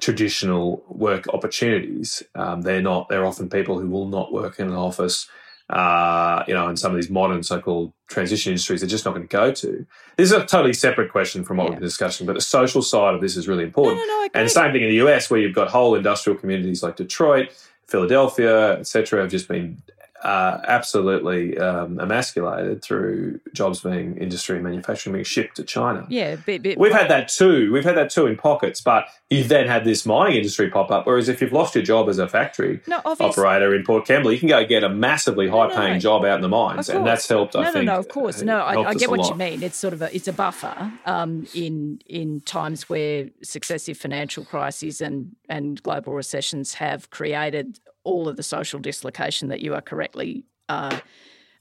traditional 0.00 0.84
work 0.88 1.26
opportunities. 1.32 2.22
Um, 2.34 2.62
they're 2.62 2.82
not. 2.82 3.08
They're 3.08 3.26
often 3.26 3.48
people 3.48 3.78
who 3.78 3.88
will 3.88 4.08
not 4.08 4.32
work 4.32 4.58
in 4.58 4.68
an 4.68 4.74
office. 4.74 5.28
Uh, 5.70 6.44
you 6.48 6.54
know, 6.54 6.68
in 6.68 6.78
some 6.78 6.92
of 6.92 6.96
these 6.96 7.10
modern 7.10 7.42
so-called 7.42 7.92
transition 8.08 8.52
industries, 8.52 8.80
they're 8.80 8.88
just 8.88 9.04
not 9.04 9.10
going 9.14 9.26
to 9.26 9.28
go 9.28 9.52
to. 9.52 9.86
This 10.16 10.30
is 10.30 10.32
a 10.32 10.46
totally 10.46 10.72
separate 10.72 11.12
question 11.12 11.44
from 11.44 11.58
what 11.58 11.64
yeah. 11.64 11.70
we've 11.70 11.80
been 11.80 11.88
discussing, 11.88 12.26
but 12.26 12.32
the 12.32 12.40
social 12.40 12.80
side 12.80 13.14
of 13.14 13.20
this 13.20 13.36
is 13.36 13.46
really 13.46 13.64
important. 13.64 13.98
No, 13.98 14.04
no, 14.04 14.22
no, 14.22 14.28
and 14.32 14.50
same 14.50 14.72
thing 14.72 14.82
in 14.82 14.88
the 14.88 15.06
US, 15.06 15.28
where 15.28 15.38
you've 15.38 15.54
got 15.54 15.68
whole 15.68 15.94
industrial 15.94 16.38
communities 16.38 16.82
like 16.82 16.96
Detroit, 16.96 17.50
Philadelphia, 17.86 18.78
etc., 18.78 19.20
have 19.20 19.30
just 19.30 19.46
been 19.46 19.82
uh, 20.22 20.60
absolutely 20.66 21.56
um, 21.58 21.98
emasculated 22.00 22.82
through 22.82 23.40
jobs 23.52 23.80
being 23.80 24.16
industry 24.16 24.56
and 24.56 24.64
manufacturing 24.64 25.12
being 25.12 25.24
shipped 25.24 25.56
to 25.56 25.64
China. 25.64 26.06
Yeah, 26.08 26.36
bit, 26.36 26.62
bit, 26.62 26.78
we've 26.78 26.92
had 26.92 27.08
that 27.10 27.28
too. 27.28 27.72
We've 27.72 27.84
had 27.84 27.96
that 27.96 28.10
too 28.10 28.26
in 28.26 28.36
pockets, 28.36 28.80
but 28.80 29.06
you've 29.30 29.48
then 29.48 29.68
had 29.68 29.84
this 29.84 30.04
mining 30.04 30.36
industry 30.36 30.70
pop 30.70 30.90
up. 30.90 31.06
Whereas 31.06 31.28
if 31.28 31.40
you've 31.40 31.52
lost 31.52 31.74
your 31.74 31.84
job 31.84 32.08
as 32.08 32.18
a 32.18 32.28
factory 32.28 32.80
no, 32.86 33.00
operator 33.04 33.74
in 33.74 33.84
Port 33.84 34.06
Kembla, 34.06 34.32
you 34.32 34.38
can 34.38 34.48
go 34.48 34.64
get 34.64 34.82
a 34.82 34.88
massively 34.88 35.48
high 35.48 35.68
paying 35.68 35.94
no, 35.94 35.98
job 35.98 36.24
out 36.24 36.36
in 36.36 36.42
the 36.42 36.48
mines, 36.48 36.88
and 36.88 37.06
that's 37.06 37.28
helped. 37.28 37.54
No, 37.54 37.60
I 37.60 37.70
think. 37.70 37.84
No, 37.84 37.94
no, 37.94 37.98
of 37.98 38.08
course, 38.08 38.42
no. 38.42 38.58
I, 38.58 38.90
I 38.90 38.94
get 38.94 39.10
what 39.10 39.20
lot. 39.20 39.30
you 39.30 39.36
mean. 39.36 39.62
It's 39.62 39.76
sort 39.76 39.94
of 39.94 40.02
a 40.02 40.14
it's 40.14 40.28
a 40.28 40.32
buffer 40.32 40.92
um, 41.06 41.46
in 41.54 42.00
in 42.06 42.40
times 42.40 42.88
where 42.88 43.28
successive 43.42 43.96
financial 43.96 44.44
crises 44.44 45.00
and 45.00 45.36
and 45.48 45.82
global 45.82 46.12
recessions 46.12 46.74
have 46.74 47.10
created 47.10 47.78
all 48.08 48.26
of 48.28 48.36
the 48.36 48.42
social 48.42 48.80
dislocation 48.80 49.48
that 49.48 49.60
you 49.60 49.74
are 49.74 49.82
correctly 49.82 50.44
uh, 50.70 50.98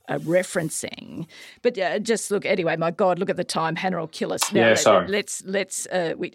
uh, 0.08 0.20
referencing. 0.20 1.28
But 1.62 1.78
uh, 1.78 2.00
just 2.00 2.32
look 2.32 2.46
anyway. 2.46 2.78
My 2.78 2.92
God, 2.92 3.20
look 3.20 3.30
at 3.30 3.36
the 3.36 3.44
time. 3.44 3.76
Hannah 3.76 4.00
will 4.00 4.08
kill 4.08 4.32
us. 4.32 4.54
Now, 4.54 4.70
yeah, 4.70 4.76
sorry. 4.76 5.08
Let's 5.10 5.44
let's 5.46 5.86
uh, 5.88 6.14
we, 6.18 6.32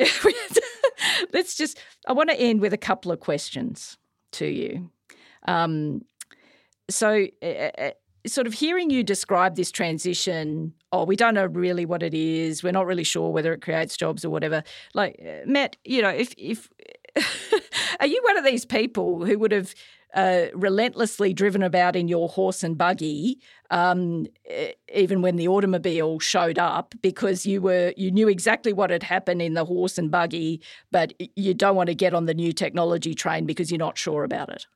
let's 1.32 1.56
just. 1.56 1.78
I 2.06 2.12
want 2.12 2.28
to 2.28 2.38
end 2.38 2.60
with 2.60 2.74
a 2.74 2.78
couple 2.78 3.10
of 3.10 3.20
questions 3.20 3.96
to 4.32 4.46
you. 4.46 4.90
Um, 5.48 6.02
so. 6.90 7.26
Uh, 7.42 7.70
uh, 7.78 7.90
sort 8.24 8.46
of 8.46 8.52
hearing 8.52 8.88
you 8.88 9.02
describe 9.02 9.56
this 9.56 9.72
transition, 9.72 10.72
oh, 10.92 11.02
we 11.04 11.16
don't 11.16 11.34
know 11.34 11.46
really 11.46 11.84
what 11.84 12.04
it 12.04 12.14
is. 12.14 12.62
We're 12.62 12.70
not 12.70 12.86
really 12.86 13.02
sure 13.02 13.30
whether 13.30 13.52
it 13.52 13.62
creates 13.62 13.96
jobs 13.96 14.24
or 14.24 14.30
whatever. 14.30 14.62
Like 14.94 15.20
Matt, 15.44 15.76
you 15.84 16.02
know, 16.02 16.10
if 16.10 16.32
if 16.38 16.70
are 18.00 18.06
you 18.06 18.20
one 18.24 18.38
of 18.38 18.44
these 18.44 18.64
people 18.64 19.24
who 19.26 19.40
would 19.40 19.50
have 19.50 19.74
uh, 20.14 20.46
relentlessly 20.54 21.32
driven 21.32 21.62
about 21.62 21.96
in 21.96 22.08
your 22.08 22.28
horse 22.28 22.62
and 22.62 22.76
buggy, 22.76 23.40
um, 23.70 24.26
even 24.94 25.22
when 25.22 25.36
the 25.36 25.48
automobile 25.48 26.18
showed 26.18 26.58
up, 26.58 26.94
because 27.00 27.46
you 27.46 27.62
were 27.62 27.94
you 27.96 28.10
knew 28.10 28.28
exactly 28.28 28.72
what 28.72 28.90
had 28.90 29.02
happened 29.02 29.40
in 29.40 29.54
the 29.54 29.64
horse 29.64 29.98
and 29.98 30.10
buggy, 30.10 30.60
but 30.90 31.12
you 31.36 31.54
don't 31.54 31.76
want 31.76 31.88
to 31.88 31.94
get 31.94 32.14
on 32.14 32.26
the 32.26 32.34
new 32.34 32.52
technology 32.52 33.14
train 33.14 33.46
because 33.46 33.70
you're 33.70 33.78
not 33.78 33.96
sure 33.96 34.24
about 34.24 34.50
it. 34.50 34.66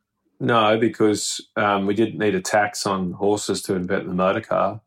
No, 0.41 0.79
because 0.79 1.41
um, 1.57 1.87
we 1.87 1.95
didn't 1.95 2.19
need 2.19 2.35
a 2.35 2.41
tax 2.41 2.87
on 2.87 3.13
horses 3.13 3.63
to 3.63 3.75
invent 3.75 4.07
the 4.07 4.15
motor 4.15 4.41
car. 4.41 4.81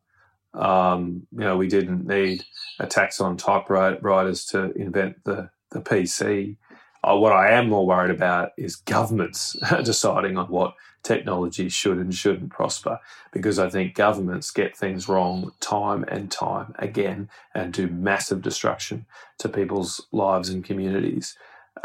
Um, 0.54 1.28
you 1.32 1.40
know, 1.40 1.58
we 1.58 1.68
didn't 1.68 2.08
need 2.08 2.44
a 2.80 2.88
tax 2.88 3.20
on 3.20 3.38
typewriters 3.38 4.46
to 4.48 4.72
invent 4.72 5.24
the 5.24 5.50
the 5.72 5.82
PC. 5.82 6.58
Uh, 7.04 7.16
what 7.16 7.32
I 7.32 7.52
am 7.52 7.70
more 7.70 7.86
worried 7.86 8.12
about 8.12 8.52
is 8.58 8.76
governments 8.76 9.56
deciding 9.84 10.38
on 10.38 10.48
what 10.48 10.76
technology 11.04 11.70
should 11.70 11.98
and 11.98 12.14
shouldn't 12.14 12.52
prosper, 12.52 13.00
because 13.32 13.58
I 13.58 13.70
think 13.70 13.96
governments 13.96 14.52
get 14.52 14.76
things 14.76 15.08
wrong 15.08 15.52
time 15.60 16.04
and 16.08 16.30
time 16.30 16.76
again 16.78 17.30
and 17.54 17.72
do 17.72 17.88
massive 17.88 18.42
destruction 18.42 19.06
to 19.38 19.50
people's 19.50 20.06
lives 20.12 20.50
and 20.50 20.64
communities. 20.64 21.38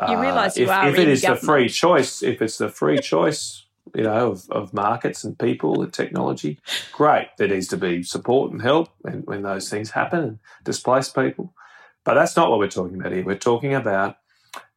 You 0.09 0.19
realise 0.19 0.57
you 0.57 0.65
if, 0.65 0.71
are 0.71 0.89
if 0.89 0.99
it 0.99 1.09
is 1.09 1.23
the 1.23 1.37
free 1.37 1.69
choice, 1.69 2.23
if 2.23 2.43
it's 2.43 2.59
the 2.59 2.69
free 2.69 2.99
choice, 2.99 3.65
you 3.95 4.03
know, 4.03 4.33
of, 4.33 4.51
of 4.51 4.75
markets 4.75 5.23
and 5.23 5.39
people 5.39 5.83
and 5.83 5.93
technology, 5.93 6.59
great. 6.93 7.29
There 7.39 7.47
needs 7.47 7.69
to 7.69 7.77
be 7.77 8.03
support 8.03 8.51
and 8.51 8.61
help 8.61 8.89
when, 9.03 9.21
when 9.21 9.43
those 9.43 9.71
things 9.71 9.91
happen 9.91 10.21
and 10.21 10.39
displace 10.65 11.09
people. 11.09 11.55
But 12.03 12.15
that's 12.15 12.37
not 12.37 12.51
what 12.51 12.59
we're 12.59 12.69
talking 12.69 13.01
about 13.01 13.13
here. 13.13 13.25
We're 13.25 13.37
talking 13.37 13.75
about 13.75 14.17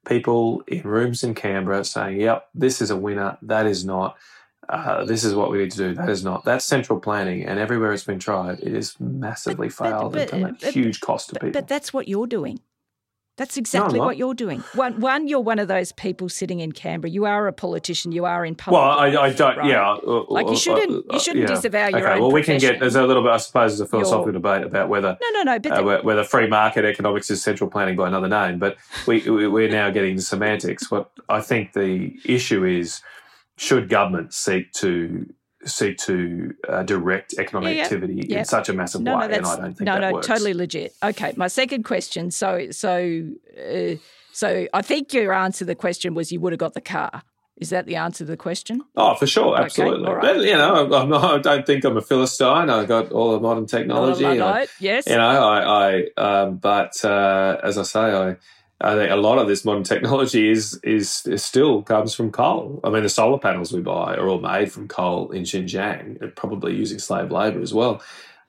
people 0.08 0.64
in 0.68 0.84
rooms 0.84 1.24
in 1.24 1.36
Canberra 1.36 1.84
saying, 1.84 2.20
yep, 2.22 2.48
this 2.56 2.82
is 2.82 2.90
a 2.90 2.96
winner, 2.96 3.38
that 3.44 3.66
is 3.66 3.86
not. 3.86 4.16
Uh, 4.70 5.06
this 5.06 5.24
is 5.24 5.34
what 5.34 5.50
we 5.50 5.60
need 5.60 5.72
to 5.72 5.78
do. 5.78 5.94
That 5.94 6.10
is 6.10 6.24
not. 6.26 6.44
That's 6.44 6.66
central 6.66 7.00
planning, 7.00 7.46
and 7.46 7.58
everywhere 7.58 7.94
it's 7.94 8.04
been 8.04 8.20
tried, 8.20 8.60
it 8.60 8.74
has 8.74 9.00
massively 9.00 9.70
But- 9.70 9.78
but- 9.78 9.90
failed 9.90 10.14
but- 10.14 10.34
and 10.34 10.42
done 10.44 10.58
a 10.64 10.72
huge 10.72 11.00
cost 11.00 11.30
to 11.30 11.36
people. 11.36 11.52
but 11.52 11.68
that's 11.70 11.94
what 11.94 12.08
you're 12.10 12.28
doing. 12.28 12.60
That's 13.38 13.56
exactly 13.56 14.00
not. 14.00 14.06
what 14.06 14.18
you're 14.18 14.34
doing. 14.34 14.62
One, 14.74 15.00
one, 15.00 15.28
you're 15.28 15.40
one 15.40 15.60
of 15.60 15.68
those 15.68 15.92
people 15.92 16.28
sitting 16.28 16.60
in 16.60 16.72
Canberra. 16.72 17.12
You 17.12 17.26
are 17.26 17.48
a 17.48 17.54
politician. 17.54 18.12
You 18.12 18.26
are 18.26 18.44
in 18.44 18.56
public. 18.56 18.82
Well, 18.82 18.90
I, 19.00 19.08
I 19.16 19.30
don't. 19.32 19.58
right? 19.58 19.70
Yeah, 19.70 19.92
uh, 19.94 20.24
Like 20.28 20.48
you 20.48 20.54
uh, 20.54 20.56
shouldn't- 20.56 21.06
uh, 21.10 21.14
you 21.14 21.20
shouldn't 21.20 21.48
yeah. 21.48 21.56
disavow 21.56 21.88
your 21.88 22.00
okay, 22.00 22.14
own 22.16 22.22
Well, 22.22 22.32
we 22.32 22.42
can 22.42 22.58
get. 22.58 22.80
There's 22.80 22.96
a 22.96 23.06
little 23.06 23.22
bit, 23.22 23.32
I 23.32 23.38
suppose, 23.38 23.78
there's 23.78 23.88
a 23.88 23.90
philosophical 23.90 24.32
debate 24.34 24.64
about 24.64 24.90
whether 24.90 25.18
No, 25.22 25.30
no, 25.34 25.44
no. 25.54 25.60
But 25.60 25.72
uh, 25.72 25.82
the- 25.84 26.02
whether 26.04 26.24
free 26.24 26.48
market 26.48 26.84
economics 26.84 27.30
is 27.30 27.44
central 27.44 27.70
planning 27.70 27.96
by 27.96 28.08
another 28.08 28.28
name. 28.28 28.58
But 28.58 28.78
we, 29.06 29.22
we 29.30 29.48
we're 29.48 29.70
now 29.70 29.92
getting 29.92 30.16
the 30.16 30.22
semantics. 30.24 30.90
What 30.90 31.12
I 31.30 31.42
think 31.42 31.74
the 31.74 32.16
issue 32.26 32.66
is, 32.66 33.02
should 33.58 33.88
government 33.90 34.34
seek 34.34 34.72
to 34.74 35.32
seek 35.70 35.98
to 36.00 36.54
uh, 36.68 36.84
direct 36.84 37.34
economic 37.38 37.70
Yeah, 37.70 37.76
yeah. 37.78 37.84
activity 37.84 38.26
Yeah. 38.28 38.40
in 38.40 38.46
such 38.46 38.70
a 38.70 38.74
massive 38.74 39.02
no, 39.02 39.18
way? 39.18 39.28
no, 39.28 39.34
and 39.36 39.46
I 39.46 39.56
don't 39.56 39.64
think 39.76 39.82
no, 39.82 39.94
that 39.94 40.02
no, 40.02 40.12
works. 40.14 40.28
totally 40.28 40.54
legit. 40.54 40.94
Okay, 41.04 41.34
my 41.38 41.48
second 41.48 41.84
question. 41.84 42.32
So, 42.32 42.72
so, 42.72 43.24
uh, 43.58 43.96
so 44.34 44.68
I 44.74 44.82
think 44.82 45.14
your 45.14 45.34
answer 45.34 45.60
to 45.60 45.66
the 45.66 45.76
question 45.76 46.14
was 46.14 46.32
you 46.32 46.40
would 46.40 46.54
have 46.54 46.60
got 46.60 46.74
the 46.74 46.82
car. 46.82 47.24
Is 47.58 47.72
that 47.72 47.88
the 47.88 47.96
answer 47.96 48.20
to 48.20 48.26
the 48.26 48.38
question? 48.38 48.84
Oh, 48.96 49.16
for 49.16 49.26
sure, 49.26 49.56
Okay, 49.56 49.64
absolutely. 49.64 50.06
But 50.22 50.42
you 50.42 50.54
know, 50.54 50.86
I'm, 50.86 50.94
I'm 50.94 51.10
not, 51.10 51.24
I 51.24 51.38
don't 51.40 51.66
think 51.66 51.84
I'm 51.86 51.98
a 51.98 52.02
philistine. 52.02 52.70
I've 52.70 52.88
got 52.88 53.12
all 53.12 53.32
the 53.32 53.40
modern 53.40 53.66
technology. 53.66 54.22
Not 54.22 54.30
a 54.30 54.34
and 54.34 54.44
I- 54.44 54.68
yes. 54.80 55.08
you 55.08 55.16
know, 55.16 55.28
I, 55.28 56.06
I 56.18 56.22
um, 56.44 56.58
but 56.58 57.04
uh, 57.04 57.58
as 57.64 57.80
I 57.80 57.84
say, 57.84 58.00
I, 58.00 58.36
I 58.80 58.94
think 58.96 59.12
a 59.12 59.16
lot 59.16 59.40
of 59.40 59.48
this 59.48 59.66
modern 59.66 59.84
technology 59.84 60.50
is, 60.50 60.80
is 60.84 61.26
is 61.26 61.44
still 61.44 61.82
comes 61.82 62.14
from 62.14 62.32
coal. 62.32 62.80
I 62.84 62.90
mean, 62.90 63.04
the 63.04 63.10
solar 63.10 63.40
panels 63.40 63.72
we 63.72 63.82
buy 63.82 64.16
are 64.16 64.28
all 64.28 64.40
made 64.40 64.72
from 64.72 64.88
coal 64.88 65.32
in 65.32 65.44
Xinjiang, 65.44 66.36
probably 66.36 66.76
using 66.76 67.00
slave 67.00 67.32
labor 67.32 67.62
as 67.62 67.74
well. 67.74 68.02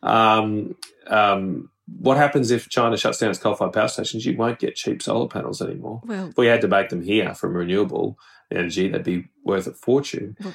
Um, 0.02 0.76
um, 1.06 1.70
what 1.98 2.18
happens 2.18 2.50
if 2.50 2.68
China 2.68 2.98
shuts 2.98 3.18
down 3.18 3.30
its 3.30 3.38
coal-fired 3.38 3.72
power 3.72 3.88
stations? 3.88 4.26
You 4.26 4.36
won't 4.36 4.58
get 4.58 4.76
cheap 4.76 5.02
solar 5.02 5.28
panels 5.28 5.62
anymore. 5.62 6.02
well, 6.04 6.28
If 6.28 6.36
we 6.36 6.46
had 6.46 6.60
to 6.60 6.68
make 6.68 6.90
them 6.90 7.02
here 7.02 7.34
from 7.34 7.54
renewable 7.56 8.18
energy, 8.50 8.88
they'd 8.88 9.02
be 9.02 9.28
worth 9.44 9.66
a 9.66 9.72
fortune. 9.72 10.36
Well- 10.42 10.54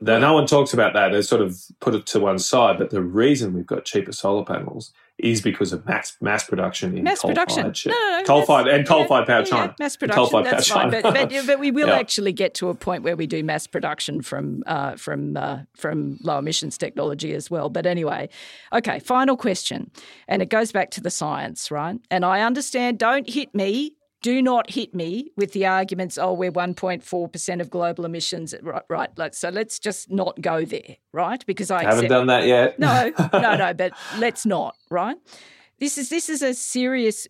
no 0.00 0.32
one 0.32 0.46
talks 0.46 0.72
about 0.72 0.94
that. 0.94 1.12
They 1.12 1.20
sort 1.22 1.42
of 1.42 1.58
put 1.80 1.94
it 1.94 2.06
to 2.06 2.20
one 2.20 2.38
side. 2.38 2.78
But 2.78 2.88
the 2.90 3.02
reason 3.02 3.52
we've 3.52 3.66
got 3.66 3.84
cheaper 3.84 4.12
solar 4.12 4.44
panels 4.44 4.92
is 5.18 5.40
because 5.40 5.72
of 5.72 5.86
mass 5.86 6.16
mass 6.20 6.44
production 6.44 6.96
in 6.98 7.04
mass 7.04 7.22
production. 7.22 7.62
coal-fired, 7.72 7.86
No, 7.86 7.92
no, 7.92 8.18
no, 8.18 8.24
coal-fired 8.24 8.66
and 8.68 8.86
coal-fired 8.86 9.26
power 9.26 9.38
yeah, 9.40 9.44
China. 9.44 9.64
yeah, 9.66 9.74
mass 9.78 9.96
production. 9.96 10.16
coal-fired 10.22 10.46
That's 10.46 10.68
power 10.68 10.90
fine, 10.90 11.02
but, 11.02 11.14
but 11.14 11.46
but 11.46 11.58
we 11.60 11.70
will 11.70 11.88
Yeah. 11.88 11.98
actually 11.98 12.32
get 12.32 12.54
to 12.54 12.68
a 12.68 12.74
point 12.74 13.04
where 13.04 13.14
we 13.16 13.26
do 13.28 13.44
mass 13.44 13.66
production 13.68 14.22
from 14.22 14.64
uh, 14.66 14.96
from 14.96 15.36
uh, 15.36 15.58
from 15.76 16.18
low 16.22 16.38
emissions 16.38 16.76
technology 16.76 17.32
as 17.32 17.48
well. 17.50 17.68
But 17.68 17.86
anyway, 17.86 18.28
okay. 18.72 18.98
Final 18.98 19.36
question, 19.36 19.90
and 20.26 20.42
it 20.42 20.48
goes 20.48 20.72
back 20.72 20.90
to 20.92 21.00
the 21.00 21.10
science, 21.10 21.70
right? 21.70 21.98
And 22.10 22.24
I 22.24 22.40
understand. 22.40 22.98
Don't 22.98 23.28
hit 23.28 23.54
me. 23.54 23.92
Do 24.24 24.40
not 24.40 24.70
hit 24.70 24.94
me 24.94 25.32
with 25.36 25.52
the 25.52 25.66
arguments. 25.66 26.16
Oh, 26.16 26.32
we're 26.32 26.50
one 26.50 26.72
point 26.72 27.04
four 27.04 27.28
percent 27.28 27.60
of 27.60 27.68
global 27.68 28.06
emissions. 28.06 28.54
Right, 28.62 28.82
right. 28.88 29.34
So 29.34 29.50
let's 29.50 29.78
just 29.78 30.10
not 30.10 30.40
go 30.40 30.64
there, 30.64 30.96
right? 31.12 31.44
Because 31.44 31.70
I 31.70 31.82
Haven't 31.84 32.08
done 32.08 32.28
that 32.28 32.46
yet. 32.46 32.78
no, 32.78 33.12
no, 33.34 33.54
no. 33.54 33.74
But 33.74 33.92
let's 34.16 34.46
not. 34.46 34.76
Right. 34.88 35.18
This 35.78 35.98
is 35.98 36.08
this 36.08 36.30
is 36.30 36.40
a 36.40 36.54
serious 36.54 37.28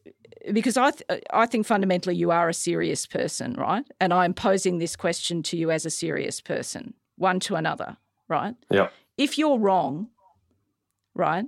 because 0.53 0.77
I 0.77 0.93
th- 0.93 1.25
I 1.33 1.47
think 1.47 1.67
fundamentally 1.67 2.15
you 2.15 2.31
are 2.31 2.49
a 2.49 2.55
serious 2.55 3.07
person, 3.07 3.55
right? 3.55 3.85
And 3.99 4.13
I'm 4.15 4.33
posing 4.33 4.79
this 4.79 4.95
question 4.95 5.43
to 5.45 5.57
you 5.57 5.73
as 5.73 5.85
a 5.85 5.91
serious 5.91 6.41
person, 6.41 6.95
one 7.17 7.41
to 7.41 7.57
another, 7.57 7.97
right? 8.29 8.55
Yep. 8.71 8.93
If 9.19 9.37
you're 9.37 9.59
wrong, 9.59 10.11
right? 11.17 11.47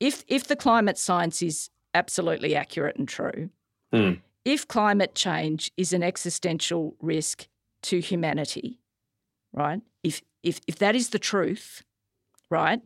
If 0.00 0.24
if 0.26 0.48
the 0.48 0.56
climate 0.56 0.98
science 0.98 1.42
is 1.42 1.70
absolutely 1.94 2.56
accurate 2.56 2.96
and 2.96 3.06
true, 3.08 3.50
Hmm. 3.92 4.14
If 4.44 4.66
climate 4.68 5.14
change 5.14 5.70
is 5.76 5.92
an 5.92 6.02
existential 6.02 6.96
risk 7.00 7.46
to 7.84 8.00
humanity, 8.00 8.80
right? 9.52 9.80
If 10.02 10.22
if 10.42 10.60
if 10.66 10.76
that 10.78 10.94
is 10.94 11.10
the 11.10 11.18
truth, 11.18 11.82
right? 12.50 12.80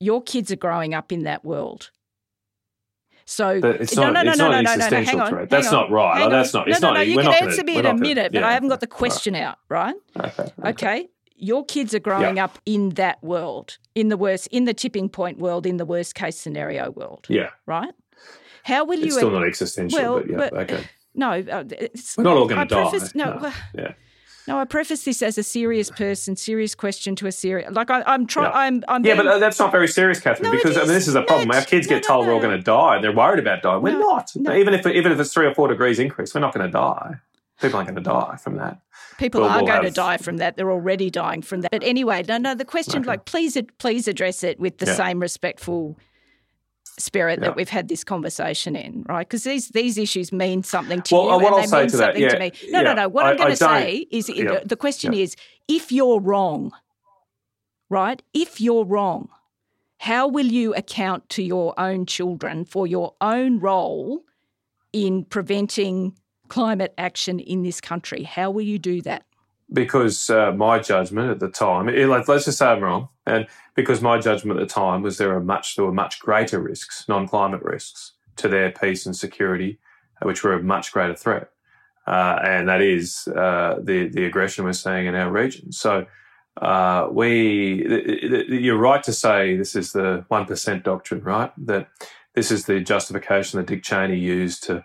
Your 0.00 0.22
kids 0.22 0.50
are 0.50 0.56
growing 0.56 0.94
up 0.94 1.12
in 1.12 1.22
that 1.24 1.44
world. 1.44 1.90
So 3.24 3.60
But 3.60 3.80
it's 3.80 3.94
no, 3.94 4.10
not- 4.10 4.12
no, 4.14 4.22
no, 4.24 4.30
it's 4.30 4.38
no, 4.38 4.44
not 4.48 4.50
no, 4.52 4.58
an 4.58 4.64
no, 4.64 4.74
no, 4.74 5.04
hang 5.04 5.20
on, 5.20 5.32
hang 5.36 5.46
That's 5.48 5.68
on, 5.68 5.72
not 5.74 5.90
right. 5.92 6.28
that's 6.30 6.52
not- 6.52 6.68
it's 6.68 6.80
no, 6.80 6.88
no, 6.88 6.94
not- 6.94 6.98
no, 6.98 7.02
you 7.04 7.14
can 7.16 7.24
not 7.26 7.34
gonna- 7.38 7.50
answer 7.50 7.64
me 7.64 7.76
in 7.76 7.86
a 7.86 7.94
minute, 7.94 8.32
but 8.32 8.40
yeah, 8.40 8.48
I 8.48 8.52
haven't 8.52 8.68
got 8.68 8.80
the 8.80 8.88
right. 8.90 8.98
question 8.98 9.36
out, 9.36 9.58
right? 9.68 9.94
Okay. 10.18 10.52
Okay. 10.64 11.08
Your 11.36 11.64
kids 11.64 11.94
are 11.94 12.00
growing 12.00 12.38
up 12.40 12.58
in 12.66 12.90
that 12.90 13.22
world, 13.22 13.78
in 13.94 14.08
the 14.08 14.16
worst, 14.16 14.48
in 14.48 14.64
the 14.64 14.74
tipping 14.74 15.08
point 15.08 15.38
world, 15.38 15.66
in 15.66 15.76
the 15.76 15.84
worst 15.84 16.14
case 16.16 16.36
scenario 16.36 16.90
world, 16.90 17.26
Yeah. 17.28 17.50
right? 17.66 17.92
How 18.64 18.84
will 18.84 18.98
It's 18.98 19.06
you? 19.06 19.10
still 19.12 19.30
not 19.30 19.46
existential, 19.46 19.98
well, 20.00 20.18
but 20.20 20.28
yeah. 20.30 20.36
but- 20.36 20.52
okay. 20.70 20.84
no, 21.14 21.30
uh, 21.32 21.64
it's, 21.70 22.16
We're 22.16 22.24
not 22.24 22.36
all 22.36 22.46
going 22.48 22.66
to 22.68 22.74
die. 22.74 22.90
preface- 22.90 23.14
no, 23.14 23.24
no. 23.34 23.38
well, 23.42 23.54
Yeah. 23.74 23.92
no, 24.46 24.58
I 24.60 24.64
preface 24.64 25.04
this 25.04 25.22
as 25.22 25.36
a 25.38 25.42
serious 25.42 25.90
person, 25.90 26.36
serious 26.36 26.74
question 26.74 27.16
to 27.16 27.26
a 27.26 27.32
serious. 27.32 27.70
Like 27.72 27.90
I, 27.90 28.02
I'm 28.06 28.26
trying. 28.26 28.50
Yeah. 28.52 28.58
I'm. 28.58 28.84
I'm. 28.88 29.04
Yeah, 29.04 29.14
being- 29.14 29.26
but 29.26 29.34
uh, 29.34 29.38
that's 29.38 29.58
not 29.58 29.72
very 29.72 29.88
serious, 29.88 30.20
Catherine. 30.20 30.50
No, 30.50 30.56
because 30.56 30.76
I 30.76 30.80
mean, 30.80 30.88
this 30.88 31.08
is 31.08 31.14
a 31.14 31.22
problem. 31.22 31.50
Our 31.50 31.62
kids 31.62 31.86
No, 31.88 31.96
get 31.96 32.02
no, 32.04 32.08
told 32.14 32.26
we're 32.26 32.34
all 32.34 32.40
going 32.40 32.56
to 32.56 32.62
die, 32.62 33.00
they're 33.00 33.14
worried 33.14 33.40
about 33.40 33.62
dying. 33.62 33.82
We're 33.82 33.98
not. 33.98 34.30
no. 34.36 34.54
Even 34.54 34.74
if 34.74 34.86
even 34.86 35.12
if 35.12 35.18
it's 35.20 35.32
three 35.32 35.46
or 35.46 35.54
four 35.54 35.68
degrees 35.68 35.98
increase, 35.98 36.34
we're 36.34 36.40
not 36.40 36.54
going 36.54 36.66
to 36.66 36.72
die. 36.72 37.14
People 37.60 37.76
aren't 37.76 37.88
going 37.90 38.02
to 38.02 38.10
die 38.10 38.36
from 38.42 38.56
that. 38.56 38.80
People 39.18 39.42
We'll- 39.42 39.50
are 39.50 39.58
we'll 39.58 39.66
going 39.66 39.84
to 39.84 39.90
die 39.92 40.16
from 40.16 40.38
that. 40.38 40.56
They're 40.56 40.72
already 40.72 41.10
dying 41.10 41.42
from 41.42 41.60
that. 41.60 41.70
But 41.70 41.84
anyway, 41.84 42.24
no, 42.28 42.36
no. 42.38 42.54
The 42.56 42.64
question, 42.64 43.02
Okay. 43.02 43.06
like, 43.08 43.24
please, 43.24 43.56
please 43.78 44.08
address 44.08 44.42
it 44.42 44.58
with 44.58 44.78
the 44.78 44.86
Yeah. 44.86 44.94
same 44.94 45.20
respectful 45.20 45.96
spirit 46.98 47.38
Yeah. 47.40 47.48
that 47.48 47.56
we've 47.56 47.68
had 47.68 47.88
this 47.88 48.04
conversation 48.04 48.76
in, 48.76 49.04
right? 49.08 49.26
Because 49.26 49.44
these 49.44 49.68
these 49.68 49.96
issues 49.98 50.32
mean 50.32 50.62
something 50.62 51.02
to 51.02 51.14
Well, 51.14 51.24
you, 51.24 51.30
what 51.30 51.44
and 51.46 51.54
I'll 51.54 51.60
they 51.62 51.66
say 51.66 51.80
mean 51.80 51.88
to 51.90 51.96
that, 51.96 52.04
something 52.06 52.22
yeah, 52.22 52.28
to 52.30 52.38
me. 52.38 52.52
No, 52.70 52.78
yeah, 52.78 52.84
no, 52.84 52.94
no. 52.94 53.08
What 53.08 53.26
I- 53.26 53.30
am 53.32 53.36
going 53.36 53.50
to 53.50 53.56
say 53.56 54.06
is, 54.10 54.26
the 54.26 54.76
question 54.78 55.14
is, 55.14 55.34
if 55.68 55.90
you're 55.92 56.20
wrong, 56.20 56.72
right? 57.88 58.22
If 58.34 58.60
you're 58.60 58.84
wrong, 58.84 59.28
how 59.98 60.28
will 60.28 60.46
you 60.46 60.74
account 60.74 61.28
to 61.30 61.42
your 61.42 61.78
own 61.78 62.06
children 62.06 62.64
for 62.64 62.86
your 62.86 63.14
own 63.20 63.58
role 63.60 64.22
in 64.92 65.24
preventing 65.24 66.16
climate 66.48 66.92
action 66.98 67.38
in 67.38 67.62
this 67.62 67.80
country? 67.80 68.22
How 68.24 68.50
will 68.50 68.62
you 68.62 68.78
do 68.78 69.00
that? 69.02 69.24
Because 69.72 70.30
uh, 70.30 70.52
my 70.52 70.78
judgment 70.78 71.30
at 71.30 71.40
the 71.40 71.48
time, 71.48 71.88
it, 71.88 72.08
like, 72.08 72.28
let's 72.28 72.44
just 72.44 72.58
say 72.58 72.66
I'm 72.66 72.82
wrong, 72.82 73.08
and 73.26 73.46
because 73.74 74.02
my 74.02 74.18
judgment 74.18 74.60
at 74.60 74.68
the 74.68 74.74
time 74.74 75.02
was 75.02 75.18
there 75.18 75.34
are 75.34 75.40
much 75.40 75.76
there 75.76 75.84
were 75.84 75.92
much 75.92 76.20
greater 76.20 76.60
risks, 76.60 77.06
non-climate 77.08 77.62
risks, 77.62 78.12
to 78.36 78.48
their 78.48 78.70
peace 78.70 79.06
and 79.06 79.16
security, 79.16 79.78
uh, 80.20 80.26
which 80.26 80.42
were 80.44 80.54
a 80.54 80.62
much 80.62 80.92
greater 80.92 81.14
threat, 81.14 81.50
uh, 82.06 82.38
and 82.44 82.68
that 82.68 82.82
is 82.82 83.28
uh, 83.28 83.76
the 83.82 84.08
the 84.08 84.24
aggression 84.24 84.64
we're 84.64 84.72
seeing 84.72 85.06
in 85.06 85.14
our 85.14 85.30
region. 85.30 85.72
So. 85.72 86.06
Uh, 86.60 87.08
we, 87.10 87.82
th- 87.82 88.20
th- 88.20 88.48
you're 88.50 88.76
right 88.76 89.02
to 89.02 89.12
say 89.12 89.56
this 89.56 89.74
is 89.74 89.92
the 89.92 90.22
one 90.28 90.44
percent 90.44 90.84
doctrine, 90.84 91.22
right? 91.22 91.50
That 91.56 91.88
this 92.34 92.50
is 92.50 92.66
the 92.66 92.78
justification 92.80 93.58
that 93.58 93.68
Dick 93.68 93.82
Cheney 93.82 94.18
used 94.18 94.64
to 94.64 94.84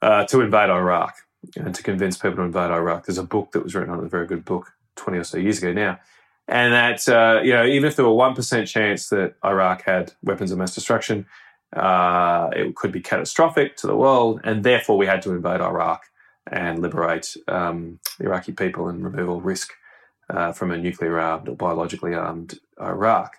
uh, 0.00 0.24
to 0.24 0.40
invade 0.40 0.70
Iraq 0.70 1.14
and 1.56 1.74
to 1.74 1.82
convince 1.82 2.16
people 2.16 2.36
to 2.36 2.42
invade 2.42 2.70
Iraq. 2.70 3.06
There's 3.06 3.18
a 3.18 3.24
book 3.24 3.52
that 3.52 3.62
was 3.62 3.74
written 3.74 3.92
on 3.92 4.00
it, 4.00 4.06
a 4.06 4.08
very 4.08 4.26
good 4.26 4.44
book, 4.44 4.72
20 4.96 5.18
or 5.18 5.24
so 5.24 5.38
years 5.38 5.58
ago 5.58 5.72
now. 5.72 5.98
And 6.46 6.72
that, 6.74 7.08
uh, 7.08 7.40
you 7.42 7.52
know, 7.52 7.64
even 7.64 7.88
if 7.88 7.96
there 7.96 8.04
were 8.04 8.10
1% 8.10 8.66
chance 8.66 9.08
that 9.08 9.34
Iraq 9.44 9.82
had 9.82 10.12
weapons 10.22 10.52
of 10.52 10.58
mass 10.58 10.74
destruction, 10.74 11.26
uh, 11.74 12.50
it 12.54 12.74
could 12.76 12.92
be 12.92 13.00
catastrophic 13.00 13.76
to 13.78 13.86
the 13.86 13.96
world. 13.96 14.40
And 14.44 14.62
therefore, 14.62 14.96
we 14.96 15.06
had 15.06 15.22
to 15.22 15.32
invade 15.32 15.60
Iraq 15.60 16.04
and 16.50 16.82
liberate 16.82 17.34
um, 17.48 17.98
the 18.18 18.26
Iraqi 18.26 18.52
people 18.52 18.88
and 18.88 19.02
remove 19.02 19.28
all 19.28 19.40
risk 19.40 19.72
uh, 20.28 20.52
from 20.52 20.70
a 20.70 20.78
nuclear 20.78 21.18
armed 21.18 21.48
or 21.48 21.56
biologically 21.56 22.14
armed 22.14 22.58
Iraq. 22.80 23.36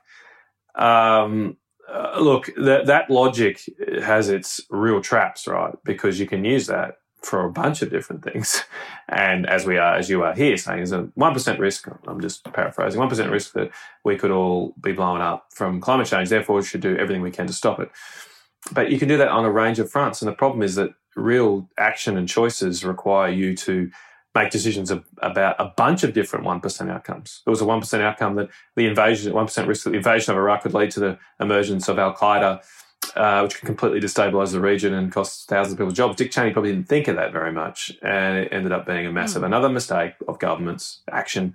Um, 0.76 1.58
uh, 1.88 2.20
look, 2.20 2.50
that, 2.58 2.88
that 2.88 3.10
logic 3.12 3.62
has 4.02 4.30
its 4.30 4.62
real 4.70 5.02
traps, 5.02 5.48
right? 5.48 5.76
Because 5.84 6.20
you 6.20 6.26
can 6.26 6.44
use 6.44 6.68
that 6.68 6.98
for 7.26 7.44
a 7.44 7.52
bunch 7.52 7.82
of 7.82 7.90
different 7.90 8.24
things. 8.24 8.64
And 9.10 9.48
as 9.48 9.66
we 9.66 9.78
are, 9.78 9.96
as 9.96 10.10
you 10.10 10.24
are 10.24 10.34
here 10.34 10.58
saying, 10.58 10.78
there's 10.78 10.92
a 10.92 11.04
1% 11.04 11.60
risk, 11.60 11.88
I'm 12.08 12.22
just 12.22 12.44
paraphrasing, 12.54 13.02
1% 13.02 13.32
risk 13.32 13.54
that 13.54 13.72
we 14.04 14.16
could 14.18 14.32
all 14.32 14.74
be 14.82 14.94
blown 14.94 15.22
up 15.22 15.48
from 15.52 15.82
climate 15.82 16.08
change. 16.08 16.30
Therefore, 16.30 16.58
we 16.58 16.64
should 16.64 16.82
do 16.82 16.96
everything 16.96 17.22
we 17.22 17.32
can 17.32 17.48
to 17.48 17.54
stop 17.54 17.80
it. 17.80 17.92
But 18.72 18.92
you 18.92 18.98
can 18.98 19.08
do 19.08 19.18
that 19.18 19.28
on 19.28 19.46
a 19.46 19.52
range 19.52 19.80
of 19.80 19.92
fronts. 19.92 20.22
And 20.22 20.30
the 20.30 20.36
problem 20.36 20.64
is 20.64 20.76
that 20.76 20.92
real 21.16 21.70
action 21.78 22.18
and 22.18 22.28
choices 22.28 22.84
require 22.84 23.32
you 23.32 23.56
to 23.58 23.92
make 24.34 24.50
decisions 24.50 24.92
about 24.92 25.56
a 25.60 25.72
bunch 25.78 26.04
of 26.04 26.14
different 26.14 26.46
1% 26.46 26.92
outcomes. 26.92 27.42
There 27.46 27.52
was 27.52 27.62
a 27.62 27.66
1% 27.66 28.02
outcome 28.02 28.36
that 28.36 28.50
the 28.76 28.86
invasion, 28.86 29.34
1% 29.34 29.68
risk 29.68 29.86
that 29.86 29.92
the 29.92 29.98
invasion 29.98 30.32
of 30.32 30.38
Iraq 30.38 30.66
would 30.66 30.74
lead 30.74 30.92
to 30.92 31.00
the 31.00 31.18
emergence 31.40 31.88
of 31.88 31.98
Al 31.98 32.14
Qaeda, 32.14 32.62
uh, 33.16 33.42
which 33.42 33.56
could 33.56 33.66
completely 33.66 34.00
destabilize 34.00 34.52
the 34.52 34.60
region 34.60 34.94
and 34.94 35.12
cost 35.12 35.48
thousands 35.48 35.74
of 35.74 35.80
people 35.80 35.92
jobs. 35.92 36.16
Dick 36.16 36.32
Cheney 36.32 36.52
probably 36.52 36.72
didn't 36.72 36.88
think 36.88 37.08
of 37.08 37.16
that 37.16 37.32
very 37.32 37.52
much, 37.52 37.92
and 38.02 38.38
it 38.38 38.50
ended 38.52 38.72
up 38.72 38.86
being 38.86 39.06
a 39.06 39.12
massive 39.12 39.42
mm. 39.42 39.46
another 39.46 39.70
mistake 39.70 40.14
of 40.28 40.40
government's 40.40 41.02
action, 41.12 41.54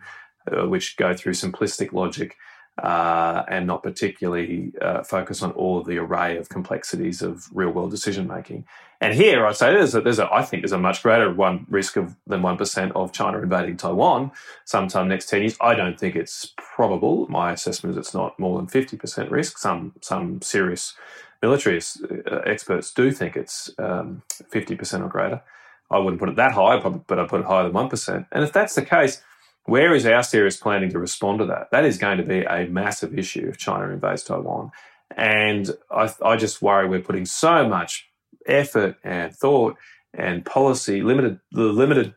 uh, 0.50 0.66
which 0.66 0.96
go 0.96 1.14
through 1.14 1.32
simplistic 1.34 1.92
logic 1.92 2.36
uh, 2.82 3.42
and 3.48 3.66
not 3.66 3.82
particularly 3.82 4.72
uh, 4.80 5.02
focus 5.02 5.42
on 5.42 5.50
all 5.52 5.78
of 5.78 5.86
the 5.86 5.98
array 5.98 6.38
of 6.38 6.48
complexities 6.48 7.20
of 7.20 7.46
real 7.52 7.70
world 7.70 7.90
decision 7.90 8.26
making. 8.26 8.64
And 9.02 9.14
here, 9.14 9.46
I'd 9.46 9.56
say 9.56 9.72
there's 9.72 9.94
a, 9.94 10.00
there's 10.02 10.18
a, 10.18 10.32
I 10.32 10.42
think 10.42 10.62
there's 10.62 10.72
a 10.72 10.78
much 10.78 11.02
greater 11.02 11.32
one 11.32 11.66
risk 11.70 11.96
of 11.96 12.16
than 12.26 12.42
one 12.42 12.56
percent 12.56 12.92
of 12.94 13.12
China 13.12 13.38
invading 13.38 13.78
Taiwan 13.78 14.30
sometime 14.64 15.08
next 15.08 15.28
ten 15.28 15.40
years. 15.40 15.56
I 15.60 15.74
don't 15.74 15.98
think 15.98 16.16
it's 16.16 16.52
probable. 16.56 17.26
My 17.28 17.52
assessment 17.52 17.92
is 17.92 17.98
it's 17.98 18.14
not 18.14 18.38
more 18.38 18.58
than 18.58 18.66
fifty 18.66 18.96
percent 18.98 19.30
risk. 19.30 19.58
Some 19.58 19.94
some 20.00 20.42
serious 20.42 20.94
military 21.42 21.78
uh, 21.78 22.36
experts 22.46 22.92
do 22.92 23.10
think 23.10 23.36
it's 23.36 23.70
um, 23.78 24.22
fifty 24.48 24.74
um, 24.74 24.78
percent 24.78 25.02
or 25.02 25.08
greater. 25.08 25.42
I 25.90 25.98
wouldn't 25.98 26.20
put 26.20 26.28
it 26.28 26.36
that 26.36 26.52
high, 26.52 26.78
but 26.78 27.18
I 27.18 27.26
put 27.26 27.40
it 27.40 27.46
higher 27.46 27.64
than 27.64 27.72
one 27.72 27.88
percent. 27.88 28.26
And 28.32 28.44
if 28.44 28.52
that's 28.52 28.74
the 28.74 28.84
case, 28.84 29.22
where 29.64 29.94
is 29.94 30.06
our 30.06 30.22
serious 30.22 30.56
planning 30.56 30.90
to 30.90 30.98
respond 30.98 31.40
to 31.40 31.46
that? 31.46 31.70
That 31.70 31.84
is 31.84 31.98
going 31.98 32.18
to 32.18 32.24
be 32.24 32.40
a 32.42 32.66
massive 32.66 33.18
issue 33.18 33.48
if 33.48 33.58
China 33.58 33.88
invades 33.88 34.24
Taiwan. 34.24 34.70
And 35.16 35.70
I, 35.90 36.12
I 36.24 36.36
just 36.36 36.62
worry 36.62 36.88
we're 36.88 37.00
putting 37.00 37.26
so 37.26 37.68
much 37.68 38.08
effort 38.46 38.96
and 39.02 39.34
thought 39.34 39.76
and 40.14 40.44
policy, 40.44 41.02
limited 41.02 41.40
the 41.52 41.64
limited 41.64 42.14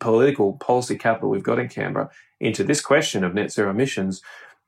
political 0.00 0.54
policy 0.54 0.96
capital 0.96 1.30
we've 1.30 1.42
got 1.42 1.58
in 1.58 1.68
Canberra 1.68 2.10
into 2.40 2.64
this 2.64 2.80
question 2.80 3.24
of 3.24 3.34
net 3.34 3.52
zero 3.52 3.70
emissions. 3.70 4.22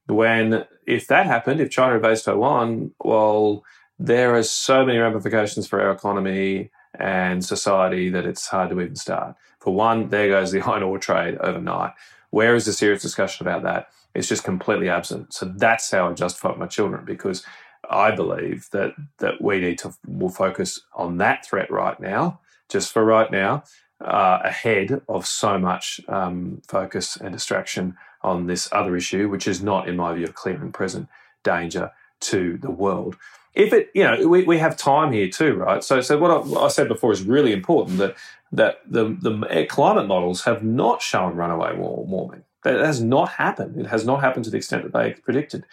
When 0.07 0.65
if 0.87 1.07
that 1.09 1.27
happened, 1.27 1.61
if 1.61 1.71
China 1.71 1.97
invades 1.97 2.23
Taiwan, 2.23 2.93
well, 3.01 3.65
there 3.99 4.35
are 4.35 4.43
so 4.43 4.85
many 4.85 4.99
ramifications 4.99 5.67
for 5.67 5.81
our 5.81 5.91
economy 5.91 6.71
and 6.99 7.45
society 7.45 8.11
that 8.11 8.27
it's 8.27 8.47
hard 8.47 8.71
to 8.71 8.81
even 8.81 8.97
start. 8.97 9.37
For 9.61 9.75
one, 9.75 10.09
there 10.11 10.29
goes 10.29 10.53
the 10.53 10.61
iron 10.67 10.83
ore 10.83 10.99
trade 10.99 11.37
overnight. 11.39 11.93
Where 12.31 12.55
is 12.55 12.67
the 12.67 12.73
serious 12.73 13.03
discussion 13.03 13.47
about 13.47 13.63
that? 13.63 13.89
It's 14.15 14.29
just 14.29 14.45
completely 14.45 14.89
absent. 14.89 15.33
So 15.35 15.47
that's 15.57 15.91
how 15.91 16.09
I 16.09 16.13
justify 16.13 16.55
my 16.57 16.67
children 16.67 17.05
because 17.05 17.45
I 17.91 18.13
believe 18.13 18.69
that 18.73 18.95
that 19.19 19.41
we 19.43 19.61
need 19.61 19.79
to 19.79 19.95
will 20.07 20.31
focus 20.31 20.81
on 20.95 21.19
that 21.19 21.47
threat 21.47 21.71
right 21.71 21.99
now, 22.01 22.41
just 22.69 22.93
for 22.93 23.05
right 23.05 23.31
now, 23.31 23.65
uh, 24.01 24.41
ahead 24.43 25.03
of 25.09 25.27
so 25.27 25.59
much 25.59 26.01
um, 26.09 26.63
focus 26.67 27.17
and 27.17 27.33
distraction 27.33 27.97
on 28.23 28.47
this 28.47 28.69
other 28.73 28.97
issue, 28.97 29.29
which 29.29 29.47
is 29.47 29.63
not, 29.63 29.89
in 29.89 29.97
my 29.97 30.15
view, 30.15 30.27
a 30.27 30.33
clear 30.33 30.61
and 30.61 30.73
present 30.73 31.09
danger 31.43 31.91
to 32.21 32.59
the 32.59 32.71
world. 32.71 33.17
If 33.55 33.73
it, 33.73 33.91
you 33.95 34.03
know, 34.03 34.27
we, 34.27 34.43
we 34.45 34.59
have 34.59 34.77
time 34.77 35.13
here 35.13 35.29
too, 35.29 35.55
right? 35.55 35.83
So, 35.83 36.01
so 36.01 36.19
what 36.19 36.31
I, 36.31 36.65
I 36.65 36.69
said 36.69 36.89
before 36.89 37.13
is 37.13 37.23
really 37.23 37.53
important 37.53 37.99
that 37.99 38.17
that 38.53 38.79
the, 38.87 39.17
the 39.21 39.67
climate 39.69 40.07
models 40.07 40.45
have 40.45 40.63
not 40.63 41.03
shown 41.03 41.35
runaway 41.35 41.77
warming. 41.77 42.45
That 42.63 42.81
has 42.81 43.03
not 43.03 43.31
happened. 43.31 43.79
It 43.79 43.87
has 43.89 44.07
not 44.07 44.21
happened 44.21 44.45
to 44.45 44.51
the 44.51 44.57
extent 44.57 44.85
that 44.85 44.93
they 44.93 45.13
predicted. 45.13 45.67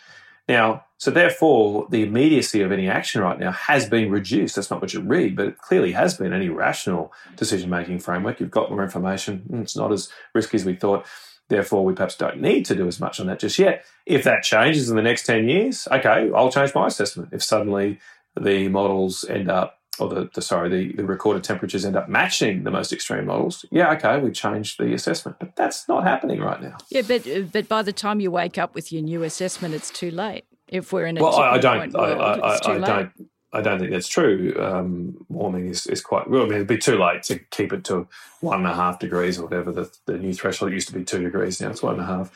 Now, 0.48 0.86
so 0.98 1.12
therefore, 1.12 1.88
the 1.90 2.04
immediacy 2.04 2.62
of 2.62 2.72
any 2.72 2.90
action 2.90 3.22
right 3.22 3.40
now 3.40 3.52
has 3.52 3.88
been 3.88 4.12
reduced. 4.12 4.56
That's 4.56 4.72
not 4.72 4.82
what 4.82 4.94
you 4.94 5.00
read, 5.00 5.36
but 5.36 5.48
it 5.48 5.58
clearly 5.60 5.92
has 5.94 6.18
been 6.18 6.34
any 6.34 6.50
rational 6.50 7.14
decision 7.38 7.70
making 7.70 8.00
framework. 8.00 8.40
You've 8.40 8.52
got 8.52 8.72
more 8.72 8.84
information. 8.84 9.44
Mm, 9.50 9.62
it's 9.62 9.78
not 9.78 9.92
as 9.92 10.10
risky 10.34 10.58
as 10.58 10.66
we 10.66 10.76
thought. 10.76 11.06
Therefore, 11.52 11.84
we 11.84 11.94
perhaps 11.94 12.16
don't 12.16 12.40
need 12.40 12.66
to 12.68 12.76
do 12.76 12.88
as 12.88 13.02
much 13.02 13.20
on 13.20 13.28
that 13.28 13.40
just 13.40 13.60
yet. 13.60 13.84
If 14.06 14.24
that 14.24 14.42
changes 14.42 14.90
in 14.90 14.96
the 14.96 15.02
next 15.02 15.26
10 15.26 15.50
years, 15.50 15.86
okay, 15.92 16.32
I'll 16.34 16.50
change 16.50 16.74
my 16.74 16.88
assessment. 16.88 17.34
If 17.34 17.44
suddenly 17.44 18.00
the 18.40 18.70
models 18.70 19.26
end 19.26 19.52
up 19.52 19.78
or 20.00 20.08
the, 20.08 20.30
the 20.34 20.42
sorry, 20.42 20.70
the, 20.70 20.94
the 20.94 21.04
recorded 21.04 21.44
temperatures 21.44 21.84
end 21.84 21.98
up 21.98 22.08
matching 22.08 22.64
the 22.64 22.72
most 22.72 22.94
extreme 22.94 23.26
models, 23.26 23.66
yeah, 23.70 23.92
okay, 23.92 24.18
we 24.22 24.32
changed 24.32 24.80
the 24.80 24.94
assessment. 24.94 25.40
But 25.42 25.58
that's 25.58 25.90
not 25.90 26.06
happening 26.06 26.40
right 26.40 26.62
now. 26.62 26.78
Yeah, 26.90 27.02
but 27.02 27.28
uh, 27.28 27.42
but 27.52 27.68
by 27.68 27.82
the 27.82 27.92
time 27.92 28.22
you 28.22 28.32
wake 28.32 28.58
up 28.58 28.74
with 28.74 28.94
your 28.94 29.02
new 29.02 29.24
assessment, 29.24 29.74
it's 29.74 29.90
too 29.90 30.10
late. 30.10 30.46
If 30.70 30.94
we're 30.94 31.06
in 31.06 31.18
a 31.18 31.22
well, 31.22 31.36
I, 31.36 31.56
I 31.56 31.58
don't, 31.58 31.94
I, 31.98 32.00
I, 32.00 32.56
I 32.56 32.80
don't. 32.80 33.12
I 33.54 33.62
don't 33.62 33.80
think 33.80 33.92
that's 33.92 34.08
true. 34.08 34.56
Um, 34.58 35.26
warming 35.28 35.68
is, 35.68 35.86
is 35.88 36.02
quite 36.02 36.30
well. 36.30 36.44
I 36.44 36.46
mean, 36.46 36.54
it'd 36.56 36.68
be 36.68 36.78
too 36.78 36.98
late 36.98 37.24
to 37.24 37.38
keep 37.38 37.74
it 37.74 37.84
to 37.86 38.08
one 38.40 38.60
and 38.60 38.68
a 38.68 38.74
half 38.74 39.00
degrees 39.00 39.38
or 39.38 39.44
whatever. 39.44 39.72
The, 39.72 39.92
the 40.06 40.18
new 40.18 40.34
threshold 40.34 40.72
used 40.72 40.88
to 40.88 40.94
be 40.94 41.04
two 41.04 41.22
degrees. 41.24 41.60
Now 41.60 41.70
it's 41.70 41.84
one 41.84 41.96
and 41.96 42.04
a 42.04 42.06
half. 42.06 42.32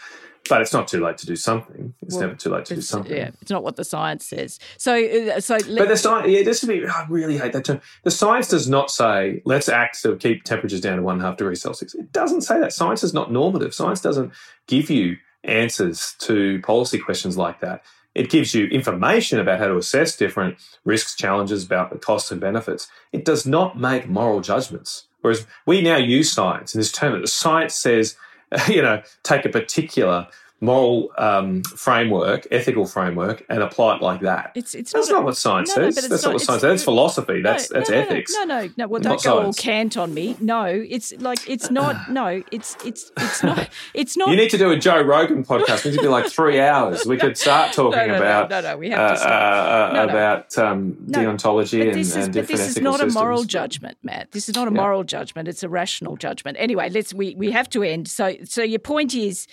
But 0.47 0.61
it's 0.61 0.73
not 0.73 0.87
too 0.87 1.03
late 1.03 1.17
to 1.19 1.25
do 1.25 1.35
something. 1.35 1.95
It's 2.03 2.15
well, 2.15 2.27
never 2.27 2.35
too 2.35 2.49
late 2.49 2.65
to 2.65 2.75
do 2.75 2.81
something. 2.81 3.15
Yeah, 3.15 3.31
it's 3.41 3.49
not 3.49 3.63
what 3.63 3.77
the 3.77 3.83
science 3.83 4.27
says. 4.27 4.59
So, 4.77 4.93
uh, 4.93 5.39
so. 5.39 5.57
But 5.57 5.87
the 5.87 5.97
science, 5.97 6.29
yeah, 6.29 6.43
this 6.43 6.61
would 6.61 6.71
be. 6.71 6.85
I 6.85 7.05
really 7.09 7.39
hate 7.39 7.53
that 7.53 7.65
term. 7.65 7.81
The 8.03 8.11
science 8.11 8.49
does 8.49 8.69
not 8.69 8.91
say 8.91 9.41
let's 9.45 9.69
act 9.69 10.03
to 10.03 10.15
keep 10.17 10.43
temperatures 10.43 10.81
down 10.81 10.97
to 10.97 11.01
one 11.01 11.15
and 11.15 11.23
a 11.23 11.25
half 11.25 11.37
degrees 11.37 11.61
Celsius. 11.61 11.95
It 11.95 12.11
doesn't 12.11 12.41
say 12.41 12.59
that. 12.59 12.73
Science 12.73 13.03
is 13.03 13.11
not 13.11 13.31
normative. 13.31 13.73
Science 13.73 14.01
doesn't 14.01 14.33
give 14.67 14.91
you 14.91 15.17
answers 15.43 16.13
to 16.19 16.61
policy 16.61 16.99
questions 16.99 17.37
like 17.37 17.61
that. 17.61 17.83
It 18.15 18.29
gives 18.29 18.55
you 18.55 18.67
information 18.67 19.39
about 19.39 19.59
how 19.59 19.67
to 19.67 19.77
assess 19.77 20.15
different 20.15 20.57
risks, 20.85 21.15
challenges, 21.15 21.65
about 21.65 21.91
the 21.91 21.99
costs 21.99 22.31
and 22.31 22.41
benefits. 22.41 22.87
It 23.11 23.25
does 23.25 23.45
not 23.45 23.77
make 23.77 24.07
moral 24.07 24.41
judgments. 24.41 25.07
Whereas 25.21 25.45
we 25.65 25.81
now 25.81 25.97
use 25.97 26.31
science 26.31 26.73
in 26.73 26.79
this 26.79 26.91
term 26.91 27.13
that 27.13 27.21
the 27.21 27.27
science 27.27 27.75
says 27.75 28.15
you 28.67 28.81
know, 28.81 29.01
take 29.23 29.45
a 29.45 29.49
particular 29.49 30.27
moral 30.65 31.11
um, 31.17 31.63
framework, 31.63 32.47
ethical 32.51 32.85
framework, 32.85 33.45
and 33.49 33.61
apply 33.63 33.95
it 33.95 34.01
like 34.01 34.21
that. 34.21 34.51
It's, 34.55 34.75
it's 34.75 34.91
that's 34.91 35.09
not, 35.09 35.17
not 35.17 35.25
what 35.25 35.37
science 35.37 35.69
no, 35.69 35.83
says. 35.83 35.95
No, 35.95 36.07
that's 36.09 36.23
not, 36.23 36.29
not 36.29 36.33
what 36.33 36.41
science 36.41 36.61
says. 36.61 36.71
That's 36.71 36.83
philosophy. 36.83 37.41
That's 37.41 37.71
no, 37.71 37.79
that's 37.79 37.89
ethics. 37.89 38.33
No, 38.33 38.43
no, 38.43 38.69
no. 38.77 38.87
Well, 38.87 39.01
don't 39.01 39.23
go 39.23 39.43
all 39.43 39.53
Kant 39.53 39.95
on 39.97 40.13
me. 40.13 40.35
No, 40.39 40.65
it's 40.65 41.13
like 41.19 41.47
it's 41.49 41.71
not. 41.71 41.95
No, 42.15 42.41
it's 42.51 42.77
it's 42.85 43.11
it's 43.17 43.43
not. 43.43 43.69
It's 43.93 44.15
not. 44.15 44.29
You 44.29 44.37
need 44.37 44.49
to 44.51 44.57
do 44.57 44.71
a 44.71 44.77
Joe 44.77 45.01
Rogan 45.01 45.43
podcast. 45.43 45.83
We 45.83 45.91
need 45.91 45.97
to 45.97 46.03
be 46.03 46.07
like 46.07 46.27
three 46.27 46.61
hours. 46.61 47.05
We 47.05 47.17
could 47.23 47.37
start 47.37 47.73
talking 47.73 48.09
about 48.09 48.49
no, 48.49 48.61
no, 48.61 48.77
we 48.77 48.89
have 48.89 48.97
to 48.97 49.13
uh, 49.13 49.17
stop. 49.17 49.93
Uh, 49.93 50.09
about 50.09 50.57
um, 50.57 50.93
deontology 51.07 51.89
and, 51.89 51.99
is, 51.99 52.15
and 52.15 52.31
different 52.31 52.59
this 52.59 52.69
is 52.69 52.81
not 52.81 52.95
systems. 52.95 53.15
a 53.15 53.19
moral 53.19 53.43
judgment, 53.43 53.97
Matt. 54.01 54.31
This 54.31 54.47
is 54.47 54.55
not 54.55 54.67
a 54.67 54.71
yeah. 54.71 54.81
moral 54.81 55.03
judgment. 55.03 55.47
It's 55.47 55.63
a 55.63 55.69
rational 55.69 56.15
judgment. 56.15 56.57
Anyway, 56.59 56.89
let's 56.89 57.13
we 57.13 57.35
we 57.35 57.51
have 57.51 57.69
to 57.71 57.83
end. 57.83 58.07
So 58.07 58.35
so 58.45 58.63
your 58.63 58.79
point 58.79 59.13
is 59.13 59.47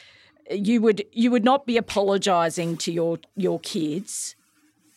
you 0.52 0.80
would 0.80 1.04
you 1.12 1.30
would 1.30 1.44
not 1.44 1.66
be 1.66 1.76
apologising 1.76 2.76
to 2.78 2.92
your 2.92 3.18
your 3.36 3.60
kids. 3.60 4.36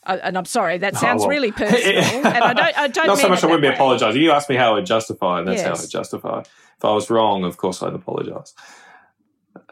Uh, 0.06 0.20
and 0.22 0.38
I'm 0.38 0.46
sorry, 0.46 0.78
that 0.78 0.96
sounds 0.98 1.24
oh, 1.24 1.28
well. 1.28 1.36
really 1.36 1.52
personal. 1.54 2.04
and 2.28 2.28
I 2.28 2.54
don't, 2.54 2.78
I 2.78 2.88
don't 2.88 3.08
not 3.08 3.18
so 3.18 3.28
much. 3.28 3.44
I 3.44 3.48
wouldn't 3.48 3.64
be 3.64 3.68
apologising. 3.68 4.22
You 4.22 4.32
asked 4.32 4.50
me 4.50 4.56
how 4.56 4.76
I 4.76 4.82
justify, 4.82 5.40
and 5.40 5.48
that's 5.48 5.62
yes. 5.62 5.68
how 5.68 5.84
I 5.84 5.88
justify. 5.88 6.40
If 6.42 6.86
I 6.86 6.94
was 6.94 7.10
wrong, 7.10 7.44
of 7.44 7.58
course 7.58 7.82
I'd 7.82 7.94
apologise. 7.94 8.54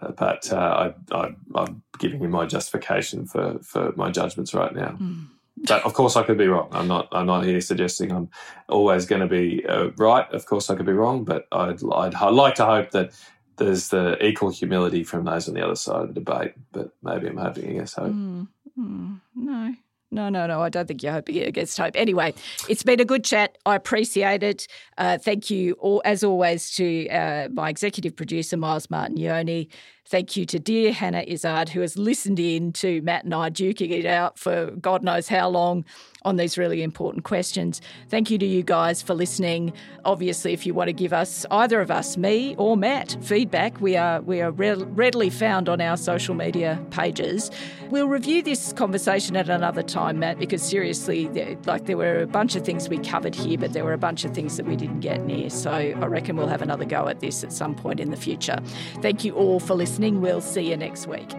Uh, 0.02 0.12
but 0.12 0.52
uh, 0.52 0.94
I, 1.12 1.36
am 1.56 1.84
giving 2.00 2.22
you 2.22 2.30
my 2.30 2.46
justification 2.46 3.26
for, 3.28 3.60
for 3.62 3.94
my 3.96 4.10
judgments 4.10 4.54
right 4.54 4.74
now. 4.74 4.98
Mm. 5.00 5.28
But 5.68 5.84
of 5.84 5.94
course, 5.94 6.16
I 6.16 6.24
could 6.24 6.38
be 6.38 6.48
wrong. 6.48 6.70
I'm 6.72 6.88
not. 6.88 7.08
I'm 7.12 7.28
not 7.28 7.46
here 7.46 7.62
suggesting 7.62 8.12
I'm 8.12 8.30
always 8.68 9.06
going 9.06 9.22
to 9.22 9.28
be 9.28 9.64
uh, 9.66 9.90
right. 9.98 10.30
Of 10.34 10.46
course, 10.46 10.70
I 10.70 10.76
could 10.76 10.86
be 10.86 10.94
wrong. 10.94 11.24
But 11.24 11.48
I'd, 11.52 11.80
I'd, 11.94 12.16
I'd 12.16 12.34
like 12.34 12.56
to 12.56 12.66
hope 12.66 12.92
that 12.92 13.14
there's 13.58 13.90
the 13.90 14.24
equal 14.26 14.50
humility 14.50 15.04
from 15.04 15.26
those 15.26 15.48
on 15.48 15.56
the 15.56 15.64
other 15.64 15.76
side 15.76 16.02
of 16.02 16.08
the 16.10 16.14
debate, 16.16 16.54
but 16.72 16.92
maybe 17.02 17.28
I'm 17.28 17.38
hoping 17.38 17.70
against 17.70 17.96
hope. 17.96 18.12
Mm, 18.12 18.48
mm, 18.78 19.22
no. 19.36 19.76
No, 20.14 20.30
no, 20.30 20.46
no. 20.46 20.62
I 20.62 20.70
don't 20.70 20.88
think 20.88 21.02
you're 21.02 21.12
hoping 21.12 21.40
against 21.40 21.76
hope. 21.76 21.94
Anyway, 21.96 22.36
it's 22.70 22.84
been 22.84 23.00
a 23.00 23.06
good 23.06 23.24
chat. 23.24 23.58
I 23.66 23.76
appreciate 23.76 24.44
it. 24.44 24.68
Uh, 24.96 25.18
thank 25.18 25.50
you, 25.50 25.74
all, 25.80 26.04
as 26.06 26.24
always, 26.24 26.70
to 26.76 27.10
uh, 27.10 27.48
my 27.52 27.70
executive 27.70 28.16
producer, 28.16 28.56
Miles 28.56 28.88
Martignoni. 28.88 29.70
Thank 30.14 30.38
you 30.38 30.46
to 30.46 30.60
dear 30.60 30.94
Hannah 30.94 31.24
Izzard, 31.26 31.70
who 31.70 31.82
has 31.82 31.98
listened 31.98 32.40
in 32.40 32.72
to 32.74 33.02
Matt 33.02 33.24
and 33.24 33.34
I 33.34 33.50
duking 33.50 33.90
it 33.90 34.06
out 34.06 34.38
for 34.38 34.68
God 34.68 35.02
knows 35.02 35.28
how 35.28 35.50
long 35.50 35.86
on 36.26 36.38
these 36.38 36.58
really 36.58 36.84
important 36.84 37.24
questions. 37.24 37.82
Thank 38.10 38.30
you 38.30 38.38
to 38.38 38.46
you 38.46 38.64
guys 38.64 39.02
for 39.02 39.14
listening. 39.14 39.74
Obviously, 40.06 40.54
if 40.54 40.66
you 40.66 40.74
want 40.74 40.88
to 40.88 40.94
give 40.94 41.14
us 41.14 41.46
either 41.52 41.82
of 41.82 41.92
us, 41.92 42.16
me 42.16 42.56
or 42.58 42.78
Matt, 42.78 43.18
feedback, 43.22 43.82
we 43.82 43.98
are 43.98 44.22
we 44.22 44.42
are 44.42 44.52
readily 44.52 45.30
found 45.30 45.68
on 45.68 45.82
our 45.82 45.98
social 45.98 46.36
media 46.36 46.80
pages. 46.92 47.52
We'll 47.90 48.08
review 48.08 48.42
this 48.42 48.72
conversation 48.74 49.36
at 49.36 49.50
another 49.50 49.84
time, 49.84 50.20
Matt, 50.20 50.40
because 50.40 50.62
seriously, 50.62 51.28
like 51.66 51.86
there 51.86 51.98
were 51.98 52.22
a 52.22 52.28
bunch 52.28 52.56
of 52.56 52.64
things 52.64 52.88
we 52.88 53.00
covered 53.00 53.36
here, 53.36 53.58
but 53.58 53.74
there 53.74 53.84
were 53.84 53.94
a 53.94 53.98
bunch 53.98 54.26
of 54.26 54.34
things 54.34 54.58
that 54.58 54.66
we 54.66 54.76
didn't 54.76 55.02
get 55.02 55.26
near. 55.26 55.50
So 55.50 55.72
I 55.72 56.06
reckon 56.06 56.38
we'll 56.38 56.48
have 56.48 56.62
another 56.62 56.86
go 56.86 57.08
at 57.08 57.20
this 57.20 57.44
at 57.44 57.52
some 57.52 57.76
point 57.76 58.00
in 58.00 58.12
the 58.12 58.18
future. 58.18 58.60
Thank 59.02 59.24
you 59.24 59.34
all 59.34 59.60
for 59.60 59.76
listening. 60.04 60.22
We'll 60.22 60.42
see 60.42 60.70
you 60.70 60.78
next 60.78 61.08
week. 61.08 61.30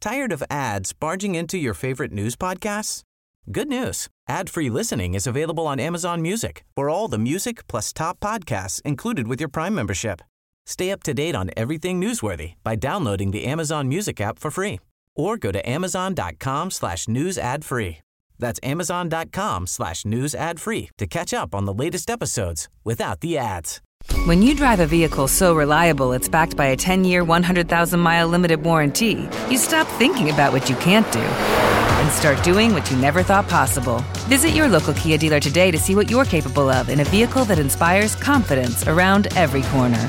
Tired 0.00 0.32
of 0.32 0.42
ads 0.50 0.94
barging 0.94 1.34
into 1.34 1.58
your 1.58 1.74
favorite 1.74 2.10
news 2.10 2.34
podcasts? 2.34 3.02
Good 3.52 3.68
news. 3.68 4.08
Ad-free 4.28 4.70
listening 4.70 5.14
is 5.14 5.26
available 5.26 5.66
on 5.66 5.78
Amazon 5.78 6.22
Music 6.22 6.64
for 6.74 6.88
all 6.88 7.08
the 7.08 7.18
music 7.18 7.66
plus 7.68 7.92
top 7.92 8.18
podcasts 8.20 8.80
included 8.82 9.28
with 9.28 9.40
your 9.40 9.48
Prime 9.48 9.74
membership. 9.74 10.22
Stay 10.66 10.90
up 10.90 11.02
to 11.02 11.14
date 11.14 11.34
on 11.34 11.50
everything 11.56 12.00
newsworthy 12.00 12.54
by 12.62 12.76
downloading 12.76 13.30
the 13.30 13.44
Amazon 13.44 13.88
Music 13.88 14.20
app 14.20 14.38
for 14.38 14.50
free 14.50 14.78
or 15.16 15.36
go 15.36 15.50
to 15.52 15.68
amazon.com 15.68 16.70
slash 16.70 17.08
news 17.08 17.36
ad 17.36 17.64
free. 17.64 17.98
That's 18.38 18.60
amazon.com 18.62 19.66
slash 19.66 20.04
news 20.04 20.34
ad 20.34 20.60
free 20.60 20.90
to 20.98 21.06
catch 21.06 21.34
up 21.34 21.54
on 21.54 21.66
the 21.66 21.74
latest 21.74 22.08
episodes 22.10 22.68
without 22.84 23.20
the 23.20 23.36
ads. 23.36 23.80
When 24.24 24.40
you 24.40 24.54
drive 24.54 24.80
a 24.80 24.86
vehicle 24.86 25.28
so 25.28 25.54
reliable 25.54 26.12
it's 26.12 26.28
backed 26.28 26.56
by 26.56 26.66
a 26.66 26.76
10-year, 26.76 27.22
100,000-mile 27.22 28.28
limited 28.28 28.62
warranty, 28.62 29.28
you 29.50 29.58
stop 29.58 29.86
thinking 29.98 30.30
about 30.30 30.52
what 30.52 30.70
you 30.70 30.76
can't 30.76 31.10
do 31.12 31.20
and 31.20 32.10
start 32.10 32.42
doing 32.42 32.72
what 32.72 32.90
you 32.90 32.96
never 32.96 33.22
thought 33.22 33.46
possible. 33.46 33.98
Visit 34.28 34.50
your 34.50 34.68
local 34.68 34.94
Kia 34.94 35.18
dealer 35.18 35.38
today 35.38 35.70
to 35.70 35.78
see 35.78 35.94
what 35.94 36.10
you're 36.10 36.24
capable 36.24 36.70
of 36.70 36.88
in 36.88 37.00
a 37.00 37.04
vehicle 37.04 37.44
that 37.44 37.58
inspires 37.58 38.16
confidence 38.16 38.88
around 38.88 39.28
every 39.36 39.62
corner. 39.64 40.08